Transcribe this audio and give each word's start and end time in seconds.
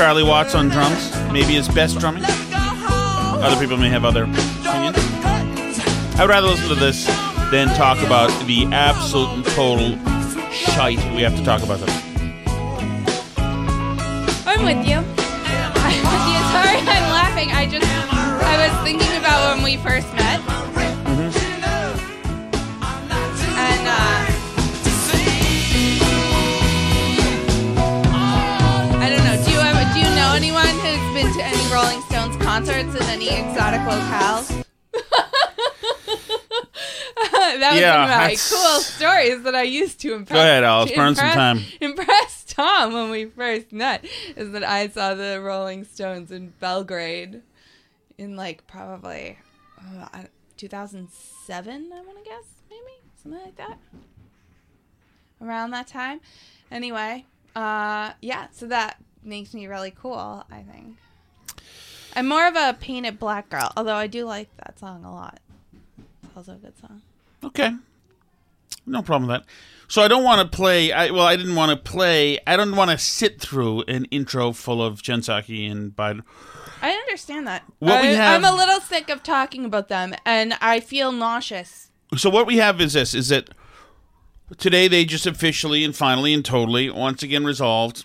Charlie 0.00 0.22
Watts 0.22 0.54
on 0.54 0.70
drums. 0.70 1.14
Maybe 1.30 1.52
his 1.52 1.68
best 1.68 1.98
drumming. 1.98 2.24
Other 2.24 3.60
people 3.60 3.76
may 3.76 3.90
have 3.90 4.02
other 4.02 4.22
opinions. 4.22 4.56
I 4.66 6.20
would 6.20 6.30
rather 6.30 6.46
listen 6.46 6.70
to 6.70 6.74
this 6.74 7.04
than 7.50 7.68
talk 7.76 8.00
about 8.00 8.30
the 8.46 8.64
absolute 8.72 9.28
and 9.28 9.44
total 9.44 9.98
shite 10.50 10.96
we 11.14 11.20
have 11.20 11.36
to 11.36 11.44
talk 11.44 11.62
about. 11.62 11.80
Them. 11.80 11.90
I'm 14.46 14.64
with 14.64 14.88
you. 14.88 14.96
I'm 15.84 16.00
with 16.08 16.26
you. 16.32 16.40
Sorry, 16.48 16.80
I'm 16.80 17.12
laughing. 17.12 17.50
I 17.50 17.68
just 17.70 17.86
I 17.86 18.70
was 18.70 18.82
thinking 18.82 19.18
about 19.18 19.54
when 19.54 19.62
we 19.62 19.76
first 19.76 20.10
met. 20.14 20.29
Concerts 32.50 32.96
in 32.96 33.02
any 33.04 33.28
exotic 33.28 33.80
locales? 33.82 34.48
that 37.32 37.70
was 37.72 37.80
Yeah, 37.80 37.94
one 37.94 38.02
of 38.02 38.08
my 38.08 38.16
that's- 38.26 38.50
cool 38.50 38.80
stories 38.80 39.42
that 39.44 39.54
I 39.54 39.62
used 39.62 40.00
to 40.00 40.14
impress. 40.14 40.36
Go 40.36 40.40
ahead, 40.40 40.64
Alice. 40.64 40.90
to 40.90 40.96
Burn 40.96 41.14
some 41.14 41.32
time. 41.32 41.60
Impress 41.80 42.42
Tom 42.48 42.92
when 42.92 43.08
we 43.10 43.26
first 43.26 43.72
met 43.72 44.04
is 44.36 44.50
that 44.50 44.64
I 44.64 44.88
saw 44.88 45.14
the 45.14 45.40
Rolling 45.40 45.84
Stones 45.84 46.32
in 46.32 46.52
Belgrade 46.58 47.42
in 48.18 48.34
like 48.34 48.66
probably 48.66 49.38
uh, 50.12 50.24
2007. 50.56 51.90
I 51.94 52.00
want 52.00 52.18
to 52.18 52.24
guess 52.28 52.42
maybe 52.68 52.82
something 53.22 53.40
like 53.44 53.56
that. 53.58 53.78
Around 55.40 55.70
that 55.70 55.86
time. 55.86 56.20
Anyway, 56.72 57.26
uh, 57.54 58.10
yeah. 58.20 58.48
So 58.50 58.66
that 58.66 59.00
makes 59.22 59.54
me 59.54 59.68
really 59.68 59.92
cool. 59.92 60.44
I 60.50 60.62
think. 60.68 60.96
I'm 62.16 62.26
more 62.28 62.46
of 62.46 62.56
a 62.56 62.76
Paint 62.80 63.06
It 63.06 63.18
Black 63.18 63.48
girl, 63.48 63.72
although 63.76 63.94
I 63.94 64.06
do 64.06 64.24
like 64.24 64.48
that 64.58 64.78
song 64.78 65.04
a 65.04 65.12
lot. 65.12 65.40
It's 66.24 66.36
also 66.36 66.52
a 66.52 66.56
good 66.56 66.76
song. 66.78 67.02
Okay. 67.44 67.70
No 68.86 69.02
problem 69.02 69.28
with 69.28 69.40
that. 69.40 69.46
So 69.88 70.02
I 70.02 70.08
don't 70.08 70.22
want 70.24 70.40
to 70.50 70.56
play. 70.56 70.92
I, 70.92 71.10
well, 71.10 71.24
I 71.26 71.36
didn't 71.36 71.54
want 71.56 71.70
to 71.70 71.90
play. 71.90 72.38
I 72.46 72.56
don't 72.56 72.76
want 72.76 72.90
to 72.90 72.98
sit 72.98 73.40
through 73.40 73.82
an 73.88 74.04
intro 74.06 74.52
full 74.52 74.82
of 74.82 75.02
Jen 75.02 75.20
Psaki 75.20 75.70
and 75.70 75.94
Biden. 75.94 76.22
I 76.82 76.90
understand 76.92 77.46
that. 77.46 77.64
What 77.78 78.00
we 78.02 78.08
have- 78.14 78.42
I'm 78.42 78.52
a 78.54 78.56
little 78.56 78.80
sick 78.80 79.10
of 79.10 79.22
talking 79.22 79.64
about 79.64 79.88
them, 79.88 80.14
and 80.24 80.54
I 80.60 80.80
feel 80.80 81.12
nauseous. 81.12 81.90
So 82.16 82.30
what 82.30 82.46
we 82.46 82.56
have 82.56 82.80
is 82.80 82.92
this: 82.94 83.14
is 83.14 83.28
that 83.28 83.50
today 84.58 84.88
they 84.88 85.04
just 85.04 85.26
officially 85.26 85.84
and 85.84 85.94
finally 85.94 86.32
and 86.32 86.44
totally 86.44 86.88
once 86.90 87.22
again 87.22 87.44
resolved 87.44 88.04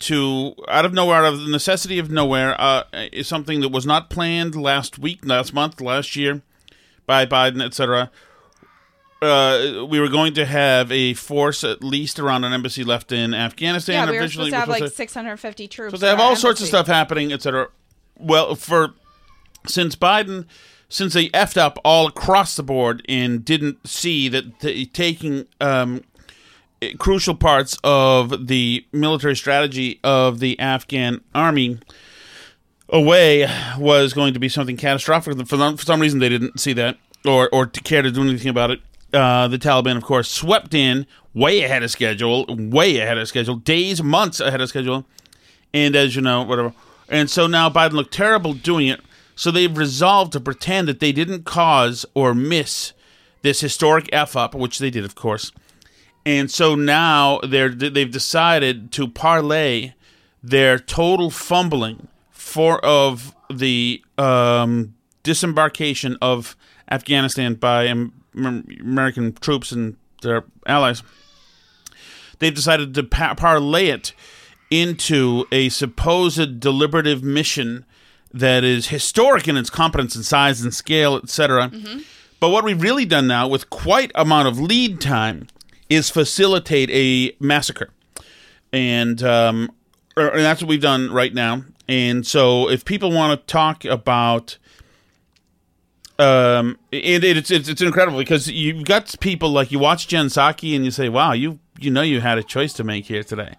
to 0.00 0.54
out 0.68 0.84
of 0.84 0.92
nowhere, 0.92 1.24
out 1.24 1.34
of 1.34 1.40
the 1.40 1.50
necessity 1.50 1.98
of 1.98 2.10
nowhere, 2.10 2.58
uh, 2.60 2.84
is 3.12 3.28
something 3.28 3.60
that 3.60 3.68
was 3.68 3.86
not 3.86 4.10
planned 4.10 4.54
last 4.54 4.98
week, 4.98 5.24
last 5.24 5.54
month, 5.54 5.80
last 5.80 6.16
year 6.16 6.42
by 7.06 7.26
Biden, 7.26 7.62
etc. 7.62 8.10
Uh, 9.22 9.84
we 9.88 10.00
were 10.00 10.08
going 10.08 10.32
to 10.32 10.46
have 10.46 10.90
a 10.90 11.12
force 11.12 11.62
at 11.62 11.84
least 11.84 12.18
around 12.18 12.44
an 12.44 12.54
embassy 12.54 12.82
left 12.82 13.12
in 13.12 13.34
Afghanistan. 13.34 14.06
yeah, 14.06 14.12
we 14.12 14.18
were 14.18 14.28
supposed 14.28 14.50
to 14.50 14.56
have 14.56 14.68
like 14.68 14.82
to- 14.82 14.88
650 14.88 15.68
troops. 15.68 15.92
so 15.92 15.98
they 15.98 16.08
have 16.08 16.20
all 16.20 16.36
sorts 16.36 16.60
of 16.62 16.66
stuff 16.66 16.86
happening, 16.86 17.30
etc. 17.32 17.68
Well, 18.18 18.54
for 18.54 18.94
since 19.66 19.94
Biden, 19.94 20.46
since 20.88 21.12
they 21.12 21.28
effed 21.28 21.58
up 21.58 21.78
all 21.84 22.06
across 22.06 22.56
the 22.56 22.62
board 22.62 23.04
and 23.08 23.44
didn't 23.44 23.86
see 23.86 24.28
that 24.28 24.60
the, 24.60 24.86
taking 24.86 25.46
um, 25.60 26.02
crucial 26.98 27.34
parts 27.34 27.78
of 27.84 28.46
the 28.46 28.86
military 28.92 29.36
strategy 29.36 30.00
of 30.02 30.38
the 30.38 30.58
Afghan 30.58 31.20
army 31.34 31.78
away 32.88 33.46
was 33.78 34.12
going 34.12 34.34
to 34.34 34.40
be 34.40 34.48
something 34.48 34.76
catastrophic. 34.76 35.46
For, 35.46 35.56
them, 35.56 35.76
for 35.76 35.84
some 35.84 36.00
reason, 36.00 36.18
they 36.20 36.28
didn't 36.28 36.58
see 36.58 36.72
that 36.74 36.96
or 37.24 37.48
or 37.52 37.66
care 37.66 38.02
to 38.02 38.10
do 38.10 38.22
anything 38.22 38.48
about 38.48 38.70
it. 38.70 38.80
uh, 39.12 39.48
the 39.48 39.58
Taliban, 39.58 39.96
of 39.96 40.04
course, 40.04 40.30
swept 40.30 40.74
in 40.74 41.06
way 41.34 41.62
ahead 41.62 41.82
of 41.82 41.90
schedule, 41.90 42.46
way 42.48 42.98
ahead 42.98 43.18
of 43.18 43.28
schedule, 43.28 43.56
days, 43.56 44.02
months 44.02 44.40
ahead 44.40 44.60
of 44.60 44.68
schedule. 44.68 45.04
And 45.72 45.94
as 45.94 46.16
you 46.16 46.22
know, 46.22 46.42
whatever. 46.42 46.74
And 47.08 47.30
so 47.30 47.46
now 47.46 47.68
Biden 47.70 47.92
looked 47.92 48.12
terrible 48.12 48.52
doing 48.54 48.88
it. 48.88 49.00
So 49.34 49.50
they've 49.50 49.76
resolved 49.76 50.32
to 50.32 50.40
pretend 50.40 50.88
that 50.88 51.00
they 51.00 51.12
didn't 51.12 51.44
cause 51.44 52.04
or 52.14 52.34
miss 52.34 52.92
this 53.42 53.60
historic 53.60 54.08
F 54.12 54.36
up, 54.36 54.54
which 54.54 54.78
they 54.78 54.90
did, 54.90 55.04
of 55.04 55.14
course. 55.14 55.50
And 56.26 56.50
so 56.50 56.74
now 56.74 57.40
they're 57.42 57.70
they've 57.70 58.10
decided 58.10 58.92
to 58.92 59.08
parlay 59.08 59.92
their 60.42 60.78
total 60.78 61.30
fumbling 61.30 62.08
for 62.30 62.84
of 62.84 63.34
the 63.50 64.02
um, 64.18 64.94
disembarkation 65.22 66.16
of 66.20 66.56
Afghanistan 66.90 67.54
by 67.54 67.84
American 68.34 69.32
troops 69.34 69.72
and 69.72 69.96
their 70.22 70.44
allies. 70.66 71.02
They've 72.38 72.54
decided 72.54 72.94
to 72.94 73.02
pa- 73.02 73.34
parlay 73.34 73.88
it 73.88 74.12
into 74.70 75.46
a 75.50 75.68
supposed 75.68 76.60
deliberative 76.60 77.22
mission 77.22 77.84
that 78.32 78.62
is 78.62 78.88
historic 78.88 79.48
in 79.48 79.56
its 79.56 79.70
competence 79.70 80.14
and 80.14 80.24
size 80.24 80.60
and 80.60 80.72
scale, 80.72 81.16
etc. 81.16 81.70
But 82.38 82.50
what 82.50 82.64
we've 82.64 82.80
really 82.80 83.04
done 83.04 83.26
now, 83.26 83.48
with 83.48 83.68
quite 83.68 84.12
amount 84.14 84.48
of 84.48 84.58
lead 84.58 85.00
time, 85.00 85.48
is 85.90 86.08
facilitate 86.08 86.88
a 86.90 87.36
massacre, 87.44 87.90
and 88.72 89.22
um, 89.22 89.70
er, 90.16 90.28
and 90.28 90.40
that's 90.40 90.62
what 90.62 90.68
we've 90.68 90.80
done 90.80 91.12
right 91.12 91.34
now. 91.34 91.64
And 91.88 92.24
so, 92.26 92.70
if 92.70 92.84
people 92.84 93.10
want 93.10 93.38
to 93.38 93.52
talk 93.52 93.84
about 93.84 94.56
um, 96.20 96.78
it, 96.92 97.24
it, 97.24 97.36
it's, 97.36 97.50
it's 97.50 97.68
it's 97.68 97.82
incredible 97.82 98.18
because 98.18 98.48
you've 98.48 98.84
got 98.84 99.14
people 99.20 99.50
like 99.50 99.72
you 99.72 99.78
watch 99.78 100.06
Jen 100.06 100.26
Psaki 100.26 100.76
and 100.76 100.84
you 100.84 100.90
say, 100.90 101.08
"Wow, 101.08 101.32
you 101.32 101.58
you 101.78 101.90
know 101.90 102.02
you 102.02 102.20
had 102.20 102.38
a 102.38 102.42
choice 102.42 102.72
to 102.74 102.84
make 102.84 103.06
here 103.06 103.24
today," 103.24 103.54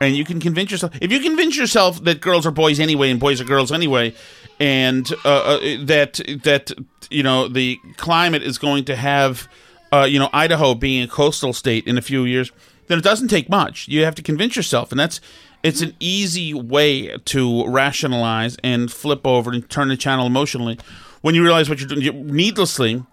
and 0.00 0.14
you 0.14 0.24
can 0.24 0.38
convince 0.38 0.70
yourself 0.70 0.92
if 1.00 1.10
you 1.10 1.20
convince 1.20 1.56
yourself 1.56 2.04
that 2.04 2.20
girls 2.20 2.46
are 2.46 2.50
boys 2.50 2.78
anyway 2.78 3.10
and 3.10 3.18
boys 3.18 3.40
are 3.40 3.44
girls 3.44 3.72
anyway, 3.72 4.14
and 4.60 5.10
uh, 5.24 5.28
uh, 5.28 5.58
that 5.84 6.20
that 6.44 6.72
you 7.10 7.22
know 7.22 7.48
the 7.48 7.78
climate 7.96 8.42
is 8.42 8.58
going 8.58 8.84
to 8.84 8.94
have 8.94 9.48
uh, 9.92 10.04
you 10.08 10.18
know 10.18 10.30
Idaho 10.32 10.74
being 10.74 11.02
a 11.02 11.08
coastal 11.08 11.52
state 11.52 11.86
in 11.86 11.98
a 11.98 12.02
few 12.02 12.24
years, 12.24 12.50
then 12.86 12.98
it 12.98 13.04
doesn't 13.04 13.28
take 13.28 13.48
much. 13.48 13.88
You 13.88 14.04
have 14.04 14.14
to 14.16 14.22
convince 14.22 14.56
yourself, 14.56 14.90
and 14.90 14.98
that's 14.98 15.20
it's 15.62 15.80
an 15.80 15.94
easy 16.00 16.52
way 16.52 17.16
to 17.16 17.66
rationalize 17.68 18.56
and 18.64 18.90
flip 18.90 19.26
over 19.26 19.52
and 19.52 19.68
turn 19.70 19.88
the 19.88 19.96
channel 19.96 20.26
emotionally 20.26 20.78
when 21.20 21.34
you 21.34 21.42
realize 21.42 21.68
what 21.68 21.78
you're 21.78 21.88
doing. 21.88 22.02
You 22.02 22.12
needlessly, 22.12 23.04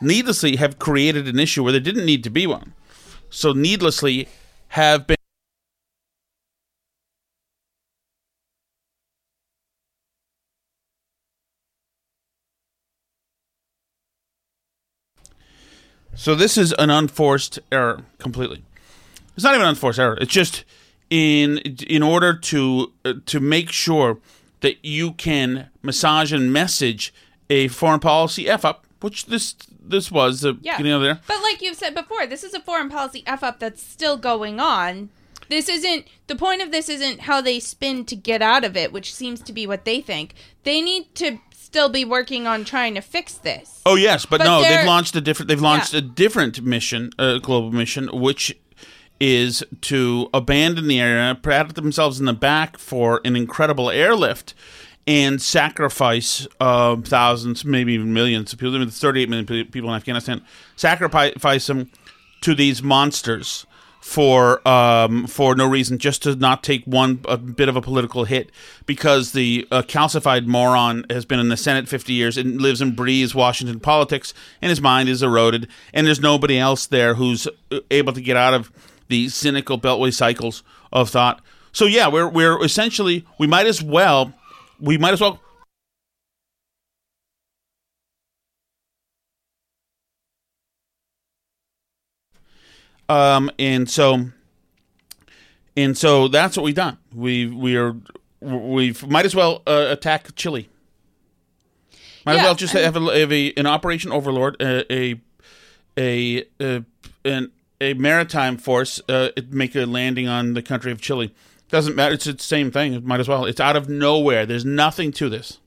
needlessly 0.00 0.56
have 0.56 0.78
created 0.78 1.28
an 1.28 1.38
issue 1.38 1.62
where 1.62 1.72
there 1.72 1.80
didn't 1.80 2.06
need 2.06 2.24
to 2.24 2.30
be 2.30 2.46
one. 2.46 2.72
So 3.28 3.52
needlessly 3.52 4.28
have 4.68 5.06
been. 5.06 5.19
So 16.20 16.34
this 16.34 16.58
is 16.58 16.74
an 16.78 16.90
unforced 16.90 17.58
error 17.72 18.04
completely. 18.18 18.62
It's 19.34 19.42
not 19.42 19.54
even 19.54 19.62
an 19.62 19.70
unforced 19.70 19.98
error. 19.98 20.18
It's 20.20 20.30
just 20.30 20.64
in 21.08 21.56
in 21.88 22.02
order 22.02 22.34
to 22.36 22.92
uh, 23.06 23.14
to 23.24 23.40
make 23.40 23.70
sure 23.72 24.18
that 24.60 24.84
you 24.84 25.12
can 25.12 25.70
massage 25.80 26.30
and 26.30 26.52
message 26.52 27.14
a 27.48 27.68
foreign 27.68 28.00
policy 28.00 28.46
f 28.50 28.66
up, 28.66 28.84
which 29.00 29.26
this 29.26 29.54
this 29.82 30.12
was 30.12 30.42
the 30.42 30.58
Yeah. 30.60 30.76
beginning 30.76 30.92
of 30.92 31.00
there. 31.00 31.20
But 31.26 31.40
like 31.42 31.62
you've 31.62 31.78
said 31.78 31.94
before, 31.94 32.26
this 32.26 32.44
is 32.44 32.52
a 32.52 32.60
foreign 32.60 32.90
policy 32.90 33.22
f 33.26 33.42
up 33.42 33.58
that's 33.58 33.82
still 33.82 34.18
going 34.18 34.60
on. 34.60 35.08
This 35.48 35.70
isn't 35.70 36.04
the 36.26 36.36
point 36.36 36.60
of 36.60 36.70
this 36.70 36.90
isn't 36.90 37.22
how 37.22 37.40
they 37.40 37.60
spin 37.60 38.04
to 38.04 38.14
get 38.14 38.42
out 38.42 38.62
of 38.62 38.76
it, 38.76 38.92
which 38.92 39.14
seems 39.14 39.40
to 39.40 39.54
be 39.54 39.66
what 39.66 39.86
they 39.86 40.02
think. 40.02 40.34
They 40.64 40.82
need 40.82 41.14
to 41.14 41.38
still 41.70 41.88
be 41.88 42.04
working 42.04 42.48
on 42.48 42.64
trying 42.64 42.94
to 42.96 43.00
fix 43.00 43.34
this. 43.34 43.80
Oh 43.86 43.94
yes, 43.94 44.26
but, 44.26 44.38
But 44.38 44.44
no, 44.44 44.62
they've 44.62 44.86
launched 44.86 45.14
a 45.14 45.20
different. 45.20 45.48
They've 45.48 45.60
launched 45.60 45.92
Yeah. 45.92 45.98
a 45.98 46.02
different 46.02 46.62
mission, 46.62 47.10
a 47.16 47.38
global 47.38 47.70
mission, 47.70 48.08
which 48.12 48.56
is 49.20 49.62
to 49.82 50.28
abandon 50.34 50.88
the 50.88 50.98
area, 50.98 51.38
pat 51.40 51.74
themselves 51.76 52.18
in 52.18 52.26
the 52.26 52.32
back 52.32 52.76
for 52.76 53.20
an 53.24 53.36
incredible 53.36 53.88
airlift, 53.88 54.52
and 55.06 55.40
sacrifice 55.40 56.48
uh, 56.58 56.96
thousands, 56.96 57.64
maybe 57.64 57.92
even 57.92 58.12
millions 58.12 58.52
of 58.52 58.58
people. 58.58 58.74
I 58.74 58.78
mean, 58.78 58.90
38 58.90 59.28
million 59.28 59.46
people 59.66 59.90
in 59.90 59.94
Afghanistan. 59.96 60.42
Sacrifice 60.74 61.66
them 61.66 61.90
to 62.40 62.54
these 62.54 62.82
monsters 62.82 63.64
for 64.00 64.66
um, 64.66 65.26
for 65.26 65.54
no 65.54 65.68
reason, 65.68 65.98
just 65.98 66.22
to 66.22 66.34
not 66.34 66.62
take 66.62 66.84
one 66.84 67.20
a 67.28 67.36
bit 67.36 67.68
of 67.68 67.76
a 67.76 67.82
political 67.82 68.24
hit 68.24 68.50
because 68.86 69.32
the 69.32 69.68
uh, 69.70 69.82
calcified 69.82 70.46
moron 70.46 71.04
has 71.10 71.24
been 71.24 71.38
in 71.38 71.48
the 71.48 71.56
Senate 71.56 71.88
50 71.88 72.12
years 72.12 72.36
and 72.36 72.60
lives 72.60 72.80
and 72.80 72.96
breathes 72.96 73.34
Washington 73.34 73.78
politics, 73.78 74.32
and 74.62 74.70
his 74.70 74.80
mind 74.80 75.08
is 75.08 75.22
eroded, 75.22 75.68
and 75.92 76.06
there's 76.06 76.20
nobody 76.20 76.58
else 76.58 76.86
there 76.86 77.14
who's 77.14 77.46
uh, 77.46 77.80
able 77.90 78.12
to 78.12 78.20
get 78.20 78.36
out 78.36 78.54
of 78.54 78.72
the 79.08 79.28
cynical 79.28 79.78
beltway 79.78 80.12
cycles 80.12 80.62
of 80.92 81.10
thought. 81.10 81.42
So 81.72 81.84
yeah, 81.84 82.08
we're 82.08 82.28
we're 82.28 82.62
essentially 82.64 83.26
we 83.38 83.46
might 83.46 83.66
as 83.66 83.82
well 83.82 84.32
we 84.80 84.96
might 84.96 85.12
as 85.12 85.20
well 85.20 85.40
Um, 93.10 93.50
and 93.58 93.90
so, 93.90 94.30
and 95.76 95.98
so 95.98 96.28
that's 96.28 96.56
what 96.56 96.62
we've 96.62 96.74
done. 96.76 96.96
We 97.12 97.46
we 97.46 97.76
are 97.76 97.96
we've 98.40 99.04
might 99.06 99.26
as 99.26 99.34
well 99.34 99.62
uh, 99.66 99.86
attack 99.90 100.34
Chile. 100.36 100.68
Might 102.24 102.36
as 102.36 102.42
well 102.42 102.54
just 102.54 102.74
have, 102.74 102.96
a, 102.96 103.18
have 103.18 103.32
a, 103.32 103.52
an 103.54 103.66
Operation 103.66 104.12
Overlord, 104.12 104.56
a 104.60 104.92
a 104.92 105.20
a, 105.98 106.44
a 106.60 106.84
an 107.24 107.50
a 107.80 107.94
maritime 107.94 108.56
force 108.56 109.00
uh, 109.08 109.30
make 109.50 109.74
a 109.74 109.86
landing 109.86 110.28
on 110.28 110.54
the 110.54 110.62
country 110.62 110.92
of 110.92 111.00
Chile. 111.00 111.34
Doesn't 111.68 111.96
matter. 111.96 112.14
It's 112.14 112.26
the 112.26 112.38
same 112.38 112.70
thing. 112.70 113.04
Might 113.04 113.18
as 113.18 113.28
well. 113.28 113.44
It's 113.44 113.60
out 113.60 113.74
of 113.74 113.88
nowhere. 113.88 114.46
There's 114.46 114.64
nothing 114.64 115.10
to 115.12 115.28
this. 115.28 115.58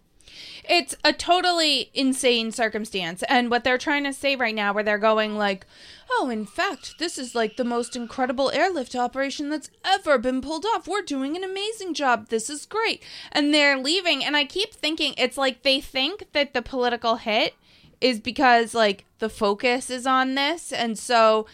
It's 0.70 0.96
a 1.04 1.12
totally 1.12 1.90
insane 1.94 2.52
circumstance. 2.52 3.24
And 3.24 3.52
what 3.52 3.64
they're 3.64 3.78
trying 3.78 4.04
to 4.06 4.14
say 4.14 4.36
right 4.36 4.56
now, 4.56 4.74
where 4.74 4.84
they're 4.84 4.98
going 4.98 5.36
like, 5.36 5.66
oh, 6.12 6.30
in 6.30 6.46
fact, 6.46 6.96
this 7.00 7.18
is 7.18 7.36
like 7.36 7.58
the 7.58 7.64
most 7.64 7.96
incredible 7.96 8.52
airlift 8.52 8.96
operation 8.96 9.50
that's 9.50 9.70
ever 9.84 10.18
been 10.18 10.42
pulled 10.42 10.66
off. 10.66 10.88
We're 10.88 11.02
doing 11.02 11.36
an 11.36 11.44
amazing 11.44 11.94
job. 11.94 12.30
This 12.30 12.50
is 12.50 12.66
great. 12.66 13.04
And 13.32 13.54
they're 13.54 13.78
leaving. 13.78 14.24
And 14.24 14.38
I 14.38 14.46
keep 14.46 14.74
thinking 14.74 15.14
it's 15.18 15.38
like 15.38 15.64
they 15.64 15.82
think 15.82 16.28
that 16.34 16.54
the 16.54 16.62
political 16.62 17.18
hit 17.18 17.56
is 18.00 18.20
because 18.20 18.74
like 18.74 19.06
the 19.20 19.30
focus 19.30 19.90
is 19.90 20.06
on 20.06 20.36
this. 20.36 20.72
And 20.72 20.98
so 20.98 21.48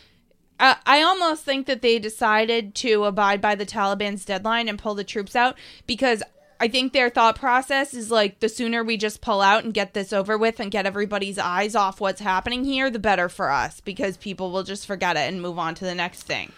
I 0.60 0.78
I 0.86 1.02
almost 1.02 1.44
think 1.44 1.68
that 1.68 1.82
they 1.82 2.00
decided 2.00 2.76
to 2.76 3.06
abide 3.06 3.42
by 3.42 3.56
the 3.56 3.66
Taliban's 3.66 4.26
deadline 4.26 4.68
and 4.68 4.78
pull 4.78 4.96
the 4.96 5.04
troops 5.04 5.36
out 5.36 5.58
because 5.88 6.22
I 6.60 6.68
think 6.68 6.92
their 6.92 7.10
thought 7.10 7.38
process 7.38 7.94
is 7.94 8.12
like 8.12 8.40
the 8.40 8.50
sooner 8.50 8.84
we 8.84 8.98
just 8.98 9.22
pull 9.22 9.42
out 9.42 9.64
and 9.64 9.74
get 9.74 9.94
this 9.94 10.12
over 10.12 10.38
with 10.38 10.60
and 10.60 10.70
get 10.70 10.86
everybody's 10.86 11.38
eyes 11.38 11.74
off 11.74 12.02
what's 12.02 12.20
happening 12.20 12.66
here, 12.66 12.90
the 12.90 13.00
better 13.00 13.30
for 13.30 13.50
us 13.50 13.80
because 13.80 14.18
people 14.18 14.52
will 14.52 14.64
just 14.64 14.86
forget 14.86 15.16
it 15.16 15.32
and 15.32 15.42
move 15.42 15.58
on 15.58 15.74
to 15.76 15.86
the 15.86 15.96
next 15.96 16.24
thing. 16.24 16.52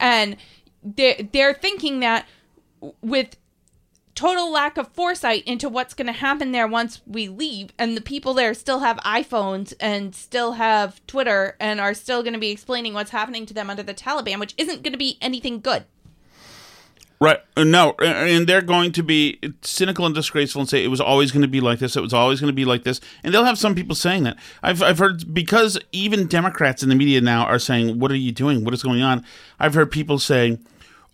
And 0.00 0.36
they 0.82 1.28
they're 1.32 1.54
thinking 1.54 2.00
that 2.00 2.26
with 3.02 3.36
total 4.14 4.50
lack 4.50 4.78
of 4.78 4.88
foresight 4.92 5.42
into 5.44 5.68
what's 5.68 5.94
going 5.94 6.06
to 6.06 6.12
happen 6.12 6.52
there 6.52 6.68
once 6.68 7.02
we 7.04 7.28
leave 7.28 7.70
and 7.78 7.96
the 7.96 8.00
people 8.00 8.32
there 8.32 8.54
still 8.54 8.78
have 8.78 8.96
iPhones 8.98 9.74
and 9.80 10.14
still 10.14 10.52
have 10.52 11.04
Twitter 11.06 11.56
and 11.58 11.80
are 11.80 11.94
still 11.94 12.22
going 12.22 12.32
to 12.32 12.38
be 12.38 12.50
explaining 12.50 12.94
what's 12.94 13.10
happening 13.10 13.44
to 13.44 13.54
them 13.54 13.68
under 13.68 13.82
the 13.82 13.94
Taliban 13.94 14.38
which 14.38 14.54
isn't 14.56 14.82
going 14.82 14.92
to 14.92 14.98
be 14.98 15.18
anything 15.20 15.60
good. 15.60 15.84
Right. 17.24 17.40
No, 17.56 17.92
and 18.02 18.46
they're 18.46 18.60
going 18.60 18.92
to 18.92 19.02
be 19.02 19.40
cynical 19.62 20.04
and 20.04 20.14
disgraceful 20.14 20.60
and 20.60 20.68
say 20.68 20.84
it 20.84 20.88
was 20.88 21.00
always 21.00 21.32
going 21.32 21.40
to 21.40 21.48
be 21.48 21.62
like 21.62 21.78
this. 21.78 21.96
It 21.96 22.02
was 22.02 22.12
always 22.12 22.38
going 22.38 22.52
to 22.52 22.54
be 22.54 22.66
like 22.66 22.84
this. 22.84 23.00
And 23.22 23.32
they'll 23.32 23.46
have 23.46 23.58
some 23.58 23.74
people 23.74 23.94
saying 23.94 24.24
that. 24.24 24.36
I've, 24.62 24.82
I've 24.82 24.98
heard, 24.98 25.32
because 25.32 25.78
even 25.90 26.26
Democrats 26.26 26.82
in 26.82 26.90
the 26.90 26.94
media 26.94 27.22
now 27.22 27.46
are 27.46 27.58
saying, 27.58 27.98
What 27.98 28.10
are 28.10 28.16
you 28.16 28.30
doing? 28.30 28.62
What 28.62 28.74
is 28.74 28.82
going 28.82 29.00
on? 29.00 29.24
I've 29.58 29.72
heard 29.72 29.90
people 29.90 30.18
saying, 30.18 30.66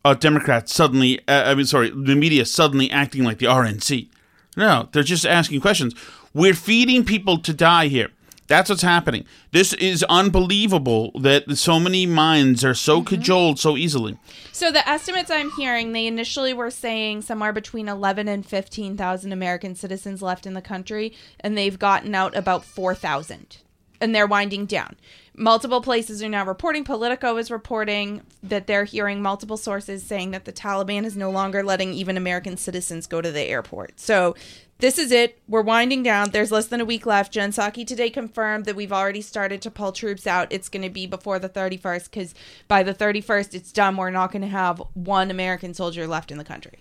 uh, 0.05 0.15
Democrats 0.15 0.75
suddenly, 0.75 1.21
uh, 1.29 1.45
I 1.45 1.55
mean, 1.55 1.67
sorry, 1.67 1.91
the 1.91 2.17
media 2.17 2.45
suddenly 2.45 2.91
acting 2.91 3.23
like 3.23 3.39
the 3.39 3.47
RNC. 3.47 4.09
No, 4.57 4.89
they're 4.91 5.05
just 5.05 5.25
asking 5.25 5.61
questions. 5.61 5.95
We're 6.35 6.55
feeding 6.55 7.05
people 7.05 7.39
to 7.39 7.55
die 7.55 7.87
here. 7.87 8.11
That's 8.51 8.69
what's 8.69 8.83
happening. 8.83 9.27
This 9.53 9.75
is 9.75 10.05
unbelievable 10.09 11.13
that 11.21 11.57
so 11.57 11.79
many 11.79 12.05
minds 12.05 12.65
are 12.65 12.75
so 12.75 12.97
mm-hmm. 12.97 13.07
cajoled 13.07 13.61
so 13.61 13.77
easily. 13.77 14.19
So 14.51 14.73
the 14.73 14.87
estimates 14.89 15.31
I'm 15.31 15.53
hearing, 15.53 15.93
they 15.93 16.09
initially 16.09 16.53
were 16.53 16.73
saying 16.73 17.23
somewhere 17.23 17.53
between 17.53 17.89
11 17.89 18.27
and 18.27 18.45
15,000 18.45 19.31
American 19.31 19.77
citizens 19.77 20.21
left 20.21 20.47
in 20.47 20.55
the 20.55 20.61
country 20.61 21.15
and 21.39 21.57
they've 21.57 21.79
gotten 21.79 22.13
out 22.13 22.37
about 22.37 22.65
4,000. 22.65 23.59
and 24.01 24.15
they're 24.15 24.27
winding 24.27 24.67
down. 24.67 24.97
Multiple 25.37 25.81
places 25.81 26.23
are 26.23 26.29
now 26.29 26.45
reporting. 26.45 26.85
Politico 26.85 27.37
is 27.37 27.51
reporting 27.51 28.23
that 28.43 28.67
they're 28.67 28.85
hearing 28.85 29.23
multiple 29.23 29.59
sources 29.59 30.03
saying 30.03 30.33
that 30.33 30.45
the 30.45 30.53
Taliban 30.53 31.05
is 31.05 31.17
no 31.17 31.31
longer 31.31 31.63
letting 31.63 31.93
even 31.93 32.17
American 32.17 32.57
citizens 32.57 33.07
go 33.07 33.21
to 33.21 33.31
the 33.31 33.43
airport. 33.43 34.01
So 34.01 34.35
this 34.81 34.99
is 34.99 35.13
it. 35.13 35.39
We're 35.49 35.63
winding 35.63 36.03
down. 36.03 36.31
There's 36.31 36.51
less 36.51 36.67
than 36.67 36.81
a 36.81 36.85
week 36.85 37.07
left. 37.07 37.33
Jen 37.33 37.51
Psaki 37.51 37.87
today 37.87 38.11
confirmed 38.11 38.65
that 38.65 38.77
we've 38.77 38.93
already 38.93 39.23
started 39.23 39.63
to 39.63 39.71
pull 39.71 39.93
troops 39.93 40.27
out. 40.27 40.49
It's 40.51 40.69
going 40.69 40.83
to 40.83 40.91
be 40.91 41.07
before 41.07 41.39
the 41.39 41.49
31st 41.49 42.05
because 42.05 42.35
by 42.69 42.83
the 42.83 42.95
31st, 42.95 43.55
it's 43.55 43.73
done. 43.73 43.97
We're 43.97 44.11
not 44.11 44.33
going 44.33 44.43
to 44.43 44.49
have 44.49 44.83
one 44.95 45.31
American 45.31 45.75
soldier 45.75 46.07
left 46.07 46.31
in 46.31 46.39
the 46.39 46.45
country. 46.45 46.79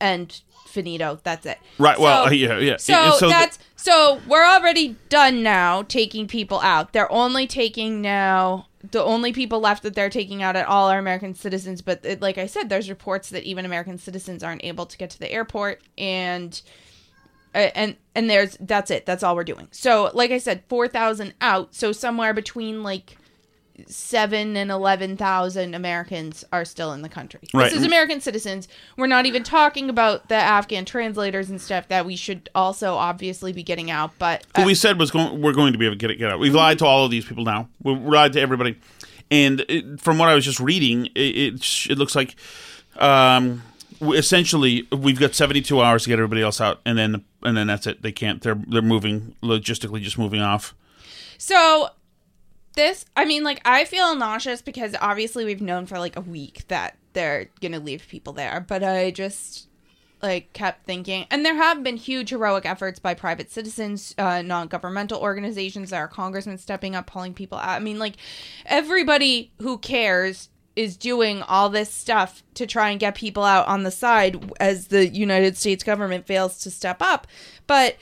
And 0.00 0.40
finito. 0.66 1.20
That's 1.22 1.46
it. 1.46 1.58
Right, 1.78 1.98
well, 1.98 2.24
So- 2.24 2.30
uh, 2.30 2.32
yeah, 2.32 2.58
yeah. 2.58 2.76
So, 2.78 3.16
so 3.18 3.28
that's 3.28 3.58
so 3.76 4.20
we're 4.26 4.44
already 4.44 4.96
done 5.08 5.42
now 5.42 5.82
taking 5.82 6.26
people 6.26 6.60
out. 6.60 6.92
They're 6.92 7.10
only 7.12 7.46
taking 7.46 8.00
now 8.00 8.66
the 8.90 9.02
only 9.02 9.32
people 9.32 9.60
left 9.60 9.82
that 9.84 9.94
they're 9.94 10.10
taking 10.10 10.42
out 10.42 10.56
at 10.56 10.66
all 10.66 10.90
are 10.90 10.98
American 10.98 11.34
citizens. 11.34 11.82
But 11.82 12.04
it, 12.04 12.20
like 12.20 12.38
I 12.38 12.46
said, 12.46 12.68
there's 12.68 12.90
reports 12.90 13.30
that 13.30 13.44
even 13.44 13.64
American 13.64 13.98
citizens 13.98 14.42
aren't 14.42 14.64
able 14.64 14.86
to 14.86 14.98
get 14.98 15.10
to 15.10 15.18
the 15.18 15.30
airport, 15.30 15.82
and 15.96 16.60
uh, 17.54 17.70
and 17.74 17.96
and 18.14 18.28
there's 18.28 18.56
that's 18.60 18.90
it. 18.90 19.06
That's 19.06 19.22
all 19.22 19.36
we're 19.36 19.44
doing. 19.44 19.68
So 19.70 20.10
like 20.14 20.30
I 20.30 20.38
said, 20.38 20.64
four 20.68 20.88
thousand 20.88 21.34
out. 21.40 21.74
So 21.74 21.92
somewhere 21.92 22.34
between 22.34 22.82
like 22.82 23.16
seven 23.86 24.56
and 24.56 24.70
eleven 24.70 25.16
thousand 25.16 25.74
Americans 25.74 26.44
are 26.52 26.64
still 26.64 26.92
in 26.92 27.02
the 27.02 27.08
country. 27.08 27.40
Right. 27.54 27.70
This 27.70 27.80
is 27.80 27.86
American 27.86 28.20
citizens. 28.20 28.68
We're 28.96 29.06
not 29.06 29.26
even 29.26 29.42
talking 29.42 29.88
about 29.88 30.28
the 30.28 30.34
Afghan 30.34 30.84
translators 30.84 31.48
and 31.50 31.60
stuff 31.60 31.88
that 31.88 32.04
we 32.04 32.16
should 32.16 32.50
also 32.54 32.94
obviously 32.94 33.52
be 33.52 33.62
getting 33.62 33.90
out. 33.90 34.12
But 34.18 34.46
uh, 34.54 34.64
we 34.66 34.74
said 34.74 34.98
was 34.98 35.10
going, 35.10 35.40
we're 35.40 35.54
going 35.54 35.72
to 35.72 35.78
be 35.78 35.86
able 35.86 35.94
to 35.94 35.98
get 35.98 36.10
it, 36.10 36.16
get 36.16 36.30
out. 36.30 36.38
We've 36.38 36.54
lied 36.54 36.78
to 36.80 36.86
all 36.86 37.04
of 37.04 37.10
these 37.10 37.24
people 37.24 37.44
now. 37.44 37.68
We've 37.82 37.98
lied 37.98 38.34
to 38.34 38.40
everybody, 38.40 38.78
and 39.30 39.64
it, 39.68 40.00
from 40.00 40.18
what 40.18 40.28
I 40.28 40.34
was 40.34 40.44
just 40.44 40.60
reading, 40.60 41.06
it 41.14 41.20
it, 41.20 41.90
it 41.90 41.98
looks 41.98 42.14
like, 42.14 42.36
um, 42.96 43.62
essentially 44.02 44.86
we've 44.92 45.18
got 45.18 45.34
seventy 45.34 45.62
two 45.62 45.80
hours 45.80 46.02
to 46.04 46.10
get 46.10 46.18
everybody 46.18 46.42
else 46.42 46.60
out, 46.60 46.80
and 46.84 46.98
then 46.98 47.24
and 47.42 47.56
then 47.56 47.68
that's 47.68 47.86
it. 47.86 48.02
They 48.02 48.12
can't. 48.12 48.42
They're 48.42 48.60
they're 48.66 48.82
moving 48.82 49.34
logistically, 49.42 50.02
just 50.02 50.18
moving 50.18 50.42
off. 50.42 50.74
So 51.38 51.88
this, 52.74 53.04
I 53.16 53.24
mean, 53.24 53.44
like 53.44 53.60
I 53.64 53.84
feel 53.84 54.14
nauseous 54.14 54.62
because 54.62 54.94
obviously 55.00 55.44
we've 55.44 55.60
known 55.60 55.86
for 55.86 55.98
like 55.98 56.16
a 56.16 56.20
week 56.20 56.64
that 56.68 56.96
they're 57.12 57.50
gonna 57.60 57.78
leave 57.78 58.06
people 58.08 58.32
there, 58.32 58.64
but 58.66 58.82
I 58.82 59.10
just 59.10 59.68
like 60.22 60.52
kept 60.52 60.86
thinking, 60.86 61.26
and 61.30 61.44
there 61.44 61.56
have 61.56 61.82
been 61.82 61.96
huge 61.96 62.30
heroic 62.30 62.64
efforts 62.64 62.98
by 63.00 63.12
private 63.12 63.50
citizens, 63.50 64.14
uh, 64.18 64.40
non-governmental 64.40 65.20
organizations, 65.20 65.90
there 65.90 66.00
are 66.00 66.08
congressmen 66.08 66.58
stepping 66.58 66.94
up, 66.94 67.06
pulling 67.06 67.34
people 67.34 67.58
out. 67.58 67.70
I 67.70 67.80
mean, 67.80 67.98
like 67.98 68.14
everybody 68.64 69.52
who 69.58 69.78
cares 69.78 70.48
is 70.76 70.96
doing 70.96 71.42
all 71.42 71.68
this 71.68 71.92
stuff 71.92 72.42
to 72.54 72.66
try 72.66 72.90
and 72.90 73.00
get 73.00 73.14
people 73.14 73.42
out 73.42 73.66
on 73.66 73.82
the 73.82 73.90
side 73.90 74.52
as 74.60 74.86
the 74.86 75.08
United 75.08 75.56
States 75.56 75.84
government 75.84 76.26
fails 76.26 76.58
to 76.60 76.70
step 76.70 77.02
up, 77.02 77.26
but 77.66 77.96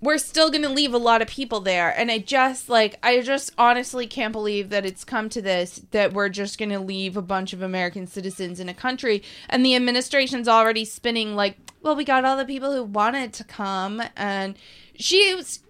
we're 0.00 0.18
still 0.18 0.50
going 0.50 0.62
to 0.62 0.68
leave 0.68 0.94
a 0.94 0.98
lot 0.98 1.22
of 1.22 1.28
people 1.28 1.60
there. 1.60 1.90
And 1.98 2.10
i 2.10 2.18
just 2.18 2.68
like 2.68 2.98
i 3.02 3.20
just 3.20 3.52
honestly 3.58 4.06
can't 4.06 4.32
believe 4.32 4.70
that 4.70 4.86
it's 4.86 5.04
come 5.04 5.28
to 5.30 5.42
this 5.42 5.82
that 5.90 6.12
we're 6.12 6.28
just 6.28 6.58
going 6.58 6.70
to 6.70 6.78
leave 6.78 7.16
a 7.16 7.22
bunch 7.22 7.52
of 7.52 7.62
american 7.62 8.06
citizens 8.06 8.60
in 8.60 8.68
a 8.68 8.74
country. 8.74 9.22
And 9.48 9.64
the 9.64 9.74
administration's 9.74 10.48
already 10.48 10.84
spinning 10.84 11.34
like 11.34 11.56
well 11.82 11.96
we 11.96 12.04
got 12.04 12.24
all 12.24 12.36
the 12.36 12.44
people 12.44 12.72
who 12.72 12.84
wanted 12.84 13.32
to 13.34 13.44
come. 13.44 14.02
And 14.16 14.56
she 14.94 15.34
was 15.34 15.60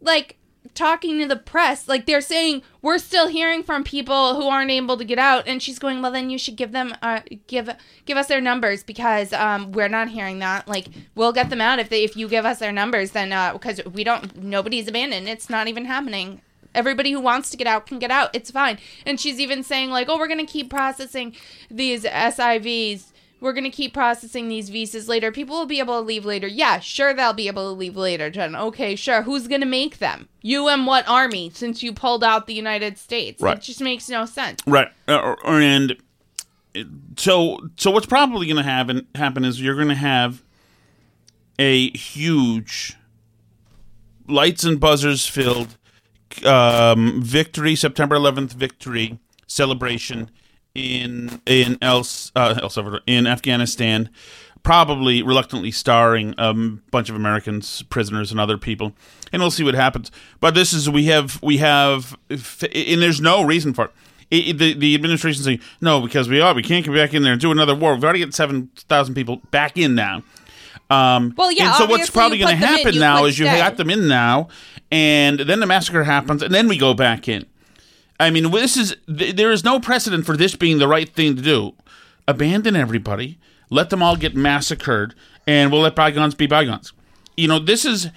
like 0.00 0.36
talking 0.72 1.18
to 1.18 1.28
the 1.28 1.36
press 1.36 1.88
like 1.88 2.06
they're 2.06 2.20
saying 2.20 2.62
we're 2.80 2.98
still 2.98 3.28
hearing 3.28 3.62
from 3.62 3.84
people 3.84 4.36
who 4.36 4.48
aren't 4.48 4.70
able 4.70 4.96
to 4.96 5.04
get 5.04 5.18
out. 5.18 5.46
And 5.46 5.62
she's 5.62 5.78
going 5.78 6.00
well 6.00 6.12
then 6.12 6.30
you 6.30 6.38
should 6.38 6.56
give 6.56 6.72
them 6.72 6.94
uh 7.02 7.20
give 7.46 7.68
give 8.06 8.16
us 8.16 8.28
their 8.28 8.40
numbers 8.40 8.82
because 8.82 9.32
um 9.32 9.72
we're 9.72 9.88
not 9.88 10.08
hearing 10.08 10.38
that. 10.38 10.66
Like 10.66 10.88
we'll 11.14 11.32
get 11.32 11.50
them 11.50 11.60
out 11.60 11.78
if 11.78 11.88
they 11.88 12.02
if 12.04 12.16
you 12.16 12.28
give 12.28 12.46
us 12.46 12.58
their 12.58 12.72
numbers 12.72 13.10
then 13.10 13.32
uh 13.32 13.52
because 13.52 13.80
we 13.92 14.04
don't 14.04 14.36
nobody's 14.36 14.88
abandoned. 14.88 15.28
It's 15.28 15.50
not 15.50 15.68
even 15.68 15.84
happening. 15.84 16.40
Everybody 16.74 17.12
who 17.12 17.20
wants 17.20 17.50
to 17.50 17.56
get 17.56 17.66
out 17.66 17.86
can 17.86 17.98
get 17.98 18.10
out. 18.10 18.30
It's 18.34 18.50
fine. 18.50 18.78
And 19.06 19.20
she's 19.20 19.38
even 19.38 19.62
saying 19.62 19.90
like 19.90 20.08
oh 20.08 20.18
we're 20.18 20.28
gonna 20.28 20.46
keep 20.46 20.70
processing 20.70 21.36
these 21.70 22.04
sivs 22.04 23.12
we're 23.40 23.52
going 23.52 23.64
to 23.64 23.70
keep 23.70 23.92
processing 23.92 24.48
these 24.48 24.70
visas 24.70 25.08
later. 25.08 25.30
People 25.30 25.58
will 25.58 25.66
be 25.66 25.78
able 25.78 26.00
to 26.00 26.06
leave 26.06 26.24
later. 26.24 26.46
Yeah, 26.46 26.78
sure, 26.80 27.12
they'll 27.12 27.32
be 27.32 27.48
able 27.48 27.70
to 27.70 27.78
leave 27.78 27.96
later, 27.96 28.30
Jen. 28.30 28.56
Okay, 28.56 28.96
sure. 28.96 29.22
Who's 29.22 29.48
going 29.48 29.60
to 29.60 29.66
make 29.66 29.98
them? 29.98 30.28
You 30.40 30.68
and 30.68 30.86
what 30.86 31.06
army 31.08 31.50
since 31.50 31.82
you 31.82 31.92
pulled 31.92 32.24
out 32.24 32.46
the 32.46 32.54
United 32.54 32.98
States? 32.98 33.42
Right. 33.42 33.58
It 33.58 33.62
just 33.62 33.80
makes 33.80 34.08
no 34.08 34.24
sense. 34.24 34.60
Right, 34.66 34.88
uh, 35.08 35.34
and 35.44 35.96
so 37.16 37.58
so 37.76 37.90
what's 37.90 38.06
probably 38.06 38.46
going 38.46 38.56
to 38.56 38.62
happen 38.62 39.06
happen 39.14 39.44
is 39.44 39.60
you're 39.60 39.76
going 39.76 39.88
to 39.88 39.94
have 39.94 40.42
a 41.58 41.90
huge 41.96 42.96
lights 44.26 44.64
and 44.64 44.80
buzzers 44.80 45.26
filled 45.26 45.76
um, 46.44 47.22
victory 47.22 47.76
September 47.76 48.16
11th 48.16 48.54
victory 48.54 49.18
celebration 49.46 50.30
in 50.74 51.40
in 51.46 51.78
El, 51.80 52.04
uh, 52.34 52.58
El 52.62 52.70
Salvador 52.70 53.00
in 53.06 53.26
Afghanistan 53.26 54.10
probably 54.62 55.22
reluctantly 55.22 55.70
starring 55.70 56.34
a 56.38 56.54
bunch 56.54 57.10
of 57.10 57.14
Americans 57.14 57.82
prisoners 57.90 58.30
and 58.30 58.40
other 58.40 58.56
people. 58.56 58.94
And 59.30 59.42
we'll 59.42 59.50
see 59.50 59.62
what 59.62 59.74
happens. 59.74 60.10
But 60.40 60.54
this 60.54 60.72
is 60.72 60.88
we 60.88 61.04
have 61.06 61.40
we 61.42 61.58
have 61.58 62.16
and 62.30 63.02
there's 63.02 63.20
no 63.20 63.44
reason 63.44 63.74
for 63.74 63.86
it. 63.86 63.90
It, 64.30 64.48
it- 64.48 64.58
the, 64.58 64.74
the 64.74 64.94
administration 64.94 65.42
saying 65.44 65.60
no 65.80 66.00
because 66.00 66.28
we 66.28 66.40
are 66.40 66.54
we 66.54 66.62
can't 66.62 66.84
get 66.84 66.94
back 66.94 67.14
in 67.14 67.22
there 67.22 67.32
and 67.32 67.40
do 67.40 67.52
another 67.52 67.74
war. 67.74 67.94
We've 67.94 68.04
already 68.04 68.20
got 68.24 68.34
7,000 68.34 69.14
people 69.14 69.42
back 69.50 69.76
in 69.76 69.94
now. 69.94 70.22
Um, 70.90 71.34
Well, 71.36 71.50
yeah, 71.52 71.66
and 71.68 71.74
so 71.76 71.86
what's 71.86 72.10
probably 72.10 72.38
going 72.38 72.54
to 72.54 72.60
them 72.60 72.70
in, 72.70 72.76
happen 72.78 72.98
now 72.98 73.24
is 73.26 73.38
you 73.38 73.46
got 73.46 73.76
them 73.76 73.90
in 73.90 74.06
now 74.08 74.48
and 74.90 75.40
then 75.40 75.60
the 75.60 75.66
massacre 75.66 76.04
happens 76.04 76.42
and 76.42 76.54
then 76.54 76.68
we 76.68 76.76
go 76.78 76.94
back 76.94 77.28
in 77.28 77.44
I 78.20 78.30
mean, 78.30 78.50
this 78.50 78.76
is 78.76 78.96
th- 79.06 79.36
there 79.36 79.50
is 79.50 79.64
no 79.64 79.80
precedent 79.80 80.24
for 80.26 80.36
this 80.36 80.54
being 80.56 80.78
the 80.78 80.88
right 80.88 81.08
thing 81.08 81.36
to 81.36 81.42
do. 81.42 81.74
Abandon 82.28 82.76
everybody, 82.76 83.38
let 83.70 83.90
them 83.90 84.02
all 84.02 84.16
get 84.16 84.34
massacred, 84.34 85.14
and 85.46 85.70
we'll 85.72 85.82
let 85.82 85.94
bygones 85.96 86.34
be 86.34 86.46
bygones. 86.46 86.92
You 87.36 87.48
know, 87.48 87.58
this 87.58 87.84
is 87.84 88.08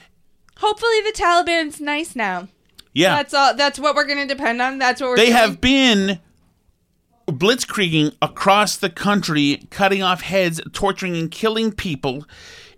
Hopefully 0.59 1.01
the 1.01 1.13
Taliban's 1.15 1.79
nice 1.81 2.15
now. 2.15 2.47
yeah. 2.93 3.15
That's 3.15 3.33
all. 3.33 3.55
That's 3.55 3.79
what 3.79 3.95
we're 3.95 4.05
going 4.05 4.27
to 4.27 4.33
depend 4.33 4.61
on. 4.61 4.77
That's 4.79 5.01
what 5.01 5.11
we're. 5.11 5.17
they 5.17 5.25
doing. 5.27 5.37
have 5.37 5.61
been 5.61 6.19
blitzkrieging 7.27 8.15
across 8.21 8.77
the 8.77 8.89
country, 8.89 9.67
cutting 9.69 10.01
off 10.01 10.21
heads, 10.21 10.61
torturing 10.73 11.17
and 11.17 11.29
killing 11.29 11.71
people, 11.71 12.25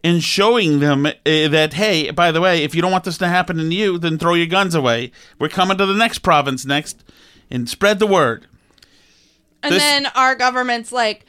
and 0.04 0.24
showing 0.24 0.80
them 0.80 1.06
uh, 1.06 1.12
that 1.26 1.74
hey, 1.74 2.12
by 2.12 2.32
the 2.32 2.42
way, 2.42 2.64
if 2.64 2.74
you 2.76 2.82
don't 2.82 2.92
want 2.92 3.04
this 3.04 3.18
to 3.20 3.28
happen 3.28 3.58
to 3.58 3.64
you, 3.64 3.98
then 3.98 4.18
throw 4.18 4.34
your 4.34 4.48
guns 4.48 4.76
away. 4.76 5.12
We're 5.40 5.50
coming 5.50 5.78
to 5.78 5.86
the 5.86 5.94
next 5.94 6.20
province 6.20 6.66
next, 6.66 7.04
and 7.50 7.70
spread 7.70 8.00
the 8.00 8.08
word. 8.08 8.48
And 9.62 9.74
This- 9.74 9.84
then 9.84 10.06
our 10.16 10.36
government's 10.36 10.92
like, 10.92 11.26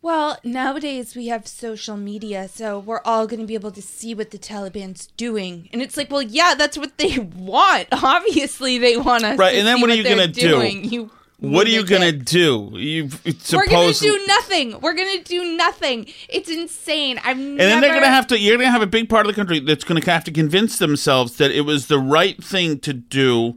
well, 0.00 0.38
nowadays 0.44 1.16
we 1.16 1.26
have 1.26 1.48
social 1.48 1.96
media, 1.96 2.48
so 2.48 2.78
we're 2.78 3.00
all 3.04 3.26
going 3.26 3.40
to 3.40 3.46
be 3.46 3.54
able 3.54 3.72
to 3.72 3.82
see 3.82 4.14
what 4.14 4.30
the 4.30 4.38
Taliban's 4.38 5.08
doing. 5.16 5.68
And 5.72 5.82
it's 5.82 5.96
like, 5.96 6.08
well, 6.10 6.22
yeah, 6.22 6.54
that's 6.56 6.78
what 6.78 6.96
they 6.98 7.18
want. 7.36 7.88
Obviously, 7.90 8.78
they 8.78 8.96
want 8.96 9.24
us. 9.24 9.36
Right, 9.36 9.52
to 9.52 9.58
and 9.58 9.66
then 9.66 9.80
what 9.80 9.90
are 9.90 9.96
you 9.96 10.04
gonna 10.04 10.28
do? 10.28 10.64
You 10.66 11.10
What 11.40 11.68
are 11.68 11.70
you 11.70 11.84
gonna 11.84 12.10
do? 12.10 12.70
You 12.72 13.10
We're 13.52 13.68
gonna 13.68 13.92
do 13.92 14.24
nothing. 14.26 14.80
We're 14.80 14.94
gonna 14.94 15.22
do 15.22 15.56
nothing. 15.56 16.06
It's 16.28 16.50
insane. 16.50 17.18
I've 17.18 17.38
and 17.38 17.60
then 17.60 17.80
they're 17.80 17.94
gonna 17.94 18.06
have 18.06 18.26
to. 18.28 18.38
You're 18.38 18.56
gonna 18.56 18.72
have 18.72 18.82
a 18.82 18.88
big 18.88 19.08
part 19.08 19.24
of 19.24 19.32
the 19.32 19.36
country 19.36 19.60
that's 19.60 19.84
gonna 19.84 20.04
have 20.04 20.24
to 20.24 20.32
convince 20.32 20.78
themselves 20.78 21.36
that 21.36 21.52
it 21.52 21.60
was 21.60 21.86
the 21.86 22.00
right 22.00 22.42
thing 22.42 22.80
to 22.80 22.92
do 22.92 23.56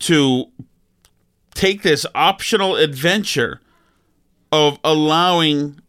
to 0.00 0.46
take 1.52 1.82
this 1.82 2.06
optional 2.14 2.76
adventure 2.76 3.60
of 4.50 4.78
allowing 4.82 5.80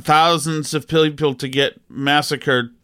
thousands 0.00 0.74
of 0.74 0.88
people 0.88 1.34
to 1.34 1.48
get 1.48 1.80
massacred 1.88 2.74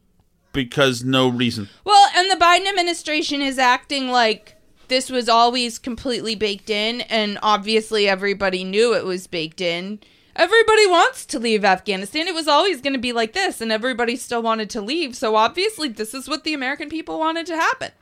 because 0.52 1.02
no 1.02 1.26
reason. 1.26 1.68
Well, 1.84 2.08
and 2.14 2.30
the 2.30 2.36
Biden 2.36 2.68
administration 2.68 3.42
is 3.42 3.58
acting 3.58 4.10
like 4.10 4.53
this 4.88 5.10
was 5.10 5.28
always 5.28 5.78
completely 5.78 6.34
baked 6.34 6.70
in, 6.70 7.02
and 7.02 7.38
obviously 7.42 8.08
everybody 8.08 8.64
knew 8.64 8.94
it 8.94 9.04
was 9.04 9.26
baked 9.26 9.60
in. 9.60 10.00
Everybody 10.36 10.86
wants 10.86 11.24
to 11.26 11.38
leave 11.38 11.64
Afghanistan. 11.64 12.26
It 12.26 12.34
was 12.34 12.48
always 12.48 12.80
going 12.80 12.94
to 12.94 12.98
be 12.98 13.12
like 13.12 13.32
this, 13.34 13.60
and 13.60 13.70
everybody 13.70 14.16
still 14.16 14.42
wanted 14.42 14.68
to 14.70 14.80
leave. 14.80 15.16
So 15.16 15.36
obviously, 15.36 15.88
this 15.88 16.12
is 16.12 16.28
what 16.28 16.44
the 16.44 16.54
American 16.54 16.88
people 16.88 17.18
wanted 17.18 17.46
to 17.46 17.56
happen. 17.56 17.92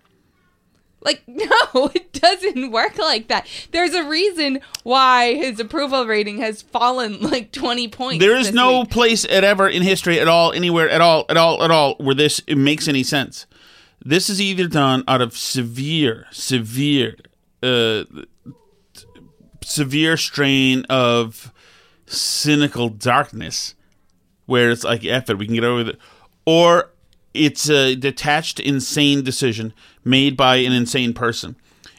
Like, 1.05 1.23
no, 1.27 1.91
it 1.95 2.13
doesn't 2.13 2.71
work 2.71 2.99
like 2.99 3.29
that. 3.29 3.47
There's 3.71 3.95
a 3.95 4.05
reason 4.05 4.61
why 4.83 5.35
his 5.35 5.61
approval 5.61 6.07
rating 6.07 6.39
has 6.39 6.63
fallen 6.63 7.21
like 7.21 7.53
20 7.53 7.89
points. 7.89 8.25
There 8.25 8.37
is 8.37 8.53
no 8.53 8.81
week. 8.81 8.91
place 8.91 9.25
at 9.25 9.45
ever 9.45 9.69
in 9.69 9.83
history 9.83 10.19
at 10.21 10.29
all, 10.29 10.53
anywhere 10.53 10.89
at 10.89 11.01
all, 11.01 11.27
at 11.29 11.37
all, 11.37 11.63
at 11.63 11.71
all, 11.71 11.97
where 11.97 12.15
this 12.15 12.41
makes 12.49 12.89
any 12.89 13.03
sense. 13.03 13.47
This 14.05 14.29
is 14.29 14.41
either 14.41 14.67
done 14.67 15.05
out 15.07 15.21
of 15.21 15.37
severe, 15.37 16.27
severe, 16.31 17.17
uh, 17.63 18.05
severe 19.63 20.17
strain 20.17 20.85
of 20.91 21.53
cynical 22.07 22.89
darkness, 22.89 23.75
where 24.47 24.71
it's 24.71 24.85
like, 24.85 25.05
F 25.05 25.31
it, 25.31 25.39
we 25.39 25.47
can 25.47 25.55
get 25.55 25.65
over 25.65 25.91
it, 25.91 25.99
or 26.45 26.91
it's 27.33 27.69
a 27.71 27.95
detached, 27.95 28.61
insane 28.61 29.23
decision 29.23 29.73
made 30.05 30.37
by 30.37 30.57
an 30.57 30.73
insane 30.73 31.15
person. 31.15 31.57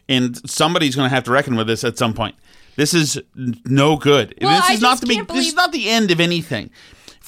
And 0.09 0.49
somebody's 0.49 0.95
going 0.95 1.09
to 1.09 1.15
have 1.15 1.23
to 1.23 1.31
reckon 1.31 1.55
with 1.55 1.67
this 1.67 1.83
at 1.83 1.97
some 1.97 2.13
point. 2.13 2.35
This 2.75 2.93
is 2.93 3.21
no 3.35 3.95
good. 3.95 4.35
Well, 4.41 4.55
this 4.55 4.69
I 4.69 4.73
is 4.73 4.81
not 4.81 4.91
just 4.99 5.01
the 5.01 5.07
be- 5.07 5.33
this 5.33 5.47
is 5.47 5.53
not 5.53 5.71
the 5.71 5.89
end 5.89 6.11
of 6.11 6.19
anything. 6.19 6.69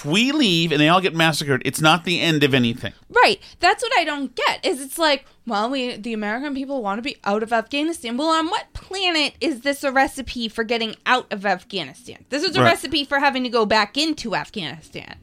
If 0.06 0.12
we 0.12 0.32
leave 0.32 0.72
and 0.72 0.80
they 0.80 0.88
all 0.88 1.02
get 1.02 1.16
massacred, 1.16 1.62
it's 1.66 1.82
not 1.82 2.04
the 2.06 2.22
end 2.22 2.44
of 2.44 2.54
anything. 2.54 2.94
Right. 3.10 3.40
That's 3.60 3.82
what 3.84 3.92
I 3.98 4.04
don't 4.04 4.36
get. 4.36 4.64
Is 4.66 4.82
it's 4.82 4.98
like, 5.00 5.26
well, 5.48 5.70
we 5.70 5.98
the 5.98 6.14
American 6.14 6.54
people 6.54 6.82
want 6.84 7.00
to 7.00 7.02
be 7.02 7.18
out 7.24 7.42
of 7.44 7.52
Afghanistan. 7.52 8.18
Well, 8.18 8.30
on 8.30 8.50
what 8.50 8.72
planet 8.74 9.34
is 9.42 9.62
this 9.62 9.84
a 9.84 9.92
recipe 9.92 10.48
for 10.48 10.64
getting 10.64 10.96
out 11.06 11.32
of 11.32 11.46
Afghanistan? 11.46 12.26
This 12.30 12.44
is 12.44 12.56
a 12.56 12.62
Right. 12.62 12.70
recipe 12.72 13.04
for 13.04 13.20
having 13.20 13.44
to 13.44 13.50
go 13.50 13.66
back 13.66 13.98
into 13.98 14.36
Afghanistan. 14.36 15.18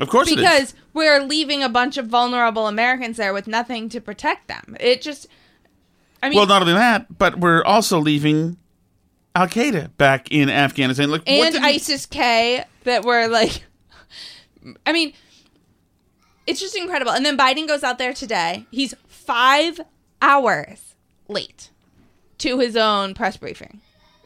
Of 0.00 0.08
course. 0.08 0.32
Because 0.32 0.74
we're 0.94 1.20
leaving 1.22 1.62
a 1.62 1.68
bunch 1.68 1.96
of 1.96 2.06
vulnerable 2.06 2.68
Americans 2.68 3.16
there 3.16 3.32
with 3.32 3.48
nothing 3.48 3.88
to 3.88 4.00
protect 4.00 4.46
them. 4.48 4.76
It 4.78 5.02
just 5.02 5.26
I 6.22 6.28
mean 6.28 6.36
Well, 6.36 6.46
not 6.46 6.62
only 6.62 6.74
that, 6.74 7.18
but 7.18 7.38
we're 7.40 7.64
also 7.64 7.98
leaving 7.98 8.58
Al 9.34 9.48
Qaeda 9.48 9.90
back 9.96 10.30
in 10.30 10.50
Afghanistan. 10.50 11.10
Like, 11.10 11.22
what 11.26 11.54
and 11.54 11.64
ISIS 11.64 12.06
K 12.06 12.64
that 12.84 13.04
were 13.04 13.26
like 13.28 13.62
I 14.86 14.92
mean 14.92 15.12
it's 16.46 16.60
just 16.60 16.76
incredible. 16.76 17.12
And 17.12 17.26
then 17.26 17.36
Biden 17.36 17.68
goes 17.68 17.84
out 17.84 17.98
there 17.98 18.14
today. 18.14 18.66
He's 18.70 18.94
5 19.06 19.80
hours 20.22 20.94
late 21.28 21.70
to 22.38 22.58
his 22.58 22.74
own 22.76 23.14
press 23.14 23.36
briefing. 23.36 23.82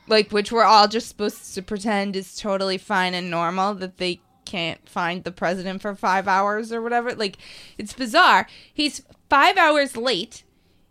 Like 0.07 0.31
which 0.31 0.53
we're 0.53 0.65
all 0.65 0.89
just 0.89 1.09
supposed 1.09 1.55
to 1.55 1.63
pretend 1.63 2.15
is 2.15 2.37
totally 2.37 2.79
fine 2.79 3.15
and 3.15 3.31
normal 3.31 3.75
that 3.75 3.99
they 3.99 4.21
can't 4.45 4.89
find 4.89 5.25
the 5.25 5.33
president 5.33 5.83
for 5.83 5.95
5 5.95 6.29
hours 6.29 6.73
or 6.73 6.81
whatever. 6.81 7.15
Like 7.15 7.39
it's 7.79 7.93
bizarre. 7.93 8.47
He's 8.73 9.03
5 9.29 9.57
hours 9.57 9.97
late. 9.97 10.45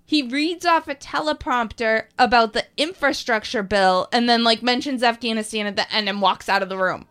He 0.05 0.23
reads 0.23 0.65
off 0.65 0.89
a 0.89 0.95
teleprompter 0.95 2.07
about 2.19 2.51
the 2.51 2.65
infrastructure 2.75 3.63
bill 3.63 4.09
and 4.11 4.27
then 4.27 4.43
like 4.43 4.61
mentions 4.61 5.03
Afghanistan 5.03 5.65
at 5.65 5.77
the 5.77 5.89
end 5.93 6.09
and 6.09 6.21
walks 6.21 6.49
out 6.49 6.61
of 6.61 6.67
the 6.67 6.77
room. 6.77 7.05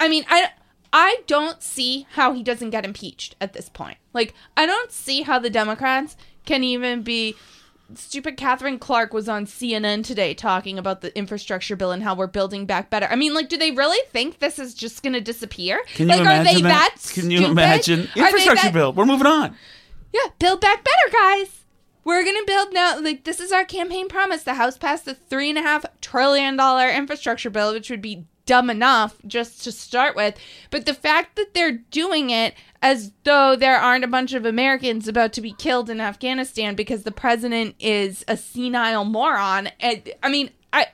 I 0.00 0.08
mean, 0.08 0.24
I 0.28 0.48
I 0.92 1.18
don't 1.26 1.62
see 1.62 2.06
how 2.12 2.32
he 2.32 2.42
doesn't 2.42 2.70
get 2.70 2.84
impeached 2.84 3.36
at 3.40 3.52
this 3.52 3.68
point. 3.68 3.98
Like, 4.12 4.34
I 4.56 4.66
don't 4.66 4.90
see 4.90 5.22
how 5.22 5.38
the 5.38 5.50
Democrats 5.50 6.16
can 6.46 6.64
even 6.64 7.02
be. 7.02 7.36
Stupid 7.94 8.36
Katherine 8.36 8.78
Clark 8.78 9.12
was 9.12 9.28
on 9.28 9.46
CNN 9.46 10.04
today 10.04 10.32
talking 10.32 10.78
about 10.78 11.00
the 11.00 11.16
infrastructure 11.18 11.74
bill 11.74 11.90
and 11.90 12.04
how 12.04 12.14
we're 12.14 12.28
building 12.28 12.64
back 12.64 12.88
better. 12.88 13.06
I 13.10 13.16
mean, 13.16 13.34
like, 13.34 13.48
do 13.48 13.56
they 13.56 13.72
really 13.72 13.98
think 14.12 14.38
this 14.38 14.60
is 14.60 14.74
just 14.74 15.02
going 15.02 15.12
to 15.14 15.20
disappear? 15.20 15.80
Can 15.94 16.08
you 16.08 16.14
like, 16.14 16.20
imagine 16.20 16.40
are 16.40 16.54
they 16.54 16.62
that? 16.62 16.94
that? 16.94 17.12
Can 17.12 17.32
you 17.32 17.46
imagine 17.46 18.08
infrastructure 18.14 18.66
that- 18.66 18.72
bill? 18.72 18.92
We're 18.92 19.06
moving 19.06 19.26
on. 19.26 19.56
yeah, 20.12 20.30
build 20.38 20.60
back 20.60 20.84
better, 20.84 21.12
guys. 21.12 21.56
We're 22.04 22.24
gonna 22.24 22.46
build 22.46 22.72
now. 22.72 22.98
Like 22.98 23.24
this 23.24 23.40
is 23.40 23.52
our 23.52 23.64
campaign 23.64 24.08
promise. 24.08 24.42
The 24.42 24.54
House 24.54 24.78
passed 24.78 25.04
the 25.04 25.14
three 25.14 25.50
and 25.50 25.58
a 25.58 25.62
half 25.62 25.84
trillion 26.00 26.56
dollar 26.56 26.88
infrastructure 26.88 27.50
bill, 27.50 27.72
which 27.72 27.90
would 27.90 28.00
be 28.00 28.24
dumb 28.50 28.68
enough 28.68 29.14
just 29.28 29.62
to 29.62 29.70
start 29.70 30.16
with. 30.16 30.34
But 30.70 30.84
the 30.84 30.92
fact 30.92 31.36
that 31.36 31.54
they're 31.54 31.70
doing 31.70 32.30
it 32.30 32.54
as 32.82 33.12
though 33.22 33.54
there 33.54 33.76
aren't 33.76 34.02
a 34.02 34.08
bunch 34.08 34.32
of 34.32 34.44
Americans 34.44 35.06
about 35.06 35.32
to 35.34 35.40
be 35.40 35.52
killed 35.52 35.88
in 35.88 36.00
Afghanistan 36.00 36.74
because 36.74 37.04
the 37.04 37.12
president 37.12 37.76
is 37.78 38.24
a 38.26 38.36
senile 38.36 39.04
moron. 39.04 39.68
And, 39.78 40.12
I 40.20 40.28
mean, 40.28 40.50
I. 40.72 40.88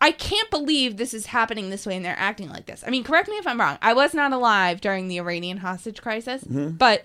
I 0.00 0.12
can't 0.12 0.48
believe 0.48 0.96
this 0.96 1.12
is 1.12 1.26
happening 1.26 1.70
this 1.70 1.84
way 1.84 1.96
and 1.96 2.04
they're 2.04 2.14
acting 2.16 2.50
like 2.50 2.66
this. 2.66 2.84
I 2.86 2.90
mean, 2.90 3.02
correct 3.02 3.28
me 3.28 3.34
if 3.34 3.48
I'm 3.48 3.58
wrong. 3.58 3.78
I 3.82 3.94
was 3.94 4.14
not 4.14 4.32
alive 4.32 4.80
during 4.80 5.08
the 5.08 5.18
Iranian 5.18 5.56
hostage 5.56 6.00
crisis, 6.00 6.44
mm-hmm. 6.44 6.76
but 6.76 7.04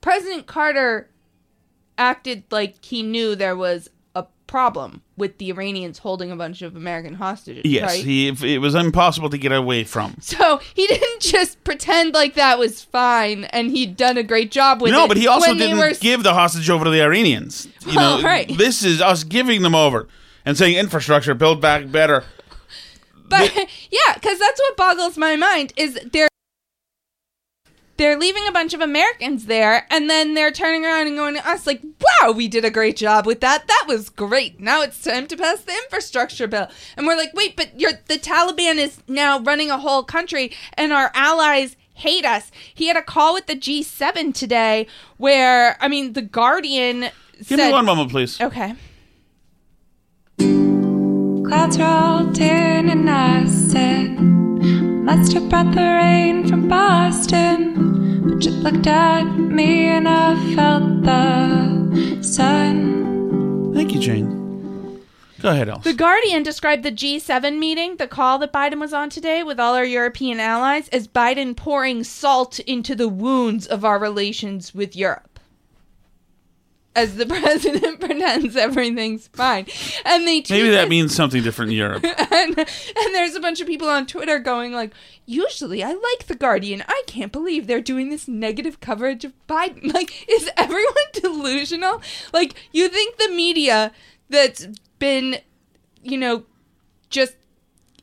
President 0.00 0.48
Carter 0.48 1.08
acted 1.96 2.42
like 2.50 2.84
he 2.84 3.04
knew 3.04 3.36
there 3.36 3.54
was 3.54 3.90
problem 4.48 5.02
with 5.16 5.38
the 5.38 5.50
Iranians 5.50 5.98
holding 5.98 6.32
a 6.32 6.36
bunch 6.36 6.62
of 6.62 6.74
American 6.74 7.14
hostages. 7.14 7.62
Yes, 7.64 7.84
right? 7.84 8.04
he, 8.04 8.54
it 8.54 8.58
was 8.58 8.74
impossible 8.74 9.30
to 9.30 9.38
get 9.38 9.52
away 9.52 9.84
from. 9.84 10.16
so 10.20 10.60
he 10.74 10.88
didn't 10.88 11.20
just 11.22 11.62
pretend 11.62 12.14
like 12.14 12.34
that 12.34 12.58
was 12.58 12.82
fine 12.82 13.44
and 13.44 13.70
he'd 13.70 13.96
done 13.96 14.16
a 14.16 14.24
great 14.24 14.50
job 14.50 14.80
with 14.82 14.88
it. 14.90 14.92
no, 14.96 15.06
but 15.06 15.16
he 15.16 15.28
also 15.28 15.54
didn't 15.54 15.78
were- 15.78 15.92
give 16.00 16.24
the 16.24 16.34
hostage 16.34 16.68
over 16.68 16.84
to 16.84 16.90
the 16.90 17.00
Iranians. 17.02 17.68
You 17.86 17.94
know, 17.94 18.16
Oh, 18.18 18.22
right. 18.24 18.48
this 18.58 18.82
is 18.82 19.00
us 19.00 19.22
giving 19.22 19.62
them 19.62 19.76
over 19.76 20.08
and 20.44 20.56
saying 20.58 20.76
infrastructure, 20.76 21.34
build 21.34 21.60
back 21.60 21.90
better. 21.92 22.24
But 23.30 23.54
yeah, 23.90 24.14
because 24.14 24.38
that's 24.38 24.58
what 24.58 24.76
boggles 24.78 25.18
my 25.18 25.36
mind 25.36 25.74
is 25.76 26.00
they're 26.12 26.28
they're 27.98 28.18
leaving 28.18 28.46
a 28.48 28.52
bunch 28.52 28.72
of 28.72 28.80
Americans 28.80 29.46
there, 29.46 29.86
and 29.90 30.08
then 30.08 30.34
they're 30.34 30.50
turning 30.50 30.84
around 30.84 31.08
and 31.08 31.16
going 31.16 31.34
to 31.34 31.46
us 31.46 31.66
like, 31.66 31.82
"Wow, 31.82 32.32
we 32.32 32.48
did 32.48 32.64
a 32.64 32.70
great 32.70 32.96
job 32.96 33.26
with 33.26 33.40
that. 33.40 33.66
That 33.66 33.84
was 33.86 34.08
great. 34.08 34.58
Now 34.58 34.80
it's 34.82 35.02
time 35.02 35.26
to 35.26 35.36
pass 35.36 35.60
the 35.60 35.72
infrastructure 35.72 36.46
bill." 36.46 36.68
And 36.96 37.06
we're 37.06 37.16
like, 37.16 37.34
"Wait, 37.34 37.56
but 37.56 37.78
you're 37.78 37.92
the 38.06 38.18
Taliban 38.18 38.76
is 38.76 38.98
now 39.06 39.40
running 39.40 39.70
a 39.70 39.78
whole 39.78 40.02
country, 40.04 40.52
and 40.74 40.92
our 40.92 41.10
allies." 41.14 41.76
Hate 41.94 42.24
us. 42.24 42.52
He 42.72 42.86
had 42.86 42.96
a 42.96 43.02
call 43.02 43.34
with 43.34 43.46
the 43.46 43.56
G7 43.56 44.32
today 44.32 44.86
where, 45.16 45.76
I 45.80 45.88
mean, 45.88 46.12
The 46.12 46.22
Guardian 46.22 47.00
Give 47.00 47.12
said. 47.44 47.56
me 47.56 47.72
one 47.72 47.84
moment, 47.84 48.12
please. 48.12 48.40
Okay. 48.40 48.74
Clouds 50.38 51.76
rolled 51.76 52.38
in 52.38 52.88
and 52.88 53.10
I 53.10 53.46
said, 53.46 54.16
Must 55.08 55.32
have 55.32 55.48
brought 55.48 55.74
the 55.74 55.80
rain 55.80 56.46
from 56.46 56.68
Boston. 56.68 58.28
But 58.28 58.44
you 58.44 58.50
looked 58.50 58.86
at 58.86 59.24
me 59.24 59.86
and 59.86 60.06
I 60.06 60.54
felt 60.54 61.02
the 61.02 62.22
sun. 62.22 63.72
Thank 63.72 63.94
you, 63.94 64.00
Jane. 64.00 65.00
Go 65.40 65.48
ahead, 65.48 65.70
Alice. 65.70 65.84
The 65.84 65.94
Guardian 65.94 66.42
described 66.42 66.82
the 66.82 66.92
G7 66.92 67.58
meeting, 67.58 67.96
the 67.96 68.06
call 68.06 68.38
that 68.40 68.52
Biden 68.52 68.80
was 68.80 68.92
on 68.92 69.08
today 69.08 69.42
with 69.42 69.58
all 69.58 69.74
our 69.74 69.82
European 69.82 70.40
allies, 70.40 70.90
as 70.90 71.08
Biden 71.08 71.56
pouring 71.56 72.04
salt 72.04 72.58
into 72.60 72.94
the 72.94 73.08
wounds 73.08 73.66
of 73.66 73.86
our 73.86 73.98
relations 73.98 74.74
with 74.74 74.94
Europe. 74.94 75.37
As 76.98 77.14
the 77.14 77.26
president 77.42 78.00
pretends 78.00 78.56
everything's 78.56 79.28
fine. 79.28 79.66
And 80.04 80.26
they 80.26 80.42
Maybe 80.50 80.70
that 80.70 80.88
means 80.88 81.14
something 81.14 81.44
different 81.44 81.70
in 81.70 81.78
Europe. 81.78 82.02
and, 82.32 82.58
and 82.58 83.14
there's 83.14 83.36
a 83.36 83.40
bunch 83.40 83.60
of 83.60 83.68
people 83.68 83.88
on 83.88 84.04
Twitter 84.04 84.40
going 84.40 84.72
like, 84.72 84.92
usually 85.24 85.84
I 85.84 85.92
like 85.92 86.26
the 86.26 86.34
Guardian. 86.34 86.82
I 86.88 87.02
can't 87.06 87.30
believe 87.30 87.68
they're 87.68 87.80
doing 87.80 88.08
this 88.08 88.26
negative 88.26 88.80
coverage 88.80 89.24
of 89.24 89.32
Biden. 89.48 89.92
Like, 89.98 90.28
is 90.28 90.50
everyone 90.56 90.94
delusional? 91.12 92.02
Like, 92.32 92.54
you 92.72 92.88
think 92.88 93.16
the 93.16 93.30
media 93.30 93.92
that's 94.28 94.66
been, 94.98 95.38
you 96.02 96.18
know, 96.18 96.44
just 97.10 97.36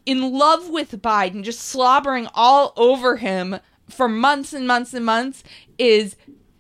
in 0.05 0.33
love 0.33 0.69
with 0.69 1.01
Biden, 1.01 1.43
just 1.43 1.59
slobbering 1.59 2.27
all 2.33 2.73
over 2.75 3.17
him 3.17 3.59
for 3.89 4.07
months 4.07 4.53
and 4.53 4.65
months 4.65 4.93
and 4.93 5.05
months 5.05 5.43
is 5.77 6.15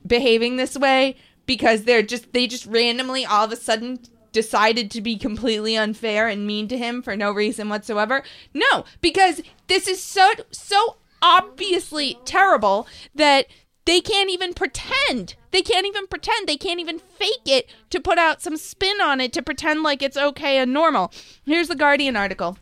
behaving 0.05 0.57
this 0.57 0.77
way 0.77 1.15
because 1.45 1.83
they're 1.83 2.01
just 2.01 2.33
they 2.33 2.47
just 2.47 2.65
randomly 2.65 3.25
all 3.25 3.45
of 3.45 3.51
a 3.51 3.55
sudden 3.55 3.99
decided 4.31 4.91
to 4.91 5.01
be 5.01 5.17
completely 5.17 5.77
unfair 5.77 6.27
and 6.27 6.45
mean 6.45 6.67
to 6.67 6.77
him 6.77 7.01
for 7.01 7.15
no 7.15 7.31
reason 7.31 7.69
whatsoever. 7.69 8.21
No, 8.53 8.85
because 9.01 9.41
this 9.67 9.87
is 9.87 10.01
so 10.03 10.31
so 10.51 10.97
obviously 11.21 12.19
terrible 12.25 12.87
that 13.15 13.47
they 13.85 14.01
can't 14.01 14.29
even 14.29 14.53
pretend. 14.53 15.35
They 15.51 15.61
can't 15.61 15.85
even 15.85 16.07
pretend. 16.07 16.47
They 16.47 16.57
can't 16.57 16.79
even 16.79 16.99
fake 16.99 17.45
it 17.45 17.69
to 17.91 17.99
put 17.99 18.17
out 18.17 18.41
some 18.41 18.57
spin 18.57 18.99
on 18.99 19.21
it 19.21 19.31
to 19.33 19.43
pretend 19.43 19.83
like 19.83 20.01
it's 20.01 20.17
okay 20.17 20.57
and 20.57 20.73
normal. 20.73 21.13
Here's 21.45 21.67
the 21.67 21.75
Guardian 21.75 22.15
article. 22.15 22.57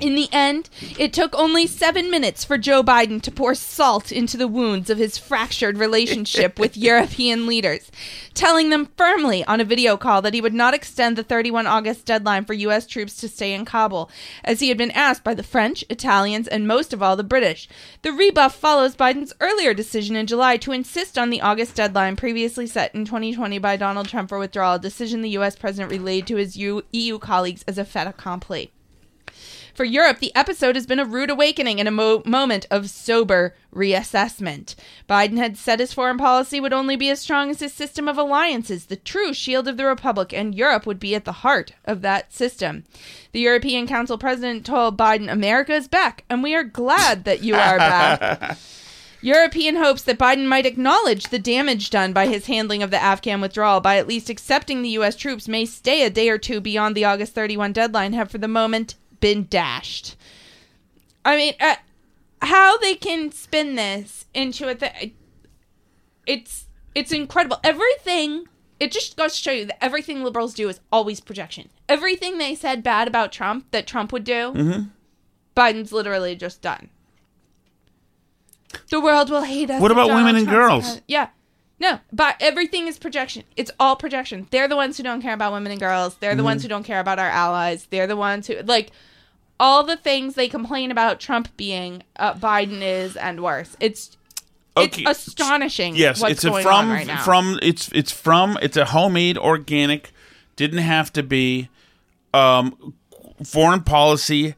In 0.00 0.14
the 0.14 0.28
end, 0.30 0.68
it 0.98 1.12
took 1.12 1.34
only 1.34 1.66
seven 1.66 2.10
minutes 2.10 2.44
for 2.44 2.56
Joe 2.56 2.84
Biden 2.84 3.20
to 3.22 3.32
pour 3.32 3.54
salt 3.54 4.12
into 4.12 4.36
the 4.36 4.46
wounds 4.46 4.90
of 4.90 4.98
his 4.98 5.18
fractured 5.18 5.78
relationship 5.78 6.58
with 6.58 6.76
European 6.76 7.46
leaders, 7.46 7.90
telling 8.32 8.68
them 8.68 8.90
firmly 8.96 9.42
on 9.46 9.60
a 9.60 9.64
video 9.64 9.96
call 9.96 10.22
that 10.22 10.34
he 10.34 10.40
would 10.40 10.54
not 10.54 10.74
extend 10.74 11.16
the 11.16 11.24
31 11.24 11.66
August 11.66 12.04
deadline 12.04 12.44
for 12.44 12.52
U.S. 12.52 12.86
troops 12.86 13.16
to 13.16 13.28
stay 13.28 13.52
in 13.52 13.64
Kabul, 13.64 14.10
as 14.44 14.60
he 14.60 14.68
had 14.68 14.78
been 14.78 14.92
asked 14.92 15.24
by 15.24 15.34
the 15.34 15.42
French, 15.42 15.82
Italians, 15.88 16.46
and 16.46 16.68
most 16.68 16.92
of 16.92 17.02
all 17.02 17.16
the 17.16 17.24
British. 17.24 17.66
The 18.02 18.12
rebuff 18.12 18.54
follows 18.54 18.94
Biden's 18.94 19.32
earlier 19.40 19.74
decision 19.74 20.14
in 20.14 20.28
July 20.28 20.58
to 20.58 20.72
insist 20.72 21.18
on 21.18 21.30
the 21.30 21.40
August 21.40 21.74
deadline 21.74 22.14
previously 22.14 22.68
set 22.68 22.94
in 22.94 23.04
2020 23.04 23.58
by 23.58 23.76
Donald 23.76 24.08
Trump 24.08 24.28
for 24.28 24.38
withdrawal, 24.38 24.74
a 24.74 24.78
decision 24.78 25.22
the 25.22 25.30
U.S. 25.30 25.56
president 25.56 25.90
relayed 25.90 26.26
to 26.28 26.36
his 26.36 26.56
EU 26.56 27.18
colleagues 27.18 27.64
as 27.66 27.78
a 27.78 27.84
fait 27.84 28.06
accompli. 28.06 28.70
For 29.78 29.84
Europe, 29.84 30.18
the 30.18 30.34
episode 30.34 30.74
has 30.74 30.88
been 30.88 30.98
a 30.98 31.04
rude 31.04 31.30
awakening 31.30 31.78
and 31.78 31.88
a 31.88 31.92
mo- 31.92 32.24
moment 32.26 32.66
of 32.68 32.90
sober 32.90 33.54
reassessment. 33.72 34.74
Biden 35.08 35.36
had 35.36 35.56
said 35.56 35.78
his 35.78 35.92
foreign 35.92 36.18
policy 36.18 36.58
would 36.58 36.72
only 36.72 36.96
be 36.96 37.08
as 37.10 37.20
strong 37.20 37.48
as 37.48 37.60
his 37.60 37.74
system 37.74 38.08
of 38.08 38.18
alliances, 38.18 38.86
the 38.86 38.96
true 38.96 39.32
shield 39.32 39.68
of 39.68 39.76
the 39.76 39.84
Republic, 39.86 40.32
and 40.32 40.52
Europe 40.52 40.84
would 40.84 40.98
be 40.98 41.14
at 41.14 41.24
the 41.24 41.30
heart 41.30 41.74
of 41.84 42.02
that 42.02 42.32
system. 42.32 42.82
The 43.30 43.38
European 43.38 43.86
Council 43.86 44.18
president 44.18 44.66
told 44.66 44.98
Biden, 44.98 45.30
America 45.30 45.74
is 45.74 45.86
back, 45.86 46.24
and 46.28 46.42
we 46.42 46.56
are 46.56 46.64
glad 46.64 47.22
that 47.22 47.44
you 47.44 47.54
are 47.54 47.78
back. 47.78 48.58
European 49.22 49.76
hopes 49.76 50.02
that 50.02 50.18
Biden 50.18 50.46
might 50.46 50.66
acknowledge 50.66 51.28
the 51.28 51.38
damage 51.38 51.90
done 51.90 52.12
by 52.12 52.26
his 52.26 52.46
handling 52.46 52.82
of 52.82 52.90
the 52.90 53.00
Afghan 53.00 53.40
withdrawal 53.40 53.78
by 53.78 53.96
at 53.96 54.08
least 54.08 54.28
accepting 54.28 54.82
the 54.82 54.88
U.S. 54.90 55.14
troops 55.14 55.46
may 55.46 55.64
stay 55.64 56.02
a 56.02 56.10
day 56.10 56.28
or 56.28 56.38
two 56.38 56.60
beyond 56.60 56.96
the 56.96 57.04
August 57.04 57.32
31 57.32 57.72
deadline 57.72 58.12
have 58.14 58.28
for 58.28 58.38
the 58.38 58.48
moment 58.48 58.96
been 59.20 59.46
dashed. 59.48 60.16
I 61.24 61.36
mean, 61.36 61.54
uh, 61.60 61.76
how 62.42 62.78
they 62.78 62.94
can 62.94 63.32
spin 63.32 63.74
this 63.74 64.26
into 64.34 64.68
a 64.68 64.74
thing, 64.74 65.14
it's 66.26 66.66
it's 66.94 67.12
incredible. 67.12 67.58
Everything 67.64 68.46
it 68.80 68.92
just 68.92 69.16
goes 69.16 69.34
to 69.34 69.38
show 69.38 69.50
you 69.52 69.64
that 69.66 69.82
everything 69.82 70.22
liberals 70.22 70.54
do 70.54 70.68
is 70.68 70.80
always 70.92 71.20
projection. 71.20 71.68
Everything 71.88 72.38
they 72.38 72.54
said 72.54 72.82
bad 72.82 73.08
about 73.08 73.32
Trump 73.32 73.66
that 73.72 73.86
Trump 73.86 74.12
would 74.12 74.24
do, 74.24 74.88
Biden's 75.56 75.92
literally 75.92 76.36
just 76.36 76.62
done. 76.62 76.90
The 78.90 79.00
world 79.00 79.30
will 79.30 79.42
hate 79.42 79.70
us. 79.70 79.80
What 79.80 79.90
about 79.90 80.08
Donald 80.08 80.24
women 80.24 80.36
and 80.36 80.48
Trump's 80.48 80.86
girls? 80.88 81.00
Yeah. 81.08 81.28
No, 81.80 82.00
but 82.12 82.36
everything 82.40 82.88
is 82.88 82.98
projection. 82.98 83.44
It's 83.56 83.70
all 83.78 83.94
projection. 83.96 84.48
They're 84.50 84.66
the 84.68 84.74
ones 84.76 84.96
who 84.96 85.02
don't 85.04 85.22
care 85.22 85.34
about 85.34 85.52
women 85.52 85.70
and 85.70 85.80
girls. 85.80 86.16
They're 86.16 86.34
the 86.34 86.38
Mm-hmm. 86.38 86.44
ones 86.44 86.62
who 86.62 86.68
don't 86.68 86.82
care 86.84 86.98
about 87.00 87.18
our 87.20 87.28
allies. 87.28 87.86
They're 87.90 88.06
the 88.08 88.16
ones 88.16 88.46
who 88.48 88.56
like 88.62 88.90
all 89.60 89.84
the 89.84 89.96
things 89.96 90.34
they 90.34 90.48
complain 90.48 90.90
about 90.90 91.20
Trump 91.20 91.56
being, 91.56 92.02
uh, 92.16 92.34
Biden 92.34 92.80
is, 92.82 93.16
and 93.16 93.42
worse. 93.42 93.76
It's 93.80 94.16
Okay. 94.76 95.02
it's 95.08 95.26
astonishing. 95.26 95.96
Yes, 95.96 96.22
it's 96.22 96.44
a 96.44 96.52
from 96.62 96.90
right 96.90 97.20
from 97.20 97.58
it's 97.62 97.90
it's 97.92 98.12
from 98.12 98.56
it's 98.62 98.76
a 98.76 98.84
homemade 98.86 99.36
organic. 99.38 100.12
Didn't 100.56 100.78
have 100.78 101.12
to 101.14 101.22
be 101.24 101.68
um 102.34 102.94
foreign 103.44 103.82
policy 103.82 104.54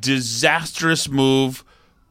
disastrous 0.00 1.08
move 1.08 1.64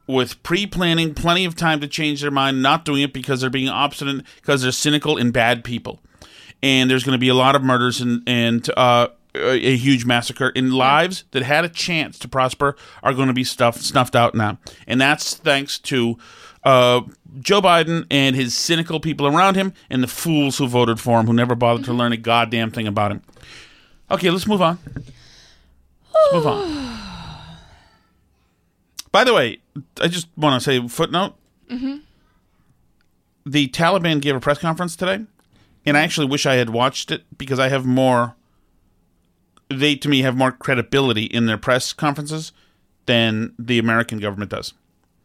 with 0.06 0.42
pre-planning 0.42 1.14
plenty 1.14 1.44
of 1.44 1.54
time 1.54 1.80
to 1.80 1.88
change 1.88 2.20
their 2.20 2.30
mind 2.30 2.62
not 2.62 2.84
doing 2.84 3.02
it 3.02 3.12
because 3.12 3.40
they're 3.40 3.50
being 3.50 3.68
obstinate 3.68 4.24
because 4.36 4.62
they're 4.62 4.72
cynical 4.72 5.16
and 5.16 5.32
bad 5.32 5.64
people 5.64 6.00
and 6.62 6.90
there's 6.90 7.04
going 7.04 7.14
to 7.14 7.18
be 7.18 7.28
a 7.28 7.34
lot 7.34 7.56
of 7.56 7.62
murders 7.62 8.00
and 8.00 8.22
and 8.26 8.70
uh 8.76 9.08
a 9.36 9.76
huge 9.76 10.04
massacre 10.04 10.50
in 10.50 10.70
lives 10.70 11.24
that 11.32 11.42
had 11.42 11.64
a 11.64 11.68
chance 11.68 12.20
to 12.20 12.28
prosper 12.28 12.76
are 13.02 13.12
going 13.12 13.26
to 13.26 13.34
be 13.34 13.42
stuffed 13.42 13.82
snuffed 13.82 14.14
out 14.14 14.34
now 14.34 14.58
and 14.86 15.00
that's 15.00 15.34
thanks 15.34 15.78
to 15.78 16.16
uh, 16.64 17.02
Joe 17.40 17.60
Biden 17.60 18.06
and 18.10 18.34
his 18.34 18.54
cynical 18.54 18.98
people 18.98 19.26
around 19.26 19.54
him 19.54 19.74
and 19.90 20.02
the 20.02 20.08
fools 20.08 20.58
who 20.58 20.66
voted 20.66 20.98
for 20.98 21.20
him 21.20 21.26
who 21.26 21.32
never 21.34 21.54
bothered 21.54 21.84
to 21.84 21.92
learn 21.92 22.12
a 22.12 22.16
goddamn 22.16 22.70
thing 22.70 22.86
about 22.86 23.10
him. 23.10 23.22
Okay, 24.10 24.30
let's 24.30 24.46
move 24.46 24.62
on. 24.62 24.78
Let's 24.94 26.32
move 26.32 26.46
on. 26.46 26.94
By 29.14 29.22
the 29.22 29.32
way, 29.32 29.58
I 30.00 30.08
just 30.08 30.26
want 30.36 30.60
to 30.60 30.64
say 30.64 30.88
footnote. 30.88 31.36
Mm-hmm. 31.70 31.98
The 33.46 33.68
Taliban 33.68 34.20
gave 34.20 34.34
a 34.34 34.40
press 34.40 34.58
conference 34.58 34.96
today, 34.96 35.24
and 35.86 35.96
I 35.96 36.00
actually 36.00 36.26
wish 36.26 36.46
I 36.46 36.56
had 36.56 36.70
watched 36.70 37.12
it 37.12 37.22
because 37.38 37.60
I 37.60 37.68
have 37.68 37.86
more. 37.86 38.34
They 39.70 39.94
to 39.94 40.08
me 40.08 40.22
have 40.22 40.34
more 40.34 40.50
credibility 40.50 41.26
in 41.26 41.46
their 41.46 41.58
press 41.58 41.92
conferences 41.92 42.50
than 43.06 43.54
the 43.56 43.78
American 43.78 44.18
government 44.18 44.50
does. 44.50 44.74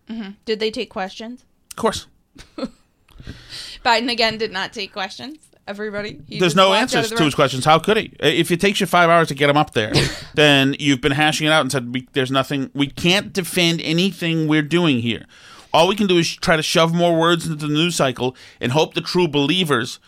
Mm-hmm. 0.07 0.33
Did 0.45 0.59
they 0.59 0.69
take 0.69 0.91
questions? 0.91 1.43
Of 1.71 1.77
course. 1.77 2.05
Biden 3.83 4.11
again 4.11 4.37
did 4.37 4.51
not 4.51 4.71
take 4.71 4.93
questions. 4.93 5.48
Everybody. 5.69 6.19
He 6.27 6.39
There's 6.39 6.55
no 6.55 6.73
answers 6.73 7.11
the 7.11 7.15
to 7.17 7.23
his 7.25 7.35
questions. 7.35 7.63
How 7.63 7.77
could 7.77 7.95
he? 7.95 8.11
If 8.19 8.49
it 8.49 8.59
takes 8.59 8.79
you 8.79 8.87
five 8.87 9.07
hours 9.07 9.27
to 9.27 9.35
get 9.35 9.51
him 9.51 9.55
up 9.55 9.73
there, 9.73 9.93
then 10.33 10.75
you've 10.79 10.99
been 10.99 11.11
hashing 11.11 11.45
it 11.45 11.51
out 11.51 11.61
and 11.61 11.71
said, 11.71 11.93
"There's 12.13 12.31
nothing. 12.31 12.71
We 12.73 12.87
can't 12.87 13.31
defend 13.31 13.79
anything 13.81 14.47
we're 14.47 14.63
doing 14.63 15.01
here. 15.01 15.27
All 15.71 15.87
we 15.87 15.95
can 15.95 16.07
do 16.07 16.17
is 16.17 16.35
try 16.35 16.55
to 16.55 16.63
shove 16.63 16.91
more 16.91 17.15
words 17.15 17.45
into 17.45 17.67
the 17.67 17.71
news 17.71 17.95
cycle 17.95 18.35
and 18.59 18.71
hope 18.71 18.95
the 18.95 19.01
true 19.01 19.27
believers 19.27 19.99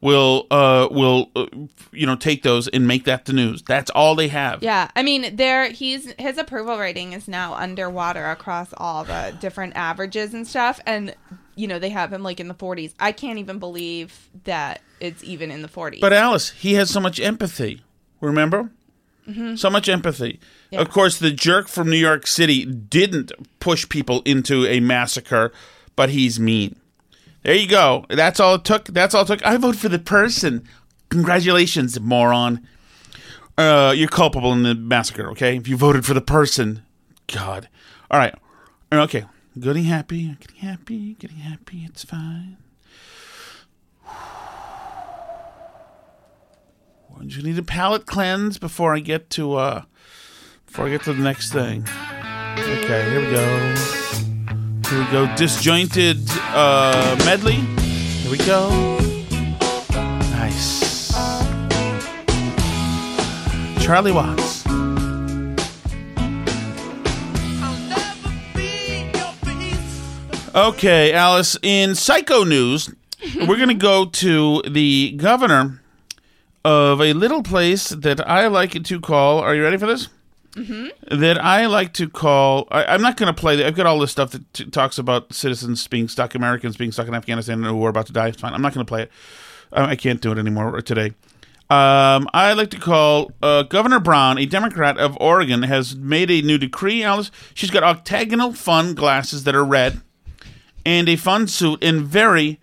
will, 0.00 0.46
uh, 0.50 0.88
will, 0.90 1.30
uh, 1.36 1.46
you 1.92 2.06
know, 2.06 2.16
take 2.16 2.42
those 2.42 2.68
and 2.68 2.86
make 2.86 3.04
that 3.04 3.24
the 3.24 3.32
news. 3.32 3.62
That's 3.62 3.90
all 3.90 4.14
they 4.14 4.28
have. 4.28 4.62
Yeah, 4.62 4.90
I 4.96 5.02
mean, 5.02 5.36
there 5.36 5.70
he's 5.70 6.12
his 6.18 6.38
approval 6.38 6.78
rating 6.78 7.12
is 7.12 7.28
now 7.28 7.54
underwater 7.54 8.26
across 8.26 8.72
all 8.76 9.04
the 9.04 9.36
different 9.40 9.76
averages 9.76 10.34
and 10.34 10.46
stuff, 10.46 10.80
and 10.86 11.14
you 11.54 11.66
know 11.66 11.78
they 11.78 11.90
have 11.90 12.12
him 12.12 12.22
like 12.22 12.40
in 12.40 12.48
the 12.48 12.54
40s. 12.54 12.94
I 12.98 13.12
can't 13.12 13.38
even 13.38 13.58
believe 13.58 14.28
that 14.44 14.80
it's 15.00 15.22
even 15.24 15.50
in 15.50 15.62
the 15.62 15.68
40s. 15.68 16.00
But 16.00 16.12
Alice, 16.12 16.50
he 16.50 16.74
has 16.74 16.90
so 16.90 17.00
much 17.00 17.20
empathy. 17.20 17.82
Remember? 18.20 18.70
So 19.54 19.70
much 19.70 19.88
empathy. 19.88 20.40
Of 20.72 20.90
course, 20.90 21.18
the 21.18 21.30
jerk 21.30 21.68
from 21.68 21.88
New 21.88 21.96
York 21.96 22.26
City 22.26 22.64
didn't 22.64 23.30
push 23.60 23.88
people 23.88 24.22
into 24.24 24.66
a 24.66 24.80
massacre, 24.80 25.52
but 25.94 26.10
he's 26.10 26.40
mean. 26.40 26.74
There 27.42 27.54
you 27.54 27.68
go. 27.68 28.04
That's 28.08 28.38
all 28.38 28.56
it 28.56 28.64
took. 28.64 28.86
That's 28.86 29.14
all 29.14 29.22
it 29.22 29.26
took. 29.26 29.44
I 29.46 29.56
vote 29.56 29.76
for 29.76 29.88
the 29.88 29.98
person. 29.98 30.66
Congratulations, 31.08 31.98
moron. 32.00 32.66
Uh, 33.56 33.92
you're 33.96 34.08
culpable 34.08 34.52
in 34.52 34.62
the 34.62 34.74
massacre, 34.74 35.30
okay? 35.30 35.56
If 35.56 35.68
you 35.68 35.76
voted 35.76 36.06
for 36.06 36.14
the 36.14 36.20
person. 36.20 36.82
God. 37.26 37.68
All 38.10 38.18
right. 38.18 38.34
Okay. 38.92 39.24
Getting 39.58 39.84
happy. 39.84 40.36
Getting 40.40 40.56
happy. 40.56 41.14
Getting 41.14 41.38
happy. 41.38 41.84
It's 41.84 42.04
fine. 42.04 42.56
I 47.20 47.24
just 47.26 47.44
need 47.44 47.58
a 47.58 47.62
palate 47.62 48.06
cleanse 48.06 48.58
before 48.58 48.94
I 48.94 49.00
get 49.00 49.28
to 49.30 49.54
uh 49.54 49.82
before 50.66 50.86
I 50.86 50.90
get 50.90 51.02
to 51.02 51.12
the 51.12 51.22
next 51.22 51.52
thing. 51.52 51.86
Okay, 52.56 53.10
here 53.10 53.20
we 53.20 53.30
go. 53.30 53.99
Here 54.90 54.98
we 54.98 55.04
go. 55.12 55.32
Disjointed 55.36 56.18
uh 56.52 57.14
medley. 57.24 57.52
Here 57.52 58.28
we 58.28 58.38
go. 58.38 58.98
Nice. 60.32 61.12
Charlie 63.80 64.10
Watts. 64.10 64.66
I'll 64.66 64.82
never 67.88 68.30
be 68.56 69.08
your 69.14 69.32
peace. 69.44 70.50
Okay, 70.56 71.12
Alice, 71.12 71.56
in 71.62 71.94
psycho 71.94 72.42
news, 72.42 72.92
we're 73.46 73.58
going 73.58 73.68
to 73.68 73.74
go 73.74 74.06
to 74.06 74.60
the 74.68 75.12
governor 75.12 75.80
of 76.64 77.00
a 77.00 77.12
little 77.12 77.44
place 77.44 77.90
that 77.90 78.28
I 78.28 78.48
like 78.48 78.82
to 78.82 79.00
call. 79.00 79.38
Are 79.38 79.54
you 79.54 79.62
ready 79.62 79.76
for 79.76 79.86
this? 79.86 80.08
Mm-hmm. 80.52 81.20
That 81.20 81.42
I 81.42 81.66
like 81.66 81.92
to 81.94 82.08
call. 82.08 82.66
I, 82.70 82.84
I'm 82.86 83.02
not 83.02 83.16
going 83.16 83.32
to 83.32 83.40
play. 83.40 83.64
I've 83.64 83.76
got 83.76 83.86
all 83.86 83.98
this 84.00 84.10
stuff 84.10 84.32
that 84.32 84.52
t- 84.52 84.64
talks 84.64 84.98
about 84.98 85.32
citizens 85.32 85.86
being 85.86 86.08
stuck, 86.08 86.34
Americans 86.34 86.76
being 86.76 86.90
stuck 86.90 87.06
in 87.06 87.14
Afghanistan 87.14 87.62
who 87.62 87.84
are 87.84 87.90
about 87.90 88.06
to 88.06 88.12
die. 88.12 88.28
It's 88.28 88.40
fine. 88.40 88.52
I'm 88.52 88.62
not 88.62 88.74
going 88.74 88.84
to 88.84 88.88
play 88.88 89.02
it. 89.04 89.12
I, 89.72 89.90
I 89.90 89.96
can't 89.96 90.20
do 90.20 90.32
it 90.32 90.38
anymore 90.38 90.80
today. 90.82 91.14
Um, 91.70 92.28
I 92.34 92.52
like 92.54 92.70
to 92.70 92.80
call 92.80 93.30
uh, 93.40 93.62
Governor 93.62 94.00
Brown, 94.00 94.38
a 94.38 94.46
Democrat 94.46 94.98
of 94.98 95.16
Oregon, 95.20 95.62
has 95.62 95.94
made 95.94 96.28
a 96.28 96.42
new 96.42 96.58
decree. 96.58 97.04
Alice, 97.04 97.30
she's 97.54 97.70
got 97.70 97.84
octagonal 97.84 98.52
fun 98.52 98.94
glasses 98.94 99.44
that 99.44 99.54
are 99.54 99.64
red 99.64 100.00
and 100.84 101.08
a 101.08 101.14
fun 101.14 101.46
suit 101.46 101.82
and 101.84 102.02
very 102.02 102.58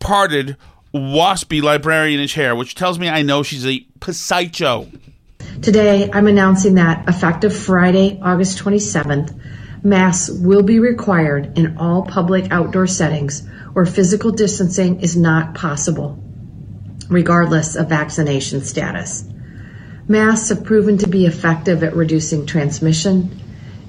parted 0.00 0.58
waspy 0.92 1.62
librarianish 1.62 2.34
hair, 2.34 2.54
which 2.54 2.74
tells 2.74 2.98
me 2.98 3.08
I 3.08 3.22
know 3.22 3.42
she's 3.42 3.66
a 3.66 3.86
psycho. 4.10 4.88
Today, 5.62 6.08
I'm 6.10 6.26
announcing 6.26 6.76
that 6.76 7.06
effective 7.06 7.54
Friday, 7.54 8.18
August 8.22 8.58
27th, 8.60 9.38
masks 9.84 10.30
will 10.30 10.62
be 10.62 10.78
required 10.78 11.58
in 11.58 11.76
all 11.76 12.02
public 12.02 12.50
outdoor 12.50 12.86
settings 12.86 13.46
where 13.74 13.84
physical 13.84 14.30
distancing 14.30 15.00
is 15.00 15.18
not 15.18 15.54
possible, 15.54 16.18
regardless 17.10 17.76
of 17.76 17.90
vaccination 17.90 18.62
status. 18.62 19.22
Masks 20.08 20.48
have 20.48 20.64
proven 20.64 20.96
to 20.96 21.06
be 21.06 21.26
effective 21.26 21.82
at 21.82 21.94
reducing 21.94 22.46
transmission 22.46 23.38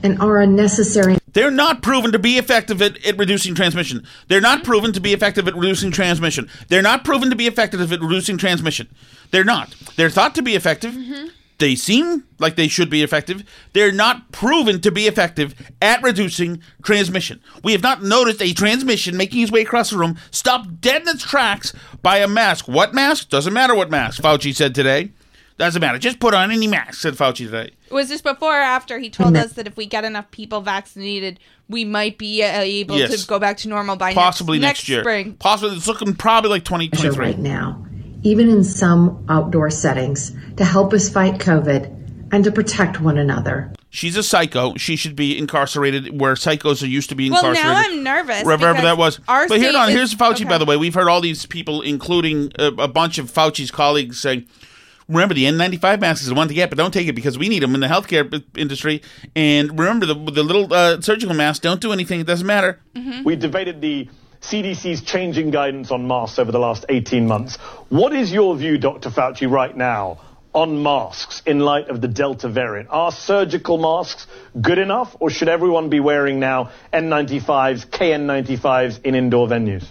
and 0.04 0.20
are 0.20 0.40
a 0.40 0.48
necessary 0.48 1.20
They're 1.32 1.52
not 1.52 1.82
proven 1.82 2.12
to 2.12 2.20
be 2.20 2.38
effective 2.38 2.82
at, 2.82 3.04
at 3.06 3.18
reducing 3.18 3.56
transmission. 3.56 4.06
They're 4.28 4.42
not 4.42 4.66
proven 4.66 4.92
to 4.92 5.00
be 5.00 5.14
effective 5.14 5.48
at 5.48 5.56
reducing 5.56 5.92
transmission. 5.92 6.50
They're 6.68 6.82
not 6.82 7.06
proven 7.06 7.30
to 7.30 7.38
be 7.38 7.48
effective 7.48 7.94
at 7.94 8.02
reducing 8.02 8.38
transmission. 8.38 8.90
They're 9.32 9.46
not. 9.46 9.74
They're 9.96 10.10
thought 10.10 10.36
to 10.36 10.42
be 10.42 10.56
effective. 10.56 10.94
Mm-hmm. 10.94 11.28
They 11.62 11.76
seem 11.76 12.24
like 12.40 12.56
they 12.56 12.68
should 12.68 12.90
be 12.90 13.04
effective. 13.04 13.44
They're 13.74 13.92
not 13.92 14.32
proven 14.32 14.82
to 14.82 14.92
be 14.92 15.06
effective 15.06 15.54
at 15.82 16.02
reducing 16.02 16.62
transmission. 16.84 17.40
We 17.64 17.72
have 17.74 17.84
not 17.84 18.02
noticed 18.04 18.42
a 18.42 18.52
transmission 18.54 19.16
making 19.16 19.44
its 19.44 19.52
way 19.52 19.62
across 19.62 19.92
the 19.92 19.98
room 20.00 20.18
stopped 20.32 20.82
dead 20.82 21.04
in 21.04 21.10
its 21.10 21.24
tracks 21.24 21.72
by 22.02 22.18
a 22.18 22.28
mask. 22.28 22.68
What 22.68 22.94
mask? 22.96 23.30
Doesn't 23.30 23.54
matter 23.54 23.76
what 23.76 23.92
mask, 23.92 24.22
Fauci 24.24 24.56
said 24.56 24.74
today. 24.74 25.12
Doesn't 25.60 25.80
matter. 25.82 26.00
Just 26.00 26.20
put 26.20 26.34
on 26.34 26.50
any 26.50 26.66
mask, 26.66 26.96
said 26.96 27.14
Fauci 27.14 27.46
today. 27.46 27.72
Was 27.92 28.10
this 28.10 28.22
before 28.24 28.58
or 28.58 28.62
after 28.64 28.98
he 28.98 29.12
told 29.12 29.38
us 29.38 29.54
that 29.54 29.68
if 29.68 29.78
we 29.78 29.86
get 29.86 30.04
enough 30.04 30.32
people 30.32 30.62
vaccinated, 30.62 31.40
we 31.70 31.86
might 31.86 32.18
be 32.18 32.42
uh, 32.44 32.62
able 32.62 32.98
Yes. 32.98 33.22
to 33.22 33.28
go 33.28 33.38
back 33.38 33.58
to 33.58 33.70
normal 33.70 33.96
by 33.98 34.16
Possibly 34.16 34.58
next, 34.58 34.80
next, 34.80 34.90
year. 34.90 35.02
spring? 35.04 35.36
Possibly. 35.36 35.78
It's 35.78 35.88
looking 35.88 36.16
probably 36.16 36.50
like 36.50 36.64
measure 36.72 36.88
2023. 36.88 37.26
right 37.26 37.38
now, 37.38 37.86
even 38.24 38.50
in 38.50 38.64
some 38.64 39.26
outdoor 39.30 39.70
settings, 39.70 40.32
to 40.58 40.66
help 40.66 40.94
us 40.94 41.10
fight 41.10 41.36
COVID 41.40 42.30
and 42.34 42.44
to 42.44 42.52
protect 42.52 43.02
one 43.02 43.18
another. 43.18 43.74
She's 43.90 44.16
a 44.16 44.24
psycho. 44.24 44.76
She 44.78 44.96
should 44.96 45.18
be 45.18 45.38
incarcerated 45.38 46.20
where 46.22 46.36
psychos 46.36 46.82
are 46.82 46.88
used 46.88 47.10
to 47.10 47.16
be 47.16 47.30
Well, 47.30 47.40
incarcerated. 47.46 47.74
now 47.74 47.84
I'm 47.84 48.04
nervous. 48.04 48.44
Wherever 48.44 48.74
that 48.74 48.98
was. 48.98 49.20
Our 49.28 49.48
But 49.50 49.60
here 49.60 49.76
on, 49.78 49.90
is- 49.90 49.96
here's 49.96 50.16
Fauci, 50.16 50.48
by 50.48 50.58
the 50.58 50.64
way. 50.66 50.78
We've 50.78 50.94
heard 50.94 51.10
all 51.10 51.20
these 51.20 51.46
people, 51.46 51.82
including 51.82 52.54
a, 52.58 52.68
a 52.68 52.88
bunch 52.88 53.18
of 53.18 53.30
Fauci's 53.30 53.70
colleagues, 53.70 54.18
saying, 54.22 54.46
remember, 55.10 55.34
the 55.34 55.44
N95 55.44 56.00
mask 56.00 56.22
is 56.22 56.30
the 56.30 56.36
one 56.36 56.48
to 56.48 56.54
get, 56.54 56.70
but 56.70 56.78
don't 56.78 56.94
take 56.94 57.08
it 57.10 57.14
because 57.16 57.38
we 57.38 57.50
need 57.50 57.64
them 57.64 57.76
in 57.76 57.82
the 57.82 57.88
healthcare 57.88 58.30
b- 58.30 58.46
industry. 58.56 59.02
And 59.36 59.78
remember, 59.78 60.06
the, 60.06 60.14
the 60.16 60.44
little 60.44 60.74
uh, 60.74 61.02
surgical 61.02 61.36
masks 61.36 61.60
don't 61.60 61.82
do 61.82 61.92
anything. 61.92 62.22
It 62.22 62.28
doesn't 62.28 62.48
matter. 62.48 62.80
Mm-hmm. 62.96 63.24
We 63.26 63.36
debated 63.36 63.82
the 63.82 64.08
CDC's 64.42 65.02
changing 65.02 65.52
guidance 65.52 65.92
on 65.92 66.08
masks 66.08 66.40
over 66.40 66.52
the 66.52 66.60
last 66.60 66.86
18 66.90 67.28
months. 67.28 67.58
What 67.90 68.14
is 68.14 68.32
your 68.34 68.56
view, 68.56 68.78
Dr. 68.78 69.10
Fauci, 69.10 69.50
right 69.50 69.76
now 69.76 70.20
on 70.54 70.84
masks 70.84 71.42
in 71.46 71.60
light 71.60 71.90
of 71.90 72.02
the 72.02 72.08
Delta 72.08 72.50
variant? 72.50 72.90
Are 72.90 73.12
surgical 73.12 73.78
masks 73.78 74.26
good 74.60 74.80
enough, 74.80 75.16
or 75.20 75.30
should 75.30 75.48
everyone 75.48 75.90
be 75.90 76.00
wearing 76.00 76.40
now 76.40 76.72
N95s, 76.92 77.86
KN95s 77.88 79.04
in 79.04 79.16
indoor 79.16 79.48
venues? 79.48 79.86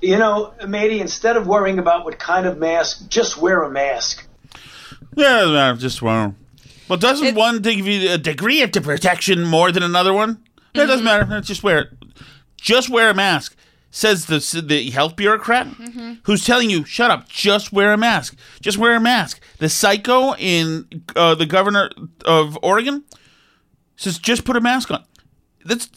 You 0.00 0.18
know, 0.18 0.54
Mady, 0.62 1.00
instead 1.00 1.36
of 1.36 1.46
worrying 1.46 1.78
about 1.78 2.04
what 2.04 2.18
kind 2.18 2.46
of 2.46 2.58
mask, 2.58 3.08
just 3.08 3.36
wear 3.36 3.62
a 3.62 3.70
mask. 3.70 4.26
Yeah, 5.14 5.36
it 5.36 5.40
doesn't 5.40 5.54
matter. 5.54 5.78
Just 5.78 6.02
one. 6.02 6.36
Well, 6.88 6.98
doesn't 6.98 7.26
It's- 7.26 7.38
one 7.38 7.60
give 7.60 7.86
you 7.86 8.10
a 8.12 8.18
degree 8.18 8.62
of 8.62 8.72
protection 8.72 9.44
more 9.44 9.70
than 9.70 9.82
another 9.82 10.12
one? 10.14 10.38
That 10.74 10.80
Mm-hmm. 10.82 10.88
doesn't 10.88 11.04
matter. 11.04 11.40
Just 11.42 11.62
wear 11.62 11.78
it. 11.80 11.88
Just 12.60 12.88
wear 12.90 13.10
a 13.10 13.14
mask. 13.14 13.54
Says 13.90 14.26
the 14.26 14.38
the 14.62 14.90
health 14.90 15.16
bureaucrat 15.16 15.66
Mm-hmm. 15.66 16.12
who's 16.24 16.44
telling 16.44 16.68
you, 16.68 16.84
"Shut 16.84 17.10
up. 17.10 17.26
Just 17.28 17.72
wear 17.72 17.92
a 17.94 17.96
mask. 17.96 18.36
Just 18.60 18.76
wear 18.76 18.94
a 18.94 19.00
mask." 19.00 19.40
The 19.58 19.68
psycho 19.70 20.34
in 20.34 20.86
uh, 21.16 21.34
the 21.34 21.46
governor 21.46 21.90
of 22.26 22.58
Oregon 22.62 23.04
says, 23.96 24.18
"Just 24.18 24.44
put 24.44 24.56
a 24.56 24.60
mask 24.60 24.90
on." 24.90 25.02
That's 25.64 25.88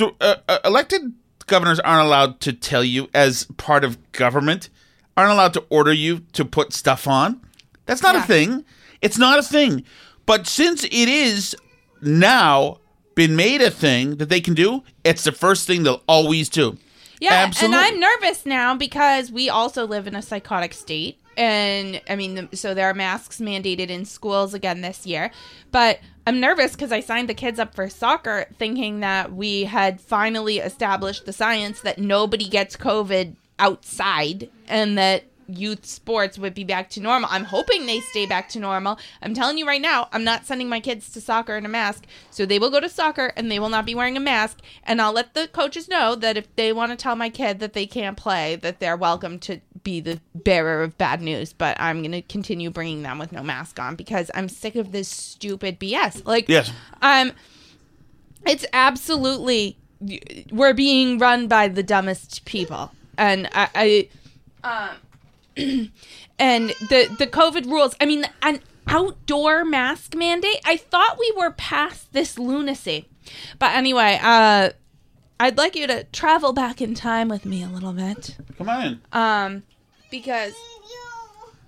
uh, 0.00 0.36
uh, 0.48 0.58
elected 0.64 1.12
governors 1.46 1.78
aren't 1.80 2.06
allowed 2.06 2.40
to 2.40 2.52
tell 2.52 2.82
you 2.84 3.08
as 3.14 3.44
part 3.56 3.84
of 3.84 3.98
government 4.12 4.68
aren't 5.16 5.32
allowed 5.32 5.52
to 5.54 5.64
order 5.68 5.92
you 5.92 6.20
to 6.32 6.44
put 6.44 6.72
stuff 6.72 7.06
on 7.08 7.40
that's 7.86 8.02
not 8.02 8.14
a 8.14 8.22
thing 8.22 8.64
it's 9.02 9.18
not 9.18 9.38
a 9.38 9.42
thing 9.42 9.82
but 10.26 10.46
since 10.46 10.84
it 10.84 10.92
is 10.92 11.56
now 12.00 12.78
been 13.26 13.36
made 13.36 13.60
a 13.60 13.70
thing 13.70 14.16
that 14.16 14.28
they 14.28 14.40
can 14.40 14.54
do 14.54 14.82
it's 15.04 15.24
the 15.24 15.32
first 15.32 15.66
thing 15.66 15.82
they'll 15.84 16.02
always 16.16 16.48
do 16.48 16.66
Yeah, 17.20 17.34
Absolutely. 17.46 17.76
and 17.76 17.84
I'm 17.86 18.00
nervous 18.00 18.46
now 18.46 18.74
because 18.74 19.30
we 19.30 19.50
also 19.50 19.86
live 19.86 20.06
in 20.06 20.14
a 20.14 20.22
psychotic 20.22 20.72
state. 20.72 21.18
And 21.36 22.00
I 22.08 22.16
mean, 22.16 22.32
the- 22.50 22.56
so 22.56 22.72
there 22.74 22.88
are 22.90 22.94
masks 22.94 23.38
mandated 23.40 23.88
in 23.96 24.04
schools 24.06 24.54
again 24.54 24.80
this 24.80 25.06
year. 25.06 25.30
But 25.70 26.00
I'm 26.26 26.40
nervous 26.40 26.72
because 26.72 26.92
I 26.92 27.00
signed 27.00 27.28
the 27.28 27.34
kids 27.34 27.58
up 27.58 27.74
for 27.74 27.88
soccer 27.90 28.46
thinking 28.58 29.00
that 29.00 29.32
we 29.34 29.64
had 29.64 30.00
finally 30.00 30.58
established 30.60 31.26
the 31.26 31.32
science 31.34 31.80
that 31.82 31.98
nobody 31.98 32.48
gets 32.48 32.74
COVID 32.76 33.34
outside 33.58 34.48
and 34.66 34.96
that 34.98 35.24
youth 35.58 35.84
sports 35.86 36.38
would 36.38 36.54
be 36.54 36.64
back 36.64 36.90
to 36.90 37.00
normal. 37.00 37.28
I'm 37.32 37.44
hoping 37.44 37.86
they 37.86 38.00
stay 38.00 38.26
back 38.26 38.48
to 38.50 38.58
normal. 38.58 38.98
I'm 39.22 39.34
telling 39.34 39.58
you 39.58 39.66
right 39.66 39.80
now, 39.80 40.08
I'm 40.12 40.24
not 40.24 40.46
sending 40.46 40.68
my 40.68 40.80
kids 40.80 41.10
to 41.12 41.20
soccer 41.20 41.56
in 41.56 41.64
a 41.66 41.68
mask. 41.68 42.04
So 42.30 42.46
they 42.46 42.58
will 42.58 42.70
go 42.70 42.80
to 42.80 42.88
soccer 42.88 43.32
and 43.36 43.50
they 43.50 43.58
will 43.58 43.68
not 43.68 43.86
be 43.86 43.94
wearing 43.94 44.16
a 44.16 44.20
mask. 44.20 44.60
And 44.84 45.00
I'll 45.00 45.12
let 45.12 45.34
the 45.34 45.48
coaches 45.48 45.88
know 45.88 46.14
that 46.16 46.36
if 46.36 46.54
they 46.56 46.72
want 46.72 46.90
to 46.92 46.96
tell 46.96 47.16
my 47.16 47.30
kid 47.30 47.58
that 47.60 47.72
they 47.72 47.86
can't 47.86 48.16
play, 48.16 48.56
that 48.56 48.80
they're 48.80 48.96
welcome 48.96 49.38
to 49.40 49.60
be 49.82 50.00
the 50.00 50.20
bearer 50.34 50.82
of 50.82 50.98
bad 50.98 51.22
news. 51.22 51.52
But 51.52 51.80
I'm 51.80 52.00
going 52.02 52.12
to 52.12 52.22
continue 52.22 52.70
bringing 52.70 53.02
them 53.02 53.18
with 53.18 53.32
no 53.32 53.42
mask 53.42 53.78
on 53.78 53.96
because 53.96 54.30
I'm 54.34 54.48
sick 54.48 54.76
of 54.76 54.92
this 54.92 55.08
stupid 55.08 55.78
BS. 55.80 56.26
Like, 56.26 56.48
Yes. 56.48 56.70
um, 57.02 57.32
it's 58.46 58.64
absolutely 58.72 59.76
we're 60.50 60.72
being 60.72 61.18
run 61.18 61.46
by 61.46 61.68
the 61.68 61.82
dumbest 61.82 62.46
people, 62.46 62.90
and 63.18 63.46
I, 63.52 64.08
I 64.64 64.88
um, 64.90 64.96
and 65.56 66.68
the 66.88 67.14
the 67.18 67.26
COVID 67.26 67.66
rules. 67.66 67.94
I 68.00 68.06
mean, 68.06 68.26
an 68.42 68.60
outdoor 68.86 69.64
mask 69.64 70.14
mandate. 70.14 70.60
I 70.64 70.76
thought 70.76 71.18
we 71.18 71.32
were 71.36 71.50
past 71.52 72.12
this 72.12 72.38
lunacy, 72.38 73.08
but 73.58 73.74
anyway, 73.74 74.18
uh, 74.22 74.70
I'd 75.40 75.56
like 75.56 75.74
you 75.74 75.86
to 75.86 76.04
travel 76.04 76.52
back 76.52 76.82
in 76.82 76.94
time 76.94 77.28
with 77.28 77.46
me 77.46 77.62
a 77.62 77.68
little 77.68 77.94
bit 77.94 78.36
come 78.58 78.68
on 78.68 79.00
um 79.12 79.62
because 80.10 80.52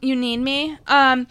you 0.03 0.15
need 0.15 0.37
me 0.37 0.77
um 0.89 1.27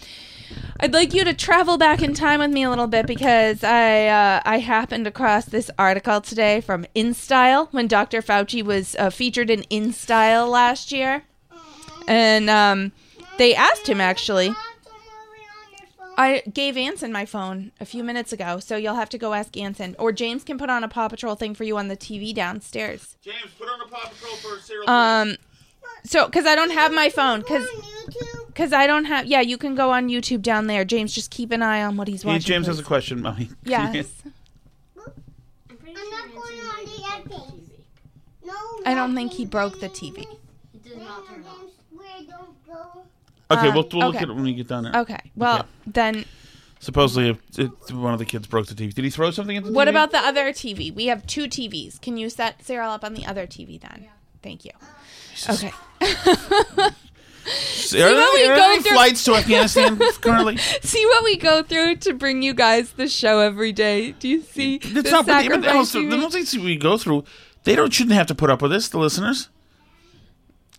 i'd 0.79 0.91
like 0.91 1.13
you 1.13 1.23
to 1.23 1.35
travel 1.35 1.77
back 1.77 2.01
in 2.01 2.15
time 2.15 2.39
with 2.39 2.49
me 2.49 2.63
a 2.63 2.69
little 2.69 2.87
bit 2.87 3.05
because 3.05 3.63
i 3.63 4.07
uh, 4.07 4.41
i 4.43 4.57
happened 4.57 5.05
across 5.05 5.45
this 5.45 5.69
article 5.77 6.19
today 6.19 6.59
from 6.61 6.83
instyle 6.95 7.67
when 7.71 7.87
dr 7.87 8.19
fauci 8.23 8.63
was 8.63 8.95
uh, 8.95 9.11
featured 9.11 9.51
in 9.51 9.61
instyle 9.69 10.49
last 10.49 10.91
year 10.91 11.23
and 12.07 12.49
um 12.49 12.91
they 13.37 13.55
asked 13.55 13.87
him 13.87 14.01
actually 14.01 14.53
I 16.17 16.43
gave 16.53 16.77
Anson 16.77 17.11
my 17.11 17.25
phone 17.25 17.71
a 17.79 17.85
few 17.85 18.03
minutes 18.03 18.31
ago, 18.33 18.59
so 18.59 18.75
you'll 18.75 18.95
have 18.95 19.09
to 19.09 19.17
go 19.17 19.33
ask 19.33 19.55
Anson. 19.57 19.95
Or 19.97 20.11
James 20.11 20.43
can 20.43 20.57
put 20.57 20.69
on 20.69 20.83
a 20.83 20.87
Paw 20.87 21.07
Patrol 21.07 21.35
thing 21.35 21.55
for 21.55 21.63
you 21.63 21.77
on 21.77 21.87
the 21.87 21.97
TV 21.97 22.33
downstairs. 22.35 23.15
james 23.23 23.37
put 23.57 23.67
on 23.69 23.81
a 23.81 23.85
paw 23.85 24.07
patrol 24.09 24.35
for 24.35 24.59
cereal 24.61 24.89
Um, 24.89 25.37
so 26.03 26.25
because 26.25 26.45
I 26.45 26.53
don't 26.55 26.71
have 26.71 26.91
my 26.93 27.09
phone, 27.09 27.39
because 27.39 27.65
because 28.47 28.73
I 28.73 28.85
don't 28.87 29.05
have. 29.05 29.25
Yeah, 29.25 29.39
you 29.41 29.57
can 29.57 29.73
go 29.73 29.91
on 29.91 30.09
YouTube 30.09 30.41
down 30.41 30.67
there. 30.67 30.83
James, 30.85 31.13
just 31.13 31.31
keep 31.31 31.49
an 31.51 31.63
eye 31.63 31.81
on 31.81 31.95
what 31.97 32.07
he's 32.09 32.23
Hey, 32.23 32.29
watching. 32.33 32.41
james 32.41 32.67
has 32.67 32.77
a 32.77 32.83
question 32.83 33.21
mommy 33.21 33.49
Yes, 33.63 34.11
I'm 34.23 35.93
not 35.93 36.33
going 36.33 36.59
on 36.59 36.85
the 36.85 37.13
airplane. 37.15 37.69
No, 38.45 38.53
I 38.85 38.93
don't 38.93 39.15
think 39.15 39.31
he 39.33 39.45
broke 39.45 39.79
the 39.79 39.89
TV. 39.89 40.19
It 40.73 40.83
does 40.83 40.97
not 40.97 41.25
turn 41.27 41.45
off. 41.47 41.70
Where 43.55 43.71
don't 43.71 43.73
go. 43.73 43.79
okay 43.79 43.79
Um, 43.79 43.89
we'll, 43.91 43.99
we'll 44.01 44.07
look 44.13 44.21
at 44.21 44.29
it 44.29 44.33
when 44.33 44.43
we 44.43 44.53
get 44.53 44.67
down 44.67 44.83
there 44.83 44.95
Okay, 45.01 45.19
well 45.35 45.59
Okay. 45.59 45.67
then, 45.87 46.25
supposedly 46.79 47.29
if, 47.29 47.37
if 47.59 47.91
one 47.91 48.13
of 48.13 48.19
the 48.19 48.25
kids 48.25 48.47
broke 48.47 48.67
the 48.67 48.73
tv 48.73 48.93
did 48.93 49.03
he 49.05 49.09
throw 49.11 49.31
something 49.31 49.55
at 49.57 49.63
the 49.63 49.69
TV? 49.69 49.73
what 49.73 49.87
TV? 49.87 49.91
about 49.91 50.11
the 50.11 50.17
other 50.19 50.49
TV? 50.51 50.93
We 50.93 51.05
have 51.07 51.25
two 51.27 51.43
TVs. 51.45 52.01
Can 52.01 52.17
you 52.17 52.29
set 52.29 52.63
Sarah 52.65 52.89
up 52.89 53.03
on 53.03 53.13
the 53.13 53.25
other 53.25 53.45
TV 53.47 53.79
then? 53.79 54.07
Thank 54.41 54.65
you. 54.65 54.71
Okay. 55.49 55.71
Are 56.01 57.97
there, 57.97 58.13
what 58.13 58.33
we 58.35 58.43
are 58.43 58.47
there 58.47 58.55
go 58.55 58.71
any 58.73 58.81
through- 58.83 58.91
flights 58.93 59.23
to 59.25 59.33
afghanistan 59.33 59.97
currently 60.21 60.57
See 60.57 61.03
what 61.07 61.23
we 61.23 61.37
go 61.37 61.63
through 61.63 61.95
to 61.97 62.13
bring 62.13 62.43
you 62.43 62.53
guys 62.53 62.91
the 62.93 63.07
show 63.07 63.39
every 63.39 63.71
day. 63.73 64.11
Do 64.11 64.27
you 64.27 64.41
see 64.43 64.77
That's 64.77 65.05
the 65.05 65.11
not 65.11 65.25
but 65.25 65.43
even 65.43 65.61
sacrifice 65.63 65.75
also, 65.75 65.99
the 66.01 66.05
make? 66.07 66.19
most 66.19 66.33
things 66.33 66.55
we 66.57 66.75
go 66.77 66.97
through, 66.97 67.23
they 67.63 67.75
don't 67.75 67.91
shouldn't 67.91 68.13
have 68.15 68.27
to 68.27 68.35
put 68.35 68.49
up 68.51 68.61
with 68.61 68.69
this. 68.71 68.89
The 68.89 68.99
listeners, 68.99 69.49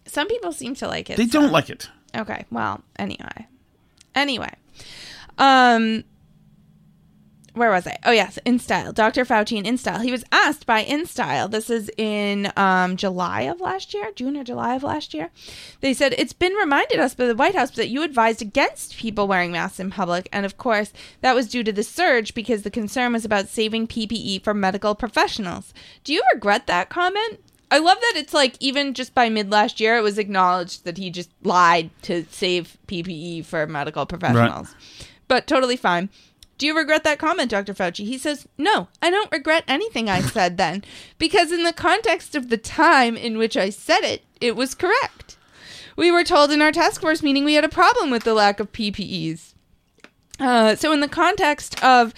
Some 0.06 0.28
people 0.28 0.52
seem 0.52 0.74
to 0.76 0.86
like 0.86 1.10
it. 1.10 1.16
they 1.16 1.26
so- 1.26 1.40
don't 1.40 1.52
like 1.52 1.68
it. 1.68 1.90
Okay. 2.16 2.44
Well, 2.50 2.82
anyway. 2.98 3.46
Anyway. 4.14 4.54
Um 5.38 6.04
where 7.54 7.70
was 7.70 7.86
I? 7.86 7.98
Oh 8.04 8.12
yes, 8.12 8.38
InStyle. 8.46 8.94
Dr. 8.94 9.26
Fauci 9.26 9.62
in 9.62 9.64
InStyle. 9.64 10.02
He 10.02 10.10
was 10.10 10.24
asked 10.32 10.64
by 10.64 10.84
InStyle. 10.84 11.50
This 11.50 11.68
is 11.68 11.90
in 11.98 12.50
um, 12.56 12.96
July 12.96 13.42
of 13.42 13.60
last 13.60 13.92
year, 13.92 14.10
June 14.14 14.38
or 14.38 14.44
July 14.44 14.74
of 14.74 14.82
last 14.82 15.12
year. 15.12 15.30
They 15.80 15.92
said 15.92 16.14
it's 16.16 16.32
been 16.32 16.54
reminded 16.54 16.98
us 16.98 17.14
by 17.14 17.26
the 17.26 17.34
White 17.34 17.54
House 17.54 17.70
that 17.72 17.90
you 17.90 18.02
advised 18.02 18.40
against 18.40 18.96
people 18.96 19.28
wearing 19.28 19.52
masks 19.52 19.80
in 19.80 19.90
public, 19.90 20.30
and 20.32 20.46
of 20.46 20.56
course 20.56 20.94
that 21.20 21.34
was 21.34 21.48
due 21.48 21.62
to 21.62 21.72
the 21.72 21.82
surge 21.82 22.32
because 22.32 22.62
the 22.62 22.70
concern 22.70 23.12
was 23.12 23.24
about 23.24 23.48
saving 23.48 23.86
PPE 23.86 24.42
for 24.42 24.54
medical 24.54 24.94
professionals. 24.94 25.74
Do 26.04 26.14
you 26.14 26.22
regret 26.32 26.66
that 26.68 26.88
comment? 26.88 27.40
I 27.72 27.78
love 27.78 27.98
that 27.98 28.12
it's 28.16 28.34
like 28.34 28.56
even 28.60 28.92
just 28.92 29.14
by 29.14 29.30
mid 29.30 29.50
last 29.50 29.80
year, 29.80 29.96
it 29.96 30.02
was 30.02 30.18
acknowledged 30.18 30.84
that 30.84 30.98
he 30.98 31.08
just 31.08 31.30
lied 31.42 31.88
to 32.02 32.26
save 32.30 32.76
PPE 32.86 33.46
for 33.46 33.66
medical 33.66 34.04
professionals. 34.04 34.74
But 35.26 35.46
totally 35.46 35.78
fine. 35.78 36.10
Do 36.58 36.66
you 36.66 36.76
regret 36.76 37.02
that 37.04 37.18
comment, 37.18 37.50
Dr. 37.50 37.72
Fauci? 37.72 38.04
He 38.04 38.18
says, 38.18 38.46
No, 38.58 38.88
I 39.00 39.08
don't 39.08 39.32
regret 39.32 39.64
anything 39.66 40.10
I 40.10 40.20
said 40.36 40.58
then, 40.58 40.84
because 41.18 41.50
in 41.50 41.64
the 41.64 41.72
context 41.72 42.34
of 42.34 42.50
the 42.50 42.58
time 42.58 43.16
in 43.16 43.38
which 43.38 43.56
I 43.56 43.70
said 43.70 44.02
it, 44.02 44.22
it 44.38 44.54
was 44.54 44.74
correct. 44.74 45.38
We 45.96 46.10
were 46.10 46.24
told 46.24 46.50
in 46.50 46.60
our 46.60 46.72
task 46.72 47.00
force 47.00 47.22
meeting 47.22 47.42
we 47.42 47.54
had 47.54 47.64
a 47.64 47.70
problem 47.70 48.10
with 48.10 48.24
the 48.24 48.34
lack 48.34 48.60
of 48.60 48.70
PPEs. 48.72 49.54
Uh, 50.38 50.76
so, 50.76 50.92
in 50.92 51.00
the 51.00 51.08
context 51.08 51.82
of 51.82 52.12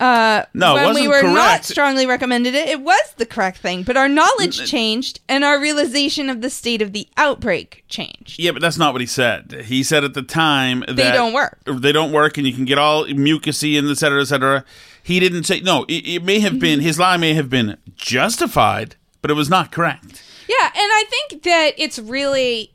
Uh, 0.00 0.44
No, 0.54 0.76
it 0.76 0.86
when 0.86 0.94
we 0.94 1.08
were 1.08 1.22
not 1.22 1.64
strongly 1.64 2.04
recommended 2.04 2.54
it, 2.54 2.68
it 2.68 2.80
was 2.80 3.14
the 3.16 3.24
correct 3.24 3.58
thing. 3.58 3.84
But 3.84 3.96
our 3.96 4.08
knowledge 4.08 4.68
changed, 4.68 5.20
and 5.28 5.44
our 5.44 5.58
realization 5.60 6.28
of 6.28 6.40
the 6.40 6.50
state 6.50 6.82
of 6.82 6.92
the 6.92 7.08
outbreak 7.16 7.84
changed. 7.88 8.38
Yeah, 8.40 8.50
but 8.50 8.60
that's 8.60 8.76
not 8.76 8.92
what 8.92 9.00
he 9.00 9.06
said. 9.06 9.64
He 9.66 9.82
said 9.82 10.02
at 10.04 10.14
the 10.14 10.22
time 10.22 10.80
that 10.88 10.96
don't 11.14 11.32
work. 11.32 11.58
They 11.64 11.92
don't 11.92 12.12
work, 12.12 12.36
and 12.38 12.46
you 12.46 12.52
can 12.52 12.64
get 12.64 12.76
all 12.78 13.06
mucusy 13.06 13.78
and 13.78 13.88
et 13.88 13.96
cetera, 13.98 14.20
et 14.20 14.26
cetera. 14.26 14.64
He 15.02 15.20
didn't 15.20 15.44
say 15.44 15.60
no. 15.60 15.84
It, 15.84 16.06
it 16.06 16.24
may 16.24 16.40
have 16.40 16.58
been 16.58 16.80
his 16.80 16.98
lie 16.98 17.16
may 17.16 17.34
have 17.34 17.48
been 17.48 17.76
justified, 17.94 18.96
but 19.22 19.30
it 19.30 19.34
was 19.34 19.48
not 19.48 19.70
correct. 19.70 20.22
Yeah, 20.48 20.66
and 20.66 20.72
I 20.76 21.04
think 21.08 21.42
that 21.44 21.72
it's 21.78 21.98
really. 21.98 22.70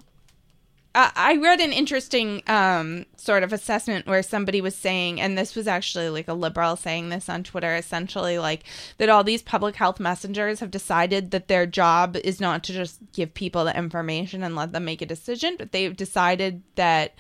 I 0.95 1.38
read 1.38 1.60
an 1.60 1.71
interesting 1.71 2.41
um, 2.47 3.06
sort 3.15 3.43
of 3.43 3.54
assessment 3.54 4.08
where 4.08 4.23
somebody 4.23 4.60
was 4.60 4.75
saying, 4.75 5.21
and 5.21 5.38
this 5.38 5.56
was 5.56 5.67
actually 5.67 6.10
like 6.10 6.28
a 6.28 6.34
liberal 6.34 6.75
saying 6.75 7.10
this 7.10 7.30
on 7.30 7.43
Twitter, 7.43 7.75
essentially 7.75 8.39
like 8.39 8.63
that 8.97 9.10
all 9.10 9.23
these 9.23 9.43
public 9.43 9.75
health 9.75 9.99
messengers 9.99 10.60
have 10.60 10.71
decided 10.71 11.32
that 11.32 11.47
their 11.47 11.65
job 11.65 12.17
is 12.17 12.39
not 12.39 12.63
to 12.65 12.73
just 12.73 12.99
give 13.13 13.34
people 13.34 13.65
the 13.65 13.78
information 13.78 14.43
and 14.43 14.56
let 14.56 14.71
them 14.71 14.86
make 14.86 15.02
a 15.02 15.06
decision, 15.06 15.56
but 15.58 15.71
they've 15.71 15.95
decided 15.95 16.63
that 16.75 17.13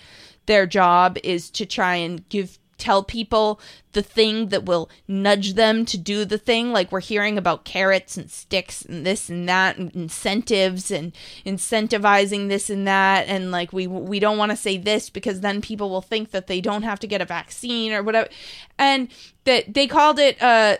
their 0.47 0.65
job 0.65 1.17
is 1.23 1.49
to 1.51 1.65
try 1.65 1.95
and 1.95 2.27
give 2.29 2.58
tell 2.79 3.03
people 3.03 3.59
the 3.91 4.01
thing 4.01 4.49
that 4.49 4.65
will 4.65 4.89
nudge 5.07 5.53
them 5.53 5.85
to 5.85 5.97
do 5.97 6.25
the 6.25 6.37
thing. 6.37 6.71
Like 6.71 6.91
we're 6.91 6.99
hearing 6.99 7.37
about 7.37 7.65
carrots 7.65 8.17
and 8.17 8.29
sticks 8.29 8.83
and 8.83 9.05
this 9.05 9.29
and 9.29 9.47
that 9.49 9.77
and 9.77 9.93
incentives 9.95 10.91
and 10.91 11.13
incentivizing 11.45 12.49
this 12.49 12.69
and 12.69 12.87
that. 12.87 13.27
And 13.27 13.51
like 13.51 13.73
we 13.73 13.87
we 13.87 14.19
don't 14.19 14.37
want 14.37 14.51
to 14.51 14.55
say 14.55 14.77
this 14.77 15.09
because 15.09 15.41
then 15.41 15.61
people 15.61 15.89
will 15.89 16.01
think 16.01 16.31
that 16.31 16.47
they 16.47 16.61
don't 16.61 16.83
have 16.83 16.99
to 16.99 17.07
get 17.07 17.21
a 17.21 17.25
vaccine 17.25 17.91
or 17.91 18.03
whatever. 18.03 18.29
And 18.77 19.09
that 19.45 19.73
they 19.73 19.87
called 19.87 20.19
it 20.19 20.41
uh 20.41 20.77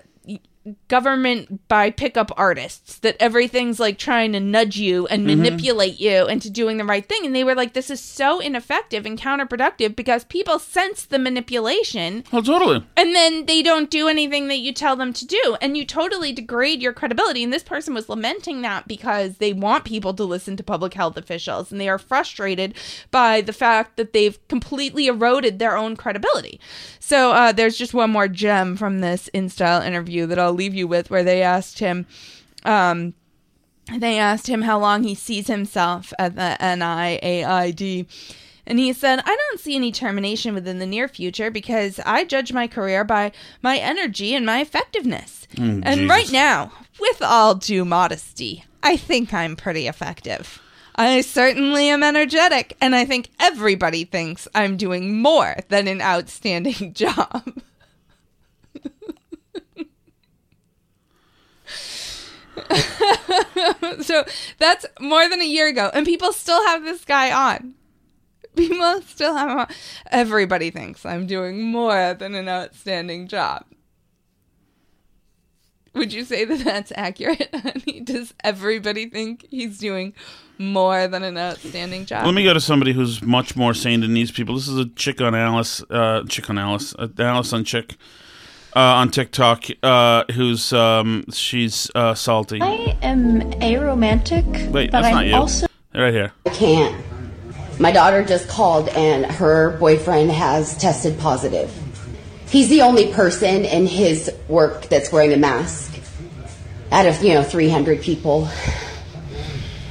government 0.88 1.68
by 1.68 1.90
pickup 1.90 2.32
artists 2.38 3.00
that 3.00 3.16
everything's 3.20 3.80
like 3.80 3.98
trying 3.98 4.34
to 4.34 4.40
nudge 4.40 4.78
you 4.78 5.08
and 5.08 5.26
manipulate 5.26 6.00
you 6.00 6.28
into 6.28 6.50
doing 6.50 6.78
the 6.78 6.84
right 6.86 7.08
thing. 7.08 7.26
And 7.26 7.36
they 7.36 7.44
were 7.44 7.56
like 7.56 7.74
this 7.74 7.90
is 7.90 8.00
so 8.00 8.40
ineffective 8.40 9.06
and 9.06 9.20
counterproductive 9.20 9.96
because 9.96 10.24
people 10.26 10.60
sense 10.60 11.06
the 11.06 11.18
manipulation 11.20 12.24
Well, 12.32 12.44
totally. 12.44 12.86
and 12.98 13.16
then 13.16 13.46
they 13.46 13.64
don't 13.64 13.90
do 13.90 14.08
anything 14.08 14.48
that 14.50 14.58
you 14.60 14.74
tell 14.74 14.96
them 14.96 15.14
to 15.14 15.26
do. 15.26 15.58
And 15.62 15.78
you 15.78 15.86
totally 15.86 16.32
degrade 16.34 16.82
your 16.82 16.94
credibility. 16.94 17.44
And 17.44 17.54
this 17.54 17.64
person 17.64 17.94
was 17.94 18.10
lamenting 18.10 18.62
that 18.62 18.88
because 18.88 19.38
they 19.38 19.54
want 19.54 19.86
people 19.86 20.14
to 20.16 20.24
listen 20.24 20.58
to 20.58 20.64
public 20.64 20.94
health 20.94 21.18
officials 21.18 21.72
and 21.72 21.80
they 21.80 21.90
are 21.90 21.98
frustrated 21.98 22.76
by 23.12 23.42
the 23.42 23.54
fact 23.54 23.98
that 23.98 24.14
they've 24.14 24.38
completely 24.48 25.08
eroded 25.08 25.58
their 25.60 25.78
own 25.78 25.96
credibility. 25.96 26.60
So 27.00 27.32
uh, 27.32 27.52
there's 27.54 27.78
just 27.78 27.94
one 27.94 28.12
more 28.12 28.28
gem 28.28 28.76
from 28.78 29.00
this 29.00 29.30
InStyle 29.34 29.86
interview 29.86 30.26
that 30.28 30.38
I'll 30.38 30.49
leave 30.52 30.74
you 30.74 30.88
with 30.88 31.10
where 31.10 31.24
they 31.24 31.42
asked 31.42 31.80
him 31.80 32.06
um, 32.66 33.14
they 33.98 34.20
asked 34.20 34.48
him 34.48 34.62
how 34.62 34.80
long 34.80 35.04
he 35.04 35.16
sees 35.16 35.48
himself 35.48 36.14
at 36.20 36.36
the 36.36 36.58
NIAID. 36.60 38.06
And 38.68 38.78
he 38.78 38.94
said, 38.94 39.20
I 39.26 39.36
don't 39.36 39.60
see 39.60 39.76
any 39.76 39.92
termination 39.92 40.54
within 40.54 40.78
the 40.78 40.86
near 40.86 41.08
future 41.08 41.50
because 41.50 42.00
I 42.06 42.24
judge 42.24 42.54
my 42.54 42.68
career 42.68 43.04
by 43.04 43.32
my 43.64 43.78
energy 43.78 44.36
and 44.36 44.46
my 44.46 44.62
effectiveness. 44.62 45.48
and 45.58 45.84
Jesus. 45.84 46.10
right 46.10 46.32
now, 46.32 46.72
with 47.00 47.22
all 47.22 47.56
due 47.56 47.84
modesty, 47.84 48.64
I 48.84 48.96
think 48.96 49.34
I'm 49.34 49.56
pretty 49.56 49.88
effective. 49.88 50.62
I 50.96 51.22
certainly 51.22 51.90
am 51.90 52.04
energetic, 52.04 52.76
and 52.82 52.94
I 52.94 53.06
think 53.06 53.30
everybody 53.40 54.04
thinks 54.04 54.48
I'm 54.54 54.76
doing 54.78 55.20
more 55.20 55.56
than 55.70 55.88
an 55.88 56.02
outstanding 56.02 56.94
job. 56.94 57.62
so 64.02 64.24
that's 64.58 64.86
more 65.00 65.28
than 65.28 65.42
a 65.42 65.46
year 65.46 65.68
ago, 65.68 65.90
and 65.94 66.06
people 66.06 66.32
still 66.34 66.64
have 66.68 66.84
this 66.84 67.04
guy 67.06 67.32
on. 67.32 67.76
People 68.56 69.02
still 69.04 69.36
have 69.36 69.58
on. 69.58 69.68
Everybody 70.12 70.72
thinks 70.72 71.06
I'm 71.06 71.28
doing 71.28 71.62
more 71.64 72.14
than 72.14 72.36
an 72.36 72.50
outstanding 72.50 73.28
job. 73.28 73.64
Would 75.94 76.14
you 76.14 76.24
say 76.24 76.46
that 76.46 76.60
that's 76.60 76.92
accurate, 76.96 77.50
honey? 77.54 78.02
Does 78.02 78.34
everybody 78.44 79.10
think 79.10 79.46
he's 79.50 79.78
doing 79.78 80.14
more 80.58 81.08
than 81.08 81.24
an 81.24 81.38
outstanding 81.38 82.06
job? 82.06 82.26
Let 82.26 82.34
me 82.34 82.44
go 82.44 82.54
to 82.54 82.60
somebody 82.60 82.94
who's 82.94 83.22
much 83.22 83.56
more 83.56 83.74
sane 83.74 84.02
than 84.02 84.14
these 84.14 84.32
people. 84.32 84.56
This 84.56 84.68
is 84.68 84.78
a 84.78 84.90
chick 84.90 85.22
on 85.22 85.36
Alice, 85.36 85.84
uh, 85.90 86.24
chick 86.28 86.50
on 86.50 86.58
Alice, 86.58 86.94
uh, 86.96 87.08
Alice 87.18 87.54
on 87.54 87.64
chick 87.64 87.98
uh, 88.76 88.80
on 88.80 89.12
TikTok, 89.12 89.66
uh, 89.84 90.24
who's 90.32 90.74
um, 90.74 91.26
she's 91.32 91.90
uh, 91.96 92.14
salty. 92.14 92.62
I 92.62 92.98
am 93.02 93.42
aromantic, 93.62 94.46
Wait, 94.72 94.92
but 94.92 95.02
that's 95.02 95.08
I'm 95.08 95.14
not 95.14 95.26
you. 95.26 95.36
also 95.36 95.68
Right 95.94 96.14
here. 96.14 96.32
I 96.46 96.50
can't. 96.50 97.04
My 97.80 97.92
daughter 97.92 98.24
just 98.24 98.48
called 98.48 98.90
and 98.90 99.26
her 99.26 99.78
boyfriend 99.80 100.32
has 100.32 100.78
tested 100.78 101.18
positive. 101.18 101.74
He's 102.48 102.70
the 102.70 102.82
only 102.82 103.12
person 103.12 103.66
in 103.66 103.88
his 103.88 104.32
work 104.48 104.86
that's 104.86 105.12
wearing 105.12 105.34
a 105.34 105.38
mask 105.38 106.00
out 106.92 107.06
of, 107.06 107.24
you 107.24 107.34
know, 107.34 107.44
300 107.44 108.02
people. 108.02 108.48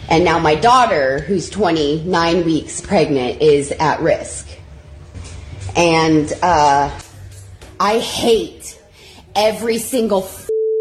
And 0.08 0.24
now 0.24 0.38
my 0.38 0.54
daughter, 0.54 1.18
who's 1.20 1.50
29 1.50 2.44
weeks 2.44 2.80
pregnant, 2.80 3.42
is 3.42 3.72
at 3.72 4.00
risk. 4.00 4.48
And 5.76 6.32
uh, 6.42 6.96
I 7.80 8.00
hate 8.00 8.80
every 9.36 9.78
single 9.78 10.22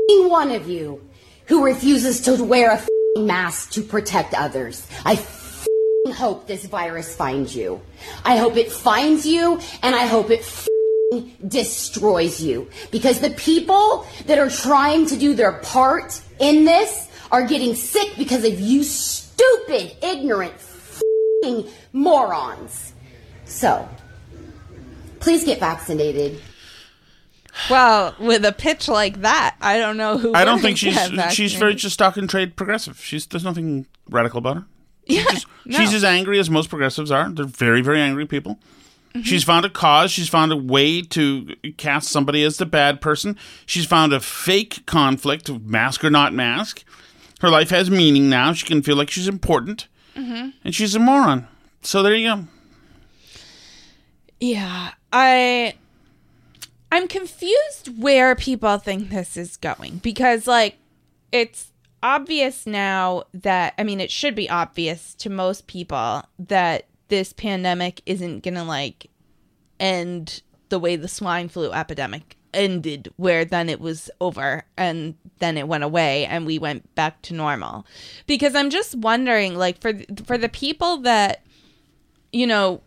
one 0.10 0.52
of 0.52 0.68
you 0.68 1.02
who 1.46 1.64
refuses 1.64 2.22
to 2.22 2.44
wear 2.44 2.72
a 3.16 3.20
mask 3.20 3.72
to 3.72 3.84
protect 3.84 4.34
others. 4.34 4.88
I 5.06 5.24
hope 6.12 6.48
this 6.48 6.66
virus 6.66 7.16
finds 7.16 7.56
you. 7.56 7.82
I 8.26 8.38
hope 8.38 8.58
it 8.58 8.72
finds 8.72 9.26
you, 9.28 9.60
and 9.84 9.96
I 9.96 10.06
hope 10.08 10.32
it 10.32 10.44
destroys 11.48 12.42
you. 12.42 12.68
Because 12.90 13.20
the 13.20 13.30
people 13.32 14.08
that 14.26 14.40
are 14.40 14.50
trying 14.50 15.06
to 15.08 15.18
do 15.18 15.36
their 15.36 15.54
part 15.54 16.20
in 16.40 16.66
this 16.66 17.10
are 17.32 17.46
getting 17.46 17.76
sick 17.76 18.14
because 18.18 18.44
of 18.44 18.60
you 18.60 18.84
stupid, 18.84 19.96
ignorant 20.02 20.54
morons. 21.94 22.94
So, 23.46 23.88
please 25.20 25.44
get 25.44 25.60
vaccinated. 25.60 26.42
Well, 27.70 28.15
with 28.20 28.46
a 28.46 28.52
pitch 28.52 28.88
like 28.88 29.22
that, 29.22 29.56
I 29.62 29.78
don't 29.78 29.98
know 29.98 30.17
who. 30.17 30.34
I 30.34 30.46
don't 30.46 30.60
think 30.60 30.78
she's 30.78 30.98
she's 31.32 31.54
very 31.54 31.76
just 31.76 31.93
stock 31.96 32.17
and 32.17 32.30
trade 32.30 32.56
progressive. 32.56 33.00
She's 33.04 33.26
there's 33.28 33.43
nothing 33.43 33.86
radical 34.10 34.38
about 34.39 34.58
her. 34.58 34.65
Yeah, 35.06 35.24
no. 35.65 35.78
She's 35.80 35.93
as 35.93 36.04
angry 36.04 36.38
as 36.39 36.50
most 36.50 36.70
progressives 36.70 37.12
are. 37.12 37.30
They're 37.30 37.46
very 37.46 37.82
very 37.82 38.02
angry 38.02 38.26
people. 38.26 38.60
Mm-hmm. 39.10 39.22
She's 39.22 39.43
found 39.43 39.65
a 39.65 39.70
cause. 39.70 40.12
She's 40.12 40.28
found 40.30 40.52
a 40.52 40.58
way 40.58 41.02
to 41.02 41.56
cast 41.78 42.10
somebody 42.10 42.43
as 42.43 42.58
the 42.58 42.65
bad 42.65 43.00
person. 43.02 43.38
She's 43.65 43.86
found 43.86 44.12
a 44.13 44.20
fake 44.20 44.86
conflict 44.86 45.50
mask 45.50 46.04
or 46.04 46.10
not 46.10 46.34
mask. 46.34 46.84
Her 47.39 47.50
life 47.50 47.70
has 47.70 47.89
meaning 47.89 48.30
now. 48.30 48.52
She 48.54 48.65
can 48.65 48.82
feel 48.82 48.96
like 48.96 49.10
she's 49.10 49.28
important, 49.28 49.88
Mm-hmm. 50.15 50.50
and 50.63 50.76
she's 50.76 50.93
a 50.96 51.00
moron. 51.00 51.48
So 51.84 52.04
there 52.04 52.15
you 52.15 52.28
go. 52.36 52.43
Yeah, 54.39 54.91
I 55.12 55.76
I'm 56.91 57.08
confused 57.08 58.02
where 58.02 58.36
people 58.36 58.78
think 58.78 59.10
this 59.10 59.38
is 59.38 59.58
going 59.58 59.97
because 59.97 60.47
like 60.47 60.78
it's 61.32 61.71
obvious 62.02 62.65
now 62.65 63.23
that 63.34 63.73
I 63.78 63.84
mean 63.84 64.00
it 64.00 64.12
should 64.12 64.36
be 64.36 64.50
obvious 64.50 65.13
to 65.15 65.30
most 65.30 65.67
people 65.67 66.23
that 66.39 66.86
this 67.10 67.34
pandemic 67.34 68.02
isn't 68.06 68.43
going 68.43 68.54
to 68.56 68.63
like 68.63 69.08
end 69.80 70.41
the 70.69 70.80
way 70.80 70.95
the 70.95 71.08
swine 71.08 71.50
flu 71.50 71.71
epidemic 71.71 72.36
ended 72.54 73.12
where 73.17 73.45
then 73.45 73.69
it 73.69 73.80
was 73.80 74.10
over 74.21 74.63
and 74.78 75.15
then 75.39 75.58
it 75.58 75.67
went 75.67 75.84
away 75.84 76.26
and 76.26 76.45
we 76.45 76.58
went 76.58 76.93
back 76.95 77.21
to 77.23 77.34
normal. 77.34 77.86
Because 78.26 78.56
i'm 78.56 78.69
just 78.69 78.95
wondering 78.95 79.56
like 79.56 79.82
for 79.82 79.93
for 80.26 80.38
the 80.38 80.50
people 80.50 80.97
that 80.97 81.43
you 82.32 82.47
know 82.47 82.82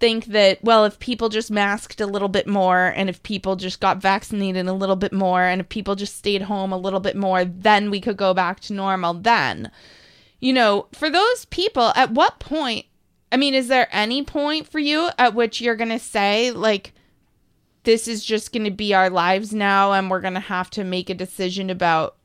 think 0.00 0.26
that 0.26 0.62
well 0.62 0.84
if 0.84 0.98
people 0.98 1.28
just 1.28 1.50
masked 1.50 2.00
a 2.00 2.06
little 2.06 2.28
bit 2.28 2.46
more 2.46 2.92
and 2.96 3.08
if 3.08 3.22
people 3.22 3.56
just 3.56 3.80
got 3.80 3.98
vaccinated 3.98 4.66
a 4.66 4.72
little 4.72 4.96
bit 4.96 5.12
more 5.12 5.42
and 5.42 5.60
if 5.60 5.68
people 5.68 5.94
just 5.94 6.16
stayed 6.16 6.42
home 6.42 6.72
a 6.72 6.78
little 6.78 7.00
bit 7.00 7.16
more 7.16 7.44
then 7.44 7.90
we 7.90 8.00
could 8.00 8.16
go 8.16 8.32
back 8.32 8.60
to 8.60 8.72
normal 8.72 9.14
then. 9.14 9.70
You 10.40 10.52
know 10.52 10.86
for 10.92 11.10
those 11.10 11.46
people 11.46 11.92
at 11.96 12.12
what 12.12 12.38
point 12.38 12.86
i 13.32 13.36
mean 13.36 13.54
is 13.54 13.66
there 13.66 13.88
any 13.90 14.22
point 14.22 14.68
for 14.68 14.78
you 14.78 15.10
at 15.18 15.34
which 15.34 15.60
you're 15.60 15.74
going 15.74 15.90
to 15.90 15.98
say 15.98 16.52
like 16.52 16.92
this 17.82 18.06
is 18.06 18.24
just 18.24 18.52
going 18.52 18.64
to 18.64 18.70
be 18.70 18.94
our 18.94 19.10
lives 19.10 19.52
now 19.52 19.92
and 19.92 20.10
we're 20.10 20.20
going 20.20 20.34
to 20.34 20.40
have 20.40 20.70
to 20.70 20.84
make 20.84 21.10
a 21.10 21.14
decision 21.14 21.70
about 21.70 22.16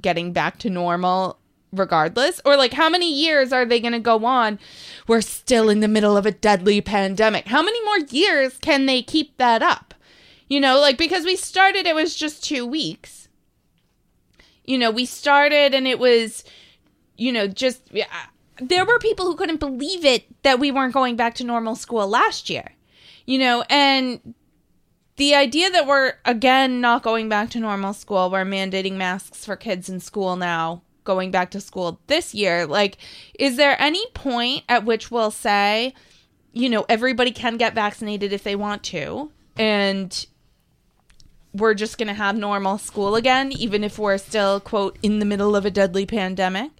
getting 0.00 0.32
back 0.32 0.58
to 0.58 0.68
normal 0.68 1.38
regardless 1.74 2.40
or 2.44 2.56
like 2.56 2.72
how 2.72 2.88
many 2.88 3.12
years 3.12 3.52
are 3.52 3.64
they 3.64 3.80
going 3.80 3.92
to 3.92 3.98
go 3.98 4.24
on 4.24 4.58
we're 5.06 5.20
still 5.20 5.68
in 5.68 5.80
the 5.80 5.88
middle 5.88 6.16
of 6.16 6.26
a 6.26 6.30
deadly 6.30 6.80
pandemic 6.80 7.46
how 7.48 7.62
many 7.62 7.82
more 7.84 7.98
years 8.10 8.58
can 8.58 8.86
they 8.86 9.02
keep 9.02 9.36
that 9.38 9.62
up 9.62 9.94
You 10.48 10.60
know, 10.60 10.78
like 10.78 10.98
because 10.98 11.24
we 11.24 11.36
started, 11.36 11.86
it 11.86 11.94
was 11.94 12.14
just 12.14 12.44
two 12.44 12.66
weeks. 12.66 13.28
You 14.64 14.78
know, 14.78 14.90
we 14.90 15.06
started 15.06 15.74
and 15.74 15.86
it 15.86 15.98
was, 15.98 16.44
you 17.16 17.32
know, 17.32 17.46
just 17.48 17.80
yeah, 17.90 18.06
there 18.60 18.84
were 18.84 18.98
people 18.98 19.24
who 19.26 19.36
couldn't 19.36 19.58
believe 19.60 20.04
it 20.04 20.24
that 20.42 20.60
we 20.60 20.70
weren't 20.70 20.92
going 20.94 21.16
back 21.16 21.34
to 21.36 21.44
normal 21.44 21.74
school 21.76 22.06
last 22.06 22.50
year. 22.50 22.72
You 23.26 23.38
know, 23.38 23.64
and 23.70 24.34
the 25.16 25.34
idea 25.34 25.70
that 25.70 25.86
we're 25.86 26.14
again 26.24 26.80
not 26.80 27.02
going 27.02 27.28
back 27.28 27.48
to 27.50 27.58
normal 27.60 27.94
school, 27.94 28.30
we're 28.30 28.44
mandating 28.44 28.96
masks 28.96 29.44
for 29.46 29.56
kids 29.56 29.88
in 29.88 29.98
school 29.98 30.36
now, 30.36 30.82
going 31.04 31.30
back 31.30 31.50
to 31.52 31.60
school 31.60 32.00
this 32.06 32.34
year, 32.34 32.66
like, 32.66 32.98
is 33.38 33.56
there 33.56 33.80
any 33.80 34.04
point 34.14 34.64
at 34.68 34.84
which 34.84 35.10
we'll 35.10 35.30
say, 35.30 35.94
you 36.52 36.68
know, 36.68 36.84
everybody 36.88 37.30
can 37.30 37.56
get 37.56 37.74
vaccinated 37.74 38.32
if 38.32 38.42
they 38.42 38.56
want 38.56 38.82
to, 38.84 39.30
and 39.56 40.26
we're 41.52 41.74
just 41.74 41.98
going 41.98 42.08
to 42.08 42.14
have 42.14 42.36
normal 42.36 42.78
school 42.78 43.14
again, 43.14 43.52
even 43.52 43.84
if 43.84 43.98
we're 43.98 44.18
still, 44.18 44.60
quote, 44.60 44.98
in 45.02 45.20
the 45.20 45.24
middle 45.24 45.54
of 45.54 45.64
a 45.64 45.70
deadly 45.70 46.06
pandemic? 46.06 46.70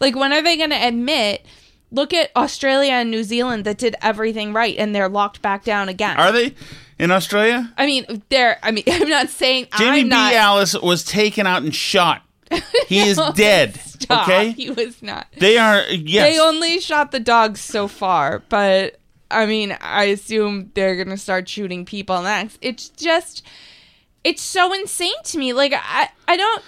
Like, 0.00 0.14
when 0.14 0.32
are 0.32 0.42
they 0.42 0.56
going 0.56 0.70
to 0.70 0.86
admit? 0.86 1.44
Look 1.90 2.12
at 2.12 2.30
Australia 2.34 2.92
and 2.92 3.10
New 3.10 3.22
Zealand 3.22 3.64
that 3.64 3.78
did 3.78 3.94
everything 4.02 4.52
right 4.52 4.76
and 4.76 4.92
they're 4.94 5.08
locked 5.08 5.40
back 5.42 5.62
down 5.64 5.88
again. 5.88 6.16
Are 6.16 6.32
they 6.32 6.54
in 6.98 7.10
Australia? 7.12 7.72
I 7.78 7.86
mean, 7.86 8.22
they're. 8.30 8.58
I 8.62 8.72
mean, 8.72 8.84
I'm 8.90 9.08
not 9.08 9.28
saying 9.28 9.68
Jamie 9.78 10.00
I'm 10.00 10.04
B. 10.06 10.08
not. 10.08 10.34
Alice 10.34 10.74
was 10.74 11.04
taken 11.04 11.46
out 11.46 11.62
and 11.62 11.74
shot. 11.74 12.22
He 12.88 13.00
is 13.00 13.16
No, 13.16 13.32
dead. 13.32 13.76
stop. 13.80 14.28
Okay, 14.28 14.50
he 14.52 14.70
was 14.70 15.02
not. 15.02 15.26
they 15.38 15.56
are. 15.58 15.82
Yes, 15.90 16.28
They 16.32 16.38
only 16.40 16.80
shot 16.80 17.10
the 17.12 17.20
dogs 17.20 17.60
so 17.60 17.88
far, 17.88 18.40
but 18.48 18.98
I 19.30 19.46
mean, 19.46 19.76
I 19.80 20.04
assume 20.04 20.70
they're 20.74 21.02
gonna 21.02 21.16
start 21.16 21.48
shooting 21.48 21.84
people 21.84 22.22
next. 22.22 22.58
It's 22.60 22.88
just, 22.90 23.42
it's 24.22 24.42
so 24.42 24.72
insane 24.72 25.12
to 25.24 25.38
me. 25.38 25.52
Like 25.52 25.72
I, 25.74 26.08
I 26.28 26.36
don't. 26.36 26.62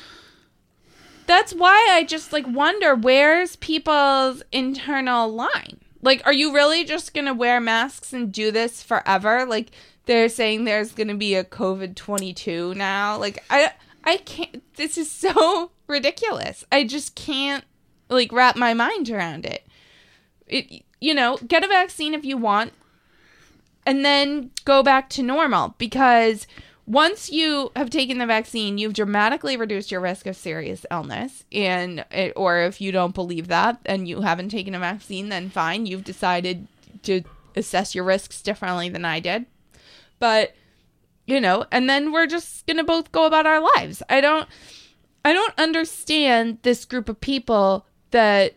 That's 1.27 1.53
why 1.53 1.89
I 1.93 2.05
just 2.05 2.33
like 2.33 2.47
wonder 2.47 2.95
where's 2.95 3.57
people's 3.57 4.43
internal 4.53 5.33
line. 5.33 5.81
Like, 6.03 6.23
are 6.25 6.33
you 6.33 6.55
really 6.55 6.85
just 6.85 7.15
gonna 7.15 7.35
wear 7.35 7.61
masks 7.61 8.13
and 8.13 8.31
do 8.33 8.51
this 8.53 8.83
forever? 8.83 9.45
Like, 9.45 9.71
they're 10.07 10.29
saying 10.29 10.65
there's 10.65 10.93
gonna 10.93 11.17
be 11.17 11.35
a 11.35 11.43
COVID 11.45 11.97
twenty 11.97 12.33
two 12.33 12.75
now. 12.75 13.19
Like, 13.19 13.43
I, 13.51 13.73
I 14.05 14.19
can't. 14.19 14.63
This 14.77 14.97
is 14.97 15.11
so 15.11 15.73
ridiculous. 15.87 16.65
I 16.71 16.85
just 16.85 17.15
can't 17.15 17.65
like 18.09 18.33
wrap 18.33 18.57
my 18.57 18.75
mind 18.75 19.11
around 19.11 19.47
it. 19.47 19.67
It, 20.47 20.85
you 21.01 21.15
know, 21.15 21.39
get 21.47 21.65
a 21.65 21.69
vaccine 21.69 22.15
if 22.15 22.25
you 22.25 22.37
want, 22.37 22.73
and 23.85 24.05
then 24.05 24.51
go 24.65 24.83
back 24.83 25.11
to 25.11 25.23
normal 25.23 25.75
because 25.79 26.47
once 26.87 27.31
you 27.31 27.73
have 27.75 27.91
taken 27.91 28.19
the 28.19 28.27
vaccine, 28.27 28.79
you've 28.79 28.95
dramatically 28.95 29.57
reduced 29.57 29.91
your 29.91 30.01
risk 30.01 30.27
of 30.27 30.37
serious 30.37 30.87
illness. 30.91 31.45
And, 31.51 32.05
it, 32.13 32.33
or 32.37 32.61
if 32.61 32.81
you 32.81 32.93
don't 32.93 33.15
believe 33.15 33.49
that 33.49 33.81
and 33.85 34.09
you 34.09 34.21
haven't 34.21 34.51
taken 34.51 34.75
a 34.75 34.79
vaccine, 34.79 35.29
then 35.29 35.51
fine, 35.51 35.87
you've 35.87 36.05
decided 36.05 36.69
to 37.03 37.23
assess 37.57 37.95
your 37.95 38.05
risks 38.05 38.41
differently 38.41 38.89
than 38.89 39.05
I 39.05 39.19
did. 39.19 39.47
But, 40.21 40.55
you 41.27 41.41
know, 41.41 41.67
and 41.73 41.91
then 41.91 42.13
we're 42.13 42.29
just 42.29 42.65
going 42.67 42.77
to 42.77 42.85
both 42.85 43.11
go 43.11 43.27
about 43.27 43.47
our 43.47 43.61
lives. 43.77 44.03
I 44.09 44.21
don't, 44.21 44.49
I 45.27 45.33
don't 45.33 45.59
understand 45.59 46.59
this 46.63 46.85
group 46.85 47.09
of 47.09 47.21
people 47.21 47.85
that 48.13 48.55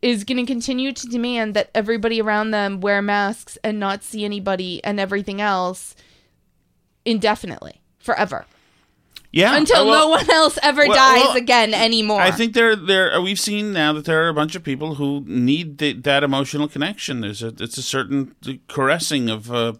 is 0.00 0.24
going 0.24 0.38
to 0.38 0.50
continue 0.50 0.92
to 0.92 1.06
demand 1.08 1.52
that 1.52 1.68
everybody 1.74 2.22
around 2.22 2.52
them 2.52 2.80
wear 2.80 3.02
masks 3.02 3.58
and 3.62 3.78
not 3.78 4.02
see 4.02 4.24
anybody 4.24 4.82
and 4.82 4.98
everything 4.98 5.42
else 5.42 5.94
indefinitely 7.04 7.82
forever 7.98 8.46
yeah. 9.30 9.54
until 9.54 9.82
uh, 9.82 9.84
well, 9.84 10.06
no 10.06 10.08
one 10.08 10.30
else 10.30 10.58
ever 10.62 10.86
well, 10.86 10.96
dies 10.96 11.24
well, 11.24 11.36
again 11.36 11.74
anymore. 11.74 12.22
I 12.22 12.30
think 12.30 12.54
there, 12.54 12.74
there. 12.74 13.12
uh, 13.12 13.20
We've 13.20 13.38
seen 13.38 13.74
now 13.74 13.92
that 13.92 14.06
there 14.06 14.24
are 14.24 14.28
a 14.28 14.34
bunch 14.34 14.54
of 14.54 14.64
people 14.64 14.94
who 14.94 15.22
need 15.26 15.76
the, 15.76 15.92
that 15.92 16.24
emotional 16.24 16.66
connection. 16.66 17.20
There's 17.20 17.42
a, 17.42 17.48
it's 17.48 17.76
a 17.76 17.82
certain 17.82 18.34
caressing 18.68 19.28
of, 19.28 19.52
uh, 19.52 19.74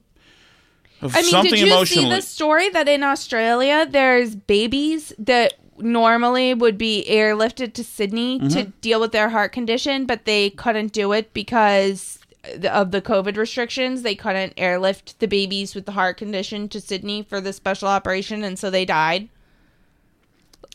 of 1.00 1.16
I 1.16 1.22
mean, 1.22 1.30
something 1.30 1.54
did 1.54 1.66
you 1.66 1.86
see 1.86 2.06
the 2.06 2.20
story 2.20 2.68
that 2.68 2.88
in 2.88 3.02
Australia 3.02 3.86
there's 3.88 4.36
babies 4.36 5.14
that 5.18 5.54
normally 5.82 6.54
would 6.54 6.78
be 6.78 7.04
airlifted 7.08 7.72
to 7.74 7.84
Sydney 7.84 8.38
to 8.38 8.44
Mhm. 8.64 8.72
deal 8.80 9.00
with 9.00 9.12
their 9.12 9.28
heart 9.30 9.52
condition, 9.52 10.06
but 10.06 10.24
they 10.24 10.50
couldn't 10.50 10.92
do 10.92 11.12
it 11.12 11.32
because 11.34 12.18
of 12.70 12.90
the 12.90 13.02
COVID 13.02 13.36
restrictions. 13.36 14.02
They 14.02 14.14
couldn't 14.14 14.54
airlift 14.56 15.18
the 15.20 15.28
babies 15.28 15.74
with 15.74 15.86
the 15.86 15.92
heart 15.92 16.16
condition 16.16 16.68
to 16.70 16.80
Sydney 16.80 17.22
for 17.28 17.40
the 17.40 17.52
special 17.52 17.88
operation, 17.88 18.42
and 18.44 18.58
so 18.58 18.70
they 18.70 18.84
died. 18.84 19.28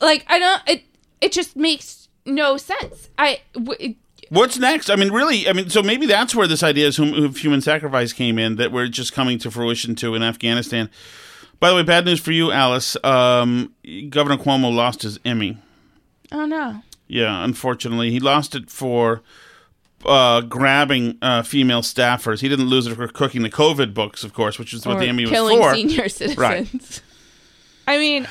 Like 0.02 0.26
I 0.28 0.40
don't. 0.40 0.62
It 0.68 0.84
it 1.22 1.32
just 1.32 1.56
makes 1.56 2.08
no 2.26 2.58
sense. 2.58 3.10
I. 3.18 3.40
W- 3.54 3.96
What's 4.30 4.58
next? 4.58 4.90
I 4.90 4.96
mean, 4.96 5.12
really, 5.12 5.48
I 5.48 5.54
mean, 5.54 5.70
so 5.70 5.84
maybe 5.84 6.08
that's 6.08 6.34
where 6.34 6.48
this 6.48 6.64
idea 6.64 6.88
of 6.88 7.00
of 7.00 7.38
human 7.38 7.62
sacrifice 7.62 8.12
came 8.12 8.40
in 8.40 8.56
that 8.56 8.72
we're 8.72 8.88
just 8.88 9.14
coming 9.14 9.38
to 9.40 9.52
fruition 9.52 9.94
to 9.96 10.16
in 10.16 10.24
Afghanistan. 10.24 10.90
By 11.60 11.70
the 11.70 11.76
way, 11.76 11.84
bad 11.84 12.06
news 12.06 12.20
for 12.20 12.32
you, 12.32 12.52
Alice. 12.52 12.98
Um, 13.04 13.74
Governor 14.10 14.38
Cuomo 14.38 14.74
lost 14.74 15.02
his 15.04 15.20
Emmy. 15.26 15.58
oh 16.32 16.46
no. 16.46 16.82
Yeah, 17.08 17.44
unfortunately, 17.44 18.10
he 18.12 18.20
lost 18.20 18.56
it 18.56 18.70
for 18.70 19.22
uh, 20.06 20.42
grabbing 20.42 21.18
uh, 21.22 21.44
female 21.44 21.82
staffers. 21.82 22.42
He 22.42 22.50
didn't 22.50 22.66
lose 22.66 22.88
it 22.88 22.96
for 22.96 23.08
cooking 23.08 23.44
the 23.44 23.50
COVID 23.50 23.94
books, 23.94 24.24
of 24.24 24.34
course, 24.34 24.58
which 24.58 24.74
is 24.74 24.86
what 24.86 24.98
Or 24.98 25.00
the 25.02 25.08
Emmy 25.08 25.24
was 25.24 25.30
for. 25.30 25.36
killing 25.36 25.74
senior 25.76 26.10
citizens. 26.10 26.38
Right. 26.38 27.02
I 27.88 27.98
mean, 28.00 28.28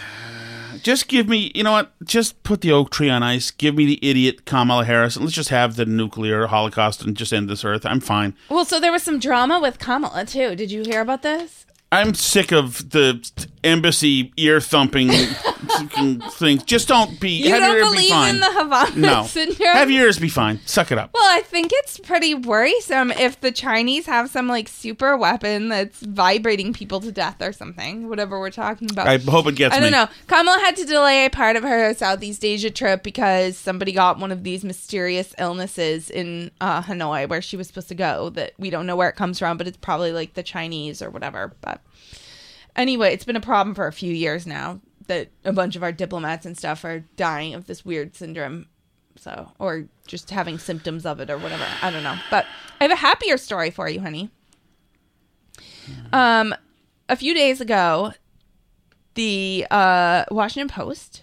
Just 0.83 1.07
give 1.09 1.29
me, 1.29 1.53
you 1.55 1.63
know 1.63 1.71
what? 1.73 1.93
Just 2.05 2.43
put 2.43 2.61
the 2.63 2.73
oak 2.73 2.91
tree 2.91 3.09
on 3.09 3.23
ice. 3.23 3.53
Give 3.53 3.75
me 3.77 3.87
the 3.87 3.99
idiot 4.09 4.45
Kamala 4.45 4.85
Harris, 4.85 5.15
and 5.17 5.25
let's 5.25 5.35
just 5.37 5.51
have 5.51 5.77
the 5.77 5.87
nuclear 5.87 6.49
holocaust 6.49 7.03
and 7.05 7.17
just 7.17 7.33
end 7.33 7.49
this 7.49 7.65
earth. 7.65 7.87
I'm 7.87 8.01
fine. 8.01 8.35
well, 8.51 8.65
so 8.65 8.81
there 8.81 8.93
was 8.93 9.03
some 9.05 9.19
drama 9.21 9.61
with 9.61 9.79
Kamala 9.79 10.27
too. 10.27 10.55
Did 10.57 10.71
you 10.73 10.83
hear 10.83 11.01
about 11.01 11.23
this? 11.23 11.65
I'm 11.95 12.15
sick 12.15 12.51
of 12.51 12.91
the 12.91 13.25
embassy 13.63 14.33
ear 14.37 14.61
thumping 14.61 15.11
things. 15.11 16.65
Just 16.65 16.89
don't 16.89 17.21
be. 17.21 17.31
You 17.31 17.51
have 17.51 17.61
don't 17.61 17.77
your 17.77 17.85
be 17.87 17.97
believe 17.97 18.11
fine. 18.11 18.35
in 18.35 18.41
the 18.41 18.51
Havana 18.51 18.97
no. 18.97 19.23
syndrome? 19.27 19.69
Have 19.69 19.93
your 19.93 20.07
ears 20.07 20.19
be 20.19 20.29
fine. 20.29 20.59
Suck 20.67 20.91
it 20.91 20.99
up. 20.99 21.11
Well, 21.15 21.23
I 21.25 21.43
think 21.43 21.71
it's 21.73 22.01
pretty 22.01 22.35
worrisome 22.35 23.13
if 23.13 23.41
the 23.41 23.53
Chinese 23.53 24.07
have 24.07 24.29
some 24.29 24.49
like 24.49 24.67
super 24.67 25.17
weapon 25.17 25.69
that's 25.69 26.01
vibrating 26.01 26.73
people 26.73 26.99
to 27.01 27.13
death 27.13 27.41
or 27.41 27.53
something. 27.53 28.09
Whatever 28.09 28.41
we're 28.41 28.51
talking 28.51 28.91
about. 28.91 29.07
I 29.07 29.19
hope 29.19 29.47
it 29.47 29.55
gets 29.55 29.73
I 29.73 29.79
don't 29.79 29.93
me. 29.93 29.99
know. 29.99 30.09
Kamala 30.27 30.59
had 30.59 30.75
to 30.77 30.85
delay 30.85 31.27
a 31.27 31.31
part 31.31 31.55
of 31.55 31.63
her 31.63 31.95
Southeast 31.95 32.45
Asia 32.45 32.71
trip 32.71 33.05
because 33.05 33.57
somebody 33.57 33.93
got 33.93 34.19
one 34.19 34.33
of 34.33 34.43
these 34.43 34.65
mysterious 34.65 35.33
illnesses 35.39 36.11
in 36.11 36.51
uh, 36.61 36.83
Hanoi 36.83 37.29
where 37.29 37.41
she 37.41 37.57
was 37.57 37.69
supposed 37.69 37.89
to 37.89 37.95
go 37.95 38.31
that 38.31 38.53
we 38.59 38.69
don't 38.69 38.87
know 38.87 38.97
where 38.97 39.09
it 39.09 39.17
comes 39.17 39.39
from, 39.39 39.57
but 39.57 39.69
it's 39.69 39.77
probably 39.77 40.11
like 40.11 40.35
the 40.35 40.43
Chinese 40.43 41.01
or 41.01 41.09
whatever. 41.09 41.53
But 41.61 41.81
anyway, 42.77 43.13
it's 43.13 43.25
been 43.25 43.37
a 43.37 43.41
problem 43.41 43.75
for 43.75 43.87
a 43.87 43.93
few 43.93 44.13
years 44.13 44.47
now 44.47 44.81
that 45.07 45.29
a 45.45 45.53
bunch 45.53 45.77
of 45.77 45.83
our 45.83 45.93
diplomats 45.93 46.47
and 46.47 46.57
stuff 46.57 46.85
are 46.85 47.01
dying 47.17 47.55
of 47.55 47.67
this 47.67 47.85
weird 47.85 48.17
syndrome. 48.17 48.67
So, 49.17 49.53
or 49.59 49.85
just 50.07 50.31
having 50.31 50.59
symptoms 50.59 51.07
of 51.07 51.21
it 51.21 51.31
or 51.31 51.39
whatever. 51.39 51.65
I 51.83 51.91
don't 51.91 52.03
know. 52.03 52.17
But 52.31 52.47
I 52.81 52.85
have 52.85 52.91
a 52.91 52.97
happier 52.97 53.37
story 53.37 53.71
for 53.71 53.89
you, 53.89 54.01
honey. 54.01 54.31
Um, 56.13 56.55
a 57.09 57.17
few 57.17 57.35
days 57.35 57.61
ago, 57.61 58.15
the 59.15 59.67
uh, 59.71 60.25
Washington 60.31 60.69
Post 60.69 61.23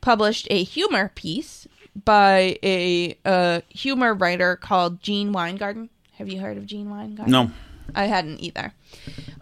published 0.00 0.46
a 0.50 0.62
humor 0.62 1.10
piece 1.14 1.66
by 2.04 2.58
a 2.62 3.18
uh, 3.24 3.60
humor 3.68 4.14
writer 4.14 4.56
called 4.56 5.02
Gene 5.02 5.32
Weingarten. 5.32 5.90
Have 6.12 6.28
you 6.28 6.40
heard 6.40 6.56
of 6.56 6.66
Gene 6.66 6.88
Weingarten? 6.88 7.30
No. 7.30 7.50
I 7.94 8.06
hadn't 8.06 8.40
either. 8.40 8.72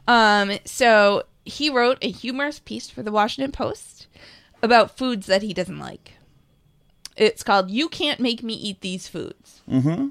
Um, 0.09 0.59
so 0.65 1.25
he 1.45 1.70
wrote 1.70 1.99
a 2.03 2.11
humorous 2.11 2.59
piece 2.59 2.90
for 2.90 3.03
the 3.03 3.12
Washington 3.12 3.53
Post 3.53 4.07
about 4.62 4.97
foods 4.97 5.26
that 5.26 5.42
he 5.42 5.53
doesn't 5.53 5.78
like. 5.78 6.12
It's 7.16 7.42
called 7.42 7.70
"You 7.70 7.88
Can't 7.88 8.20
Make 8.20 8.42
Me 8.42 8.55
Eat 8.55 8.80
These 8.80 9.09
Foods." 9.09 9.62
Mm-hmm. 9.68 10.09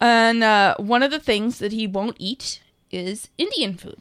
And 0.00 0.44
uh, 0.44 0.76
one 0.78 1.02
of 1.02 1.10
the 1.10 1.18
things 1.18 1.58
that 1.58 1.72
he 1.72 1.86
won't 1.86 2.16
eat 2.18 2.60
is 2.90 3.28
Indian 3.38 3.76
food. 3.76 3.98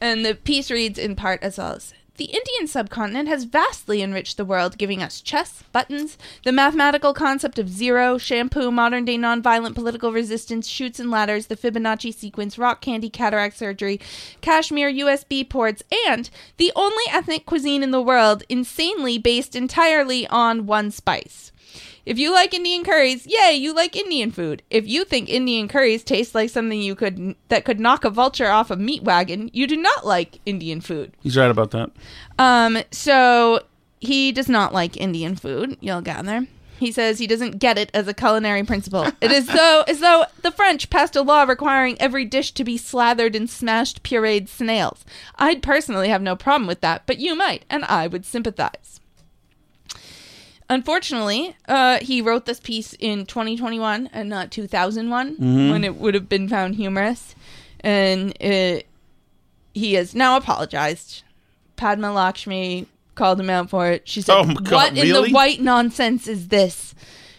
And 0.00 0.26
the 0.26 0.34
piece 0.34 0.70
reads 0.70 0.98
in 0.98 1.14
part 1.14 1.42
as 1.42 1.56
follows 1.56 1.94
The 2.18 2.24
Indian 2.26 2.66
subcontinent 2.66 3.28
has 3.28 3.44
vastly 3.44 4.02
enriched 4.02 4.36
the 4.36 4.44
world, 4.44 4.76
giving 4.76 5.02
us 5.02 5.22
chess, 5.22 5.64
buttons, 5.72 6.18
the 6.44 6.52
mathematical 6.52 7.14
concept 7.14 7.58
of 7.58 7.70
zero, 7.70 8.18
shampoo, 8.18 8.70
modern 8.70 9.06
day 9.06 9.16
nonviolent 9.16 9.74
political 9.74 10.12
resistance, 10.12 10.68
shoots 10.68 11.00
and 11.00 11.10
ladders, 11.10 11.46
the 11.46 11.56
Fibonacci 11.56 12.12
sequence, 12.12 12.58
rock 12.58 12.82
candy, 12.82 13.08
cataract 13.08 13.56
surgery, 13.56 13.98
cashmere, 14.42 14.92
USB 14.92 15.48
ports, 15.48 15.82
and 16.06 16.28
the 16.58 16.72
only 16.76 17.04
ethnic 17.10 17.46
cuisine 17.46 17.82
in 17.82 17.92
the 17.92 18.02
world 18.02 18.42
insanely 18.50 19.16
based 19.16 19.56
entirely 19.56 20.26
on 20.26 20.66
one 20.66 20.90
spice. 20.90 21.51
If 22.04 22.18
you 22.18 22.32
like 22.32 22.52
Indian 22.52 22.84
curries, 22.84 23.26
yay, 23.26 23.52
you 23.52 23.72
like 23.72 23.94
Indian 23.94 24.32
food. 24.32 24.62
If 24.70 24.88
you 24.88 25.04
think 25.04 25.28
Indian 25.28 25.68
curries 25.68 26.02
taste 26.02 26.34
like 26.34 26.50
something 26.50 26.80
you 26.80 26.94
could 26.94 27.36
that 27.48 27.64
could 27.64 27.78
knock 27.78 28.04
a 28.04 28.10
vulture 28.10 28.48
off 28.48 28.70
a 28.70 28.76
meat 28.76 29.02
wagon, 29.02 29.50
you 29.52 29.66
do 29.66 29.76
not 29.76 30.04
like 30.04 30.40
Indian 30.44 30.80
food. 30.80 31.16
He's 31.20 31.36
right 31.36 31.50
about 31.50 31.70
that. 31.70 31.90
Um, 32.38 32.78
so 32.90 33.60
he 34.00 34.32
does 34.32 34.48
not 34.48 34.74
like 34.74 34.96
Indian 34.96 35.36
food. 35.36 35.76
You'll 35.80 36.00
gather. 36.00 36.48
He 36.80 36.90
says 36.90 37.20
he 37.20 37.28
doesn't 37.28 37.60
get 37.60 37.78
it 37.78 37.92
as 37.94 38.08
a 38.08 38.14
culinary 38.14 38.64
principle. 38.64 39.06
It 39.20 39.30
is 39.30 39.46
though 39.54 39.84
as 39.86 40.00
though 40.00 40.24
the 40.42 40.50
French 40.50 40.90
passed 40.90 41.14
a 41.14 41.22
law 41.22 41.44
requiring 41.44 41.96
every 42.00 42.24
dish 42.24 42.50
to 42.52 42.64
be 42.64 42.76
slathered 42.76 43.36
in 43.36 43.46
smashed 43.46 44.02
pureed 44.02 44.48
snails. 44.48 45.04
I'd 45.36 45.62
personally 45.62 46.08
have 46.08 46.22
no 46.22 46.34
problem 46.34 46.66
with 46.66 46.80
that, 46.80 47.06
but 47.06 47.18
you 47.18 47.36
might, 47.36 47.64
and 47.70 47.84
I 47.84 48.08
would 48.08 48.26
sympathize. 48.26 48.98
Unfortunately, 50.70 51.54
uh, 51.68 51.98
he 52.00 52.22
wrote 52.22 52.46
this 52.46 52.60
piece 52.60 52.94
in 52.98 53.26
2021 53.26 54.08
and 54.12 54.28
not 54.28 54.50
2001 54.50 55.36
Mhm. 55.36 55.70
when 55.70 55.84
it 55.84 55.96
would 55.96 56.14
have 56.14 56.28
been 56.28 56.48
found 56.48 56.76
humorous, 56.76 57.34
and 57.80 58.30
it, 58.40 58.86
he 59.74 59.94
has 59.94 60.14
now 60.14 60.36
apologized. 60.36 61.22
Padma 61.76 62.12
Lakshmi 62.12 62.86
called 63.14 63.40
him 63.40 63.50
out 63.50 63.68
for 63.68 63.88
it. 63.90 64.02
She 64.08 64.22
said, 64.22 64.34
Oh, 64.36 64.44
God, 64.54 64.70
"What 64.72 64.96
in 64.96 65.08
the 65.12 65.30
white 65.30 65.60
nonsense 65.60 66.26
is 66.26 66.48
this?" 66.48 66.94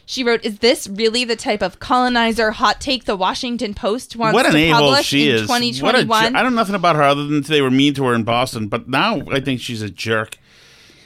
She 0.06 0.22
wrote, 0.24 0.44
"Is 0.44 0.60
this 0.60 0.86
really 0.88 1.24
the 1.24 1.38
type 1.38 1.62
of 1.64 1.80
colonizer 1.80 2.52
hot 2.52 2.82
take 2.82 3.06
the 3.06 3.16
Washington 3.16 3.74
Post 3.74 4.18
wants 4.18 4.34
what 4.36 4.46
an 4.46 4.52
to 4.52 4.72
publish 4.72 5.06
she 5.08 5.30
in 5.30 5.36
is. 5.36 5.48
What 5.48 5.62
a 5.62 5.72
2021?" 5.72 6.34
jer- 6.34 6.38
I 6.38 6.44
know 6.44 6.50
nothing 6.50 6.76
about 6.76 6.98
her 6.98 7.04
other 7.04 7.26
than 7.26 7.42
they 7.42 7.62
were 7.62 7.72
mean 7.72 7.94
to 7.96 8.04
her 8.04 8.14
in 8.14 8.24
Boston, 8.24 8.68
but 8.68 8.90
now 8.90 9.22
I 9.32 9.40
think 9.40 9.62
she's 9.62 9.82
a 9.82 9.90
jerk. 9.90 10.38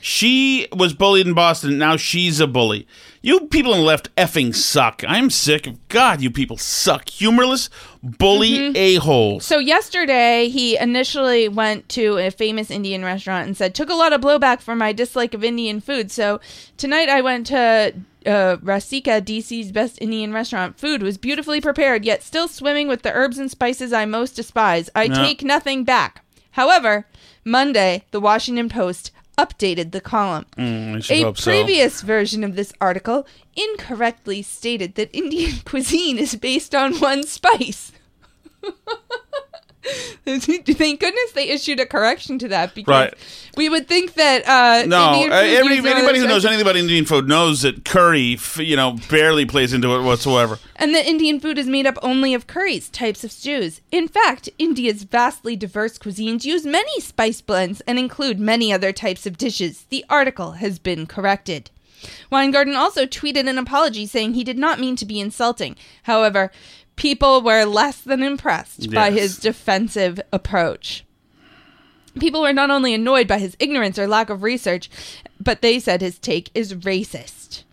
She 0.07 0.69
was 0.71 0.93
bullied 0.93 1.27
in 1.27 1.33
Boston. 1.33 1.77
Now 1.77 1.97
she's 1.97 2.39
a 2.39 2.47
bully. 2.47 2.87
You 3.21 3.41
people 3.41 3.73
on 3.73 3.79
the 3.79 3.85
left 3.85 4.15
effing 4.15 4.55
suck. 4.55 5.03
I'm 5.05 5.29
sick 5.29 5.67
of 5.67 5.85
God. 5.89 6.21
You 6.21 6.31
people 6.31 6.55
suck. 6.55 7.09
Humorless 7.09 7.69
bully 8.01 8.51
Mm-hmm. 8.51 8.77
a 8.77 8.95
holes. 8.95 9.43
So 9.45 9.59
yesterday, 9.59 10.47
he 10.47 10.77
initially 10.77 11.49
went 11.49 11.89
to 11.89 12.17
a 12.19 12.31
famous 12.31 12.71
Indian 12.71 13.03
restaurant 13.03 13.47
and 13.47 13.57
said, 13.57 13.75
"Took 13.75 13.89
a 13.89 13.95
lot 13.95 14.13
of 14.13 14.21
blowback 14.21 14.61
for 14.61 14.77
my 14.77 14.93
dislike 14.93 15.33
of 15.33 15.43
Indian 15.43 15.81
food." 15.81 16.09
So 16.09 16.39
tonight, 16.77 17.09
I 17.09 17.19
went 17.19 17.47
to 17.47 17.93
uh, 18.25 18.55
Rasika, 18.63 19.21
DC's 19.21 19.73
best 19.73 20.01
Indian 20.01 20.31
restaurant. 20.31 20.79
Food 20.79 21.03
was 21.03 21.17
beautifully 21.17 21.59
prepared, 21.59 22.05
yet 22.05 22.23
still 22.23 22.47
swimming 22.47 22.87
with 22.87 23.01
the 23.01 23.11
herbs 23.11 23.37
and 23.37 23.51
spices 23.51 23.91
I 23.91 24.05
most 24.05 24.37
despise. 24.37 24.89
I 24.95 25.03
Yeah. 25.03 25.15
take 25.15 25.43
nothing 25.43 25.83
back. 25.83 26.23
However, 26.51 27.07
Monday, 27.43 28.05
the 28.11 28.21
Washington 28.21 28.69
Post 28.69 29.11
updated 29.37 29.91
the 29.91 30.01
column. 30.01 30.45
Mm, 30.57 31.09
A 31.09 31.21
hope 31.21 31.37
so. 31.37 31.51
previous 31.51 32.01
version 32.01 32.43
of 32.43 32.55
this 32.55 32.73
article 32.81 33.27
incorrectly 33.55 34.41
stated 34.41 34.95
that 34.95 35.09
Indian 35.15 35.53
cuisine 35.65 36.17
is 36.17 36.35
based 36.35 36.73
on 36.75 36.95
one 36.97 37.23
spice. 37.23 37.91
Thank 40.25 40.99
goodness 40.99 41.31
they 41.33 41.49
issued 41.49 41.79
a 41.79 41.85
correction 41.85 42.37
to 42.39 42.47
that 42.49 42.75
because 42.75 42.91
Right. 42.91 43.13
we 43.55 43.69
would 43.69 43.87
think 43.87 44.13
that 44.15 44.47
uh, 44.47 44.85
No, 44.85 45.13
Indian 45.13 45.31
uh, 45.31 45.35
every, 45.35 45.77
anybody 45.77 46.19
who 46.19 46.27
knows 46.27 46.45
anything 46.45 46.61
about 46.61 46.75
Indian 46.75 47.05
food 47.05 47.27
knows 47.27 47.61
that 47.61 47.85
curry, 47.85 48.37
you 48.57 48.75
know, 48.75 48.97
barely 49.09 49.45
plays 49.45 49.73
into 49.73 49.95
it 49.95 50.01
whatsoever. 50.03 50.59
and 50.75 50.93
that 50.93 51.05
Indian 51.05 51.39
food 51.39 51.57
is 51.57 51.67
made 51.67 51.85
up 51.87 51.97
only 52.01 52.33
of 52.33 52.47
curries, 52.47 52.89
types 52.89 53.23
of 53.23 53.31
stews. 53.31 53.81
In 53.91 54.07
fact, 54.07 54.49
India's 54.57 55.03
vastly 55.03 55.55
diverse 55.55 55.97
cuisines 55.97 56.43
use 56.43 56.65
many 56.65 56.99
spice 56.99 57.41
blends 57.41 57.81
and 57.81 57.97
include 57.97 58.39
many 58.39 58.73
other 58.73 58.91
types 58.91 59.25
of 59.25 59.37
dishes. 59.37 59.85
The 59.89 60.03
article 60.09 60.53
has 60.53 60.79
been 60.79 61.05
corrected. 61.07 61.69
Weingarten 62.29 62.75
also 62.75 63.05
tweeted 63.05 63.49
an 63.49 63.57
apology 63.57 64.05
saying 64.05 64.33
he 64.33 64.43
did 64.43 64.57
not 64.57 64.79
mean 64.79 64.95
to 64.97 65.05
be 65.05 65.19
insulting. 65.19 65.75
However, 66.03 66.51
people 66.97 67.41
were 67.41 67.63
less 67.63 68.01
than 68.01 68.21
impressed 68.21 68.91
by 68.91 69.11
his 69.11 69.37
defensive 69.37 70.19
approach. 70.33 71.05
People 72.19 72.41
were 72.41 72.53
not 72.53 72.71
only 72.71 72.93
annoyed 72.93 73.27
by 73.27 73.37
his 73.37 73.55
ignorance 73.59 73.97
or 73.97 74.07
lack 74.07 74.29
of 74.29 74.43
research, 74.43 74.89
but 75.39 75.61
they 75.61 75.79
said 75.79 76.01
his 76.01 76.19
take 76.19 76.49
is 76.53 76.73
racist. 76.73 77.63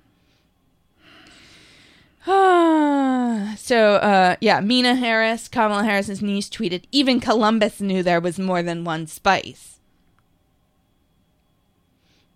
so, 2.26 3.94
uh, 3.96 4.36
yeah, 4.40 4.60
Meena 4.60 4.98
Harris, 4.98 5.48
Kamala 5.48 5.84
Harris's 5.84 6.22
niece, 6.22 6.48
tweeted, 6.48 6.84
even 6.92 7.20
Columbus 7.20 7.80
knew 7.80 8.02
there 8.02 8.20
was 8.20 8.38
more 8.38 8.62
than 8.62 8.84
one 8.84 9.06
spice. 9.06 9.73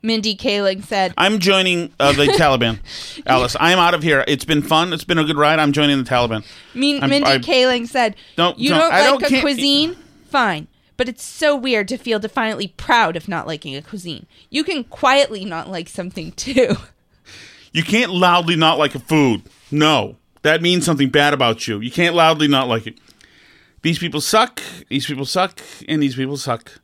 Mindy 0.02 0.36
Kaling 0.36 0.84
said, 0.84 1.12
I'm 1.18 1.38
joining 1.40 1.92
uh, 1.98 2.12
the 2.12 2.26
Taliban, 2.38 2.78
Alice. 3.26 3.56
I'm 3.58 3.78
out 3.78 3.94
of 3.94 4.02
here. 4.02 4.24
It's 4.28 4.44
been 4.44 4.62
fun. 4.62 4.92
It's 4.92 5.04
been 5.04 5.18
a 5.18 5.24
good 5.24 5.36
ride. 5.36 5.58
I'm 5.58 5.72
joining 5.72 5.98
the 6.02 6.08
Taliban. 6.08 6.44
Min- 6.74 7.00
I'm- 7.02 7.10
Mindy 7.10 7.30
I- 7.30 7.38
Kaling 7.38 7.86
said, 7.88 8.14
Don't- 8.36 8.58
"You 8.58 8.70
don't- 8.70 8.78
don't, 8.80 8.92
I 8.92 9.10
like 9.10 9.20
don't 9.20 9.32
a 9.34 9.40
cuisine? 9.40 9.96
Fine, 10.28 10.68
but 10.96 11.08
it's 11.08 11.24
so 11.24 11.56
weird 11.56 11.88
to 11.88 11.96
feel 11.96 12.18
defiantly 12.18 12.68
proud 12.68 13.16
of 13.16 13.28
not 13.28 13.46
liking 13.46 13.74
a 13.74 13.82
cuisine. 13.82 14.26
You 14.50 14.62
can 14.62 14.84
quietly 14.84 15.44
not 15.44 15.68
like 15.68 15.88
something 15.88 16.32
too." 16.32 16.76
You 17.72 17.82
can't 17.82 18.10
loudly 18.12 18.56
not 18.56 18.78
like 18.78 18.94
a 18.94 18.98
food. 18.98 19.42
No. 19.70 20.16
That 20.42 20.62
means 20.62 20.86
something 20.86 21.10
bad 21.10 21.34
about 21.34 21.66
you. 21.68 21.80
You 21.80 21.90
can't 21.90 22.14
loudly 22.14 22.48
not 22.48 22.66
like 22.68 22.86
it. 22.86 22.98
These 23.82 23.98
people 23.98 24.20
suck. 24.22 24.62
These 24.88 25.06
people 25.06 25.26
suck. 25.26 25.60
And 25.86 26.02
these 26.02 26.14
people 26.16 26.36
suck. 26.38 26.80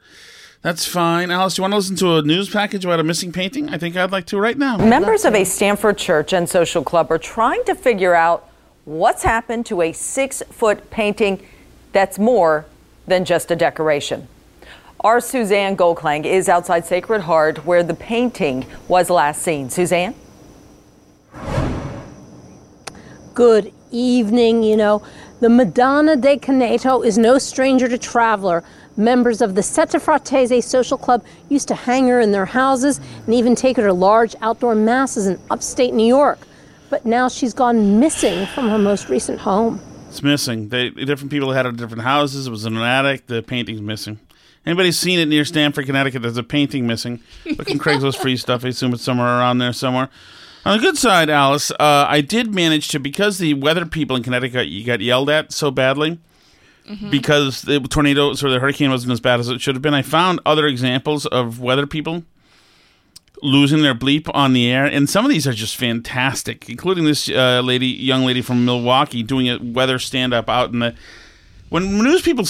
That's 0.64 0.86
fine. 0.86 1.30
Alice, 1.30 1.58
you 1.58 1.62
want 1.62 1.72
to 1.72 1.76
listen 1.76 1.96
to 1.96 2.16
a 2.16 2.22
news 2.22 2.48
package 2.48 2.86
about 2.86 2.98
a 2.98 3.04
missing 3.04 3.32
painting? 3.32 3.68
I 3.68 3.76
think 3.76 3.98
I'd 3.98 4.10
like 4.10 4.24
to 4.28 4.38
right 4.38 4.56
now. 4.56 4.78
Members 4.78 5.26
of 5.26 5.34
a 5.34 5.44
Stamford 5.44 5.98
church 5.98 6.32
and 6.32 6.48
social 6.48 6.82
club 6.82 7.12
are 7.12 7.18
trying 7.18 7.62
to 7.64 7.74
figure 7.74 8.14
out 8.14 8.48
what's 8.86 9.22
happened 9.22 9.66
to 9.66 9.82
a 9.82 9.92
six 9.92 10.42
foot 10.50 10.90
painting 10.90 11.46
that's 11.92 12.18
more 12.18 12.64
than 13.06 13.26
just 13.26 13.50
a 13.50 13.56
decoration. 13.56 14.26
Our 15.00 15.20
Suzanne 15.20 15.76
Goldklang 15.76 16.24
is 16.24 16.48
outside 16.48 16.86
Sacred 16.86 17.20
Heart 17.20 17.66
where 17.66 17.82
the 17.82 17.92
painting 17.92 18.64
was 18.88 19.10
last 19.10 19.42
seen. 19.42 19.68
Suzanne? 19.68 20.14
Good 23.34 23.70
evening. 23.90 24.62
You 24.62 24.78
know, 24.78 25.02
the 25.40 25.50
Madonna 25.50 26.16
de 26.16 26.38
Canneto 26.38 27.04
is 27.04 27.18
no 27.18 27.36
stranger 27.36 27.86
to 27.86 27.98
traveler. 27.98 28.64
Members 28.96 29.40
of 29.40 29.54
the 29.54 29.62
Sette 29.62 30.00
Fratese 30.00 30.62
Social 30.62 30.96
Club 30.96 31.24
used 31.48 31.66
to 31.68 31.74
hang 31.74 32.06
her 32.08 32.20
in 32.20 32.30
their 32.30 32.46
houses 32.46 33.00
and 33.26 33.34
even 33.34 33.54
take 33.54 33.76
her 33.76 33.86
to 33.86 33.92
large 33.92 34.36
outdoor 34.40 34.74
masses 34.74 35.26
in 35.26 35.40
upstate 35.50 35.92
New 35.94 36.06
York. 36.06 36.38
But 36.90 37.04
now 37.04 37.28
she's 37.28 37.54
gone 37.54 37.98
missing 37.98 38.46
from 38.46 38.68
her 38.68 38.78
most 38.78 39.08
recent 39.08 39.40
home. 39.40 39.80
It's 40.08 40.22
missing. 40.22 40.68
They 40.68 40.90
different 40.90 41.32
people 41.32 41.50
had 41.50 41.66
it 41.66 41.70
in 41.70 41.76
different 41.76 42.04
houses. 42.04 42.46
It 42.46 42.50
was 42.50 42.66
in 42.66 42.76
an 42.76 42.82
attic. 42.82 43.26
The 43.26 43.42
painting's 43.42 43.80
missing. 43.80 44.20
Anybody 44.64 44.92
seen 44.92 45.18
it 45.18 45.26
near 45.26 45.44
Stamford, 45.44 45.86
Connecticut? 45.86 46.22
There's 46.22 46.36
a 46.36 46.44
painting 46.44 46.86
missing. 46.86 47.20
Looking 47.44 47.78
Craigslist 47.80 48.18
free 48.18 48.36
stuff. 48.36 48.64
I 48.64 48.68
assume 48.68 48.94
it's 48.94 49.02
somewhere 49.02 49.26
around 49.26 49.58
there 49.58 49.72
somewhere. 49.72 50.08
On 50.64 50.78
the 50.78 50.82
good 50.82 50.96
side, 50.96 51.28
Alice, 51.28 51.70
uh, 51.72 52.06
I 52.08 52.20
did 52.20 52.54
manage 52.54 52.88
to 52.88 53.00
because 53.00 53.38
the 53.38 53.54
weather 53.54 53.84
people 53.84 54.16
in 54.16 54.22
Connecticut 54.22 54.68
you 54.68 54.86
got 54.86 55.00
yelled 55.00 55.28
at 55.28 55.52
so 55.52 55.70
badly 55.70 56.20
because 57.10 57.62
the 57.62 57.80
tornadoes 57.80 58.44
or 58.44 58.50
the 58.50 58.60
hurricane 58.60 58.90
wasn't 58.90 59.12
as 59.12 59.20
bad 59.20 59.40
as 59.40 59.48
it 59.48 59.60
should 59.60 59.74
have 59.74 59.82
been. 59.82 59.94
I 59.94 60.02
found 60.02 60.40
other 60.44 60.66
examples 60.66 61.26
of 61.26 61.60
weather 61.60 61.86
people 61.86 62.24
losing 63.42 63.82
their 63.82 63.94
bleep 63.94 64.30
on 64.32 64.52
the 64.52 64.70
air, 64.70 64.84
and 64.84 65.08
some 65.08 65.24
of 65.24 65.30
these 65.30 65.46
are 65.46 65.52
just 65.52 65.76
fantastic, 65.76 66.68
including 66.68 67.04
this 67.04 67.28
uh, 67.28 67.60
lady, 67.62 67.86
young 67.86 68.24
lady 68.24 68.42
from 68.42 68.64
Milwaukee, 68.64 69.22
doing 69.22 69.48
a 69.48 69.58
weather 69.58 69.98
stand 69.98 70.34
up 70.34 70.48
out 70.48 70.72
in 70.72 70.80
the. 70.80 70.94
When 71.70 71.98
news 71.98 72.22
people 72.22 72.44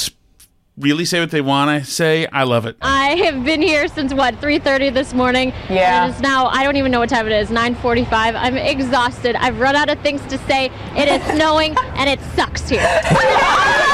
really 0.77 1.05
say 1.05 1.21
what 1.21 1.31
they 1.31 1.41
want 1.41 1.83
to 1.83 1.89
say, 1.89 2.27
I 2.27 2.43
love 2.43 2.67
it. 2.67 2.77
I 2.83 3.15
have 3.17 3.45
been 3.45 3.63
here 3.63 3.89
since 3.89 4.13
what 4.13 4.35
3:30 4.41 4.93
this 4.93 5.15
morning. 5.15 5.51
Yeah. 5.71 6.05
And 6.05 6.13
it 6.13 6.17
is 6.17 6.23
now 6.23 6.47
I 6.47 6.65
don't 6.65 6.77
even 6.77 6.91
know 6.91 7.01
what 7.01 7.09
time 7.09 7.27
it 7.27 7.33
is. 7.33 7.49
9:45. 7.49 8.35
I'm 8.35 8.57
exhausted. 8.57 9.37
I've 9.37 9.61
run 9.61 9.77
out 9.77 9.89
of 9.89 10.01
things 10.01 10.21
to 10.27 10.39
say. 10.47 10.71
It 10.97 11.09
is 11.09 11.23
snowing 11.35 11.77
and 11.95 12.11
it 12.11 12.21
sucks 12.35 12.69
here. 12.69 12.81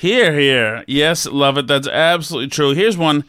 Here, 0.00 0.32
here. 0.32 0.82
Yes, 0.86 1.26
love 1.26 1.58
it. 1.58 1.66
That's 1.66 1.86
absolutely 1.86 2.48
true. 2.48 2.72
Here's 2.72 2.96
one. 2.96 3.22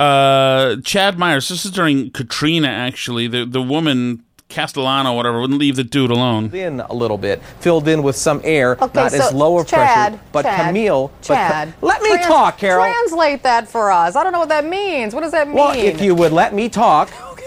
Uh, 0.00 0.76
Chad 0.82 1.18
Myers. 1.18 1.50
This 1.50 1.66
is 1.66 1.70
during 1.70 2.10
Katrina, 2.12 2.68
actually. 2.68 3.26
The 3.26 3.44
the 3.44 3.60
woman 3.60 4.24
Castellano, 4.48 5.14
whatever, 5.14 5.38
wouldn't 5.38 5.58
leave 5.60 5.76
the 5.76 5.84
dude 5.84 6.10
alone. 6.10 6.54
in 6.54 6.80
a 6.80 6.94
little 6.94 7.18
bit, 7.18 7.42
filled 7.60 7.86
in 7.88 8.02
with 8.02 8.16
some 8.16 8.40
air, 8.42 8.78
Okay, 8.80 8.98
not 8.98 9.12
so 9.12 9.18
as 9.18 9.34
low 9.34 9.58
of 9.58 9.66
Chad, 9.66 10.12
pressure. 10.14 10.24
But 10.32 10.42
Chad, 10.44 10.66
Camille, 10.68 11.08
but 11.08 11.26
Chad, 11.26 11.74
let 11.82 12.00
me 12.00 12.08
trans- 12.08 12.26
talk, 12.26 12.56
Carol. 12.56 12.84
Translate 12.86 13.42
that 13.42 13.68
for 13.68 13.92
us. 13.92 14.16
I 14.16 14.24
don't 14.24 14.32
know 14.32 14.40
what 14.40 14.48
that 14.48 14.64
means. 14.64 15.14
What 15.14 15.20
does 15.20 15.32
that 15.32 15.46
mean? 15.46 15.58
well, 15.58 15.76
if 15.76 16.00
you 16.00 16.14
would 16.14 16.32
let 16.32 16.54
me 16.54 16.70
talk. 16.70 17.10
okay. 17.32 17.44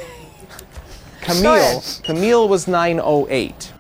Camille. 1.22 1.82
Camille 2.04 2.48
was 2.48 2.68
908. 2.68 3.71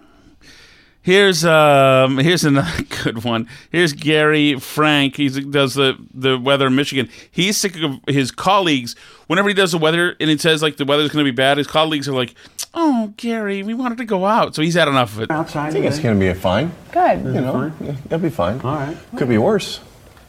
Here's 1.04 1.44
um 1.44 2.20
here's 2.20 2.44
another 2.44 2.84
good 3.04 3.24
one. 3.24 3.48
Here's 3.72 3.92
Gary 3.94 4.60
Frank. 4.60 5.16
He 5.18 5.30
does 5.30 5.74
the 5.74 5.98
the 6.14 6.38
weather 6.38 6.68
in 6.68 6.76
Michigan. 6.76 7.10
He's 7.32 7.58
sick 7.58 7.76
of 7.82 8.00
his 8.08 8.30
colleagues. 8.32 8.96
Whenever 9.28 9.48
he 9.48 9.56
does 9.56 9.72
the 9.72 9.80
weather 9.80 10.16
and 10.20 10.30
it 10.30 10.40
says 10.42 10.62
like 10.62 10.78
the 10.78 10.86
weather's 10.86 11.10
going 11.12 11.26
to 11.26 11.32
be 11.32 11.36
bad, 11.36 11.58
his 11.58 11.66
colleagues 11.66 12.08
are 12.08 12.14
like, 12.14 12.36
"Oh, 12.76 13.14
Gary, 13.18 13.64
we 13.64 13.74
wanted 13.74 13.98
to 13.98 14.06
go 14.06 14.26
out." 14.26 14.54
So 14.54 14.62
he's 14.62 14.76
had 14.76 14.88
enough 14.88 15.16
of 15.16 15.22
it. 15.24 15.32
Outside. 15.32 15.70
I 15.70 15.72
think 15.72 15.86
it's 15.86 15.98
going 15.98 16.14
to 16.16 16.20
be 16.20 16.28
a 16.28 16.36
fine. 16.36 16.72
Good. 16.92 17.24
You 17.24 17.42
know, 17.42 17.72
it'll 18.06 18.20
be 18.20 18.30
fine. 18.30 18.62
All 18.62 18.76
right. 18.76 18.98
Could 19.18 19.30
be 19.30 19.40
worse. 19.40 19.80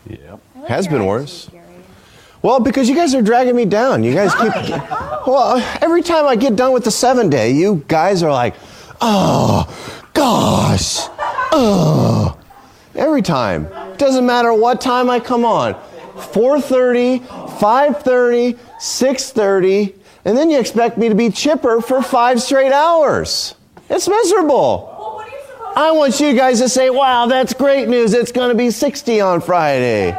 Yep. 0.09 0.41
Has 0.69 0.89
been 0.89 1.05
worse. 1.05 1.51
Well, 2.41 2.61
because 2.61 2.89
you 2.89 2.95
guys 2.97 3.15
are 3.15 3.23
dragging 3.23 3.55
me 3.55 3.67
down. 3.67 4.03
You 4.05 4.15
guys 4.15 4.35
keep. 4.35 4.83
Well, 5.25 5.59
every 5.81 6.03
time 6.03 6.27
I 6.27 6.35
get 6.35 6.57
done 6.57 6.73
with 6.73 6.83
the 6.83 6.91
seven 6.91 7.31
day, 7.31 7.53
you 7.53 7.85
guys 7.87 8.25
are 8.25 8.33
like, 8.33 8.57
oh, 9.01 10.02
gosh. 10.15 11.09
Oh. 11.53 12.39
Every 12.95 13.23
time. 13.23 13.69
Doesn't 13.97 14.27
matter 14.27 14.53
what 14.53 14.81
time 14.81 15.09
I 15.09 15.21
come 15.21 15.45
on. 15.45 15.75
4.30, 16.15 17.21
5.30, 17.21 18.59
6.30, 18.79 19.95
and 20.25 20.37
then 20.37 20.51
you 20.51 20.59
expect 20.61 20.99
me 20.99 21.09
to 21.09 21.15
be 21.15 21.31
chipper 21.31 21.81
for 21.81 22.03
five 22.03 22.41
straight 22.41 22.73
hours. 22.73 23.55
It's 23.89 24.09
miserable. 24.09 24.91
I 25.75 25.91
want 25.93 26.21
you 26.21 26.35
guys 26.35 26.61
to 26.61 26.69
say, 26.69 26.91
wow, 26.91 27.27
that's 27.27 27.55
great 27.55 27.89
news. 27.89 28.13
It's 28.13 28.31
going 28.31 28.51
to 28.51 28.55
be 28.55 28.71
60 28.71 29.21
on 29.21 29.41
Friday. 29.41 30.11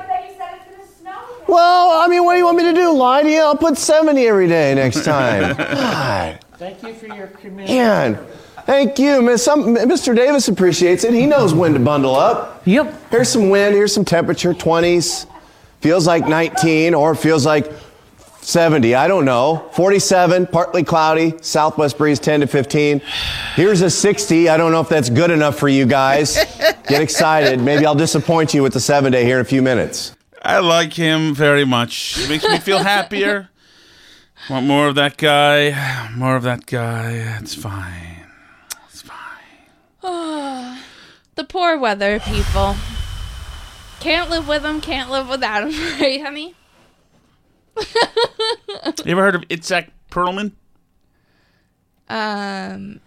Well, 1.47 2.01
I 2.01 2.07
mean, 2.07 2.23
what 2.23 2.33
do 2.33 2.39
you 2.39 2.45
want 2.45 2.57
me 2.57 2.63
to 2.63 2.73
do? 2.73 2.91
Lie 2.91 3.23
to 3.23 3.29
you? 3.29 3.41
I'll 3.41 3.55
put 3.55 3.77
70 3.77 4.25
every 4.25 4.47
day 4.47 4.73
next 4.73 5.03
time. 5.03 5.55
God. 5.57 6.39
Thank 6.57 6.81
you 6.81 6.93
for 6.95 7.07
your 7.07 7.27
commitment. 7.27 7.69
Man, 7.69 8.25
thank 8.65 8.99
you. 8.99 9.21
Miss- 9.21 9.43
some- 9.43 9.75
Mr. 9.75 10.15
Davis 10.15 10.47
appreciates 10.47 11.03
it. 11.03 11.13
He 11.13 11.25
knows 11.25 11.53
when 11.53 11.73
to 11.73 11.79
bundle 11.79 12.15
up. 12.15 12.61
Yep. 12.65 13.11
Here's 13.11 13.29
some 13.29 13.49
wind. 13.49 13.75
Here's 13.75 13.93
some 13.93 14.05
temperature 14.05 14.53
20s. 14.53 15.25
Feels 15.81 16.07
like 16.07 16.27
19 16.27 16.93
or 16.93 17.13
feels 17.15 17.45
like 17.45 17.71
70. 18.41 18.95
I 18.95 19.07
don't 19.07 19.25
know. 19.25 19.69
47, 19.73 20.47
partly 20.47 20.83
cloudy. 20.83 21.33
Southwest 21.41 21.97
breeze 21.97 22.19
10 22.19 22.41
to 22.41 22.47
15. 22.47 23.01
Here's 23.55 23.81
a 23.81 23.89
60. 23.89 24.49
I 24.49 24.57
don't 24.57 24.71
know 24.71 24.81
if 24.81 24.89
that's 24.89 25.09
good 25.09 25.31
enough 25.31 25.57
for 25.57 25.67
you 25.69 25.85
guys. 25.85 26.35
Get 26.87 27.01
excited. 27.01 27.59
Maybe 27.61 27.85
I'll 27.85 27.95
disappoint 27.95 28.53
you 28.53 28.63
with 28.63 28.73
the 28.73 28.79
seven 28.79 29.11
day 29.11 29.23
here 29.25 29.37
in 29.39 29.41
a 29.41 29.45
few 29.45 29.61
minutes. 29.61 30.15
I 30.41 30.59
like 30.59 30.93
him 30.93 31.33
very 31.33 31.63
much. 31.65 32.17
It 32.19 32.29
makes 32.29 32.43
me 32.45 32.59
feel 32.59 32.79
happier. 32.79 33.49
Want 34.49 34.65
more 34.65 34.87
of 34.89 34.95
that 34.95 35.15
guy? 35.15 36.09
More 36.15 36.35
of 36.35 36.43
that 36.43 36.65
guy. 36.65 37.37
It's 37.41 37.55
fine. 37.55 38.12
the 41.35 41.43
poor 41.47 41.77
weather 41.79 42.19
people. 42.19 42.75
Can't 44.01 44.29
live 44.29 44.47
with 44.49 44.63
them, 44.63 44.81
can't 44.81 45.09
live 45.09 45.29
without 45.29 45.61
them, 45.61 45.71
right, 46.01 46.21
honey? 46.21 46.55
You 49.05 49.11
ever 49.13 49.21
heard 49.21 49.35
of 49.35 49.41
Itzhak 49.43 49.89
Perlman? 50.11 50.51
Um, 52.09 52.99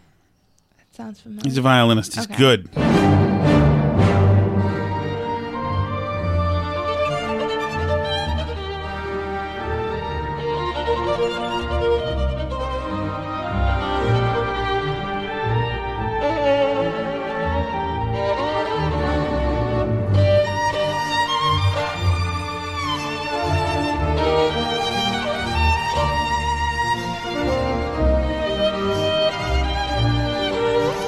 that 0.78 0.92
sounds 0.92 1.20
familiar. 1.20 1.42
He's 1.44 1.58
a 1.58 1.62
violinist. 1.62 2.14
He's 2.14 2.24
Okay. 2.24 2.36
good. 2.36 2.68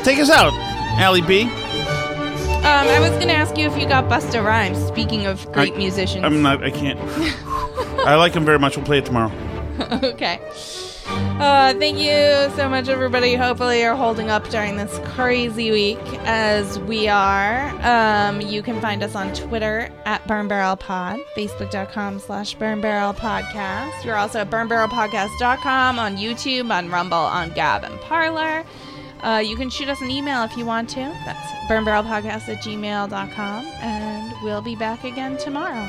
Take 0.09 0.21
us 0.21 0.31
out, 0.31 0.55
Allie 0.99 1.21
B. 1.21 1.43
Um, 1.43 1.51
I 2.65 2.99
was 2.99 3.11
gonna 3.19 3.35
ask 3.35 3.59
you 3.59 3.71
if 3.71 3.79
you 3.79 3.87
got 3.87 4.05
Busta 4.05 4.43
Rhymes. 4.43 4.83
Speaking 4.87 5.27
of 5.27 5.45
great 5.53 5.75
I- 5.75 5.77
musicians. 5.77 6.25
I'm 6.25 6.41
not. 6.41 6.65
I 6.65 6.71
can't. 6.71 6.99
I 8.07 8.15
like 8.15 8.33
him 8.33 8.43
very 8.47 8.59
much. 8.59 8.75
We'll 8.79 8.87
play 8.87 9.01
it 9.01 9.05
tomorrow. 9.05 9.31
okay. 10.03 10.41
Uh, 11.05 11.75
thank 11.75 11.99
you 11.99 12.57
so 12.57 12.71
much, 12.71 12.89
everybody. 12.89 13.35
Hopefully, 13.35 13.81
you're 13.83 13.97
holding 13.97 14.31
up 14.31 14.49
during 14.49 14.79
this 14.79 14.99
crazy 15.11 15.71
week 15.73 15.99
as 16.25 16.79
we 16.79 17.07
are. 17.07 17.69
Um, 17.83 18.41
you 18.41 18.63
can 18.63 18.81
find 18.81 19.03
us 19.03 19.15
on 19.15 19.35
Twitter 19.35 19.91
at 20.07 20.27
Burn 20.27 20.49
Barrel 20.49 20.77
Pod, 20.77 21.21
Facebook.com 21.37 22.19
slash 22.19 22.55
Burn 22.55 22.81
Barrel 22.81 23.13
Podcast. 23.13 24.05
You're 24.07 24.17
also 24.17 24.41
at 24.41 24.49
Burn 24.49 24.71
BurnBarrelPodcast.com 24.71 25.99
on 25.99 26.17
YouTube, 26.17 26.71
on 26.73 26.91
Rumble, 26.91 27.19
on 27.19 27.51
Gab, 27.51 27.85
and 27.85 28.01
Parler. 28.01 28.65
Uh, 29.23 29.43
you 29.45 29.57
can 29.57 29.69
shoot 29.71 29.89
us 29.89 30.01
an 30.01 30.11
email 30.11 30.43
if 30.45 30.57
you 30.57 30.65
want 30.65 30.89
to. 30.91 31.01
That's 31.25 31.53
burnbarrelpodcast 31.71 32.49
at 32.49 32.63
gmail.com. 32.63 33.67
And 33.81 34.33
we'll 34.43 34.63
be 34.63 34.77
back 34.77 35.05
again 35.05 35.37
tomorrow. 35.37 35.89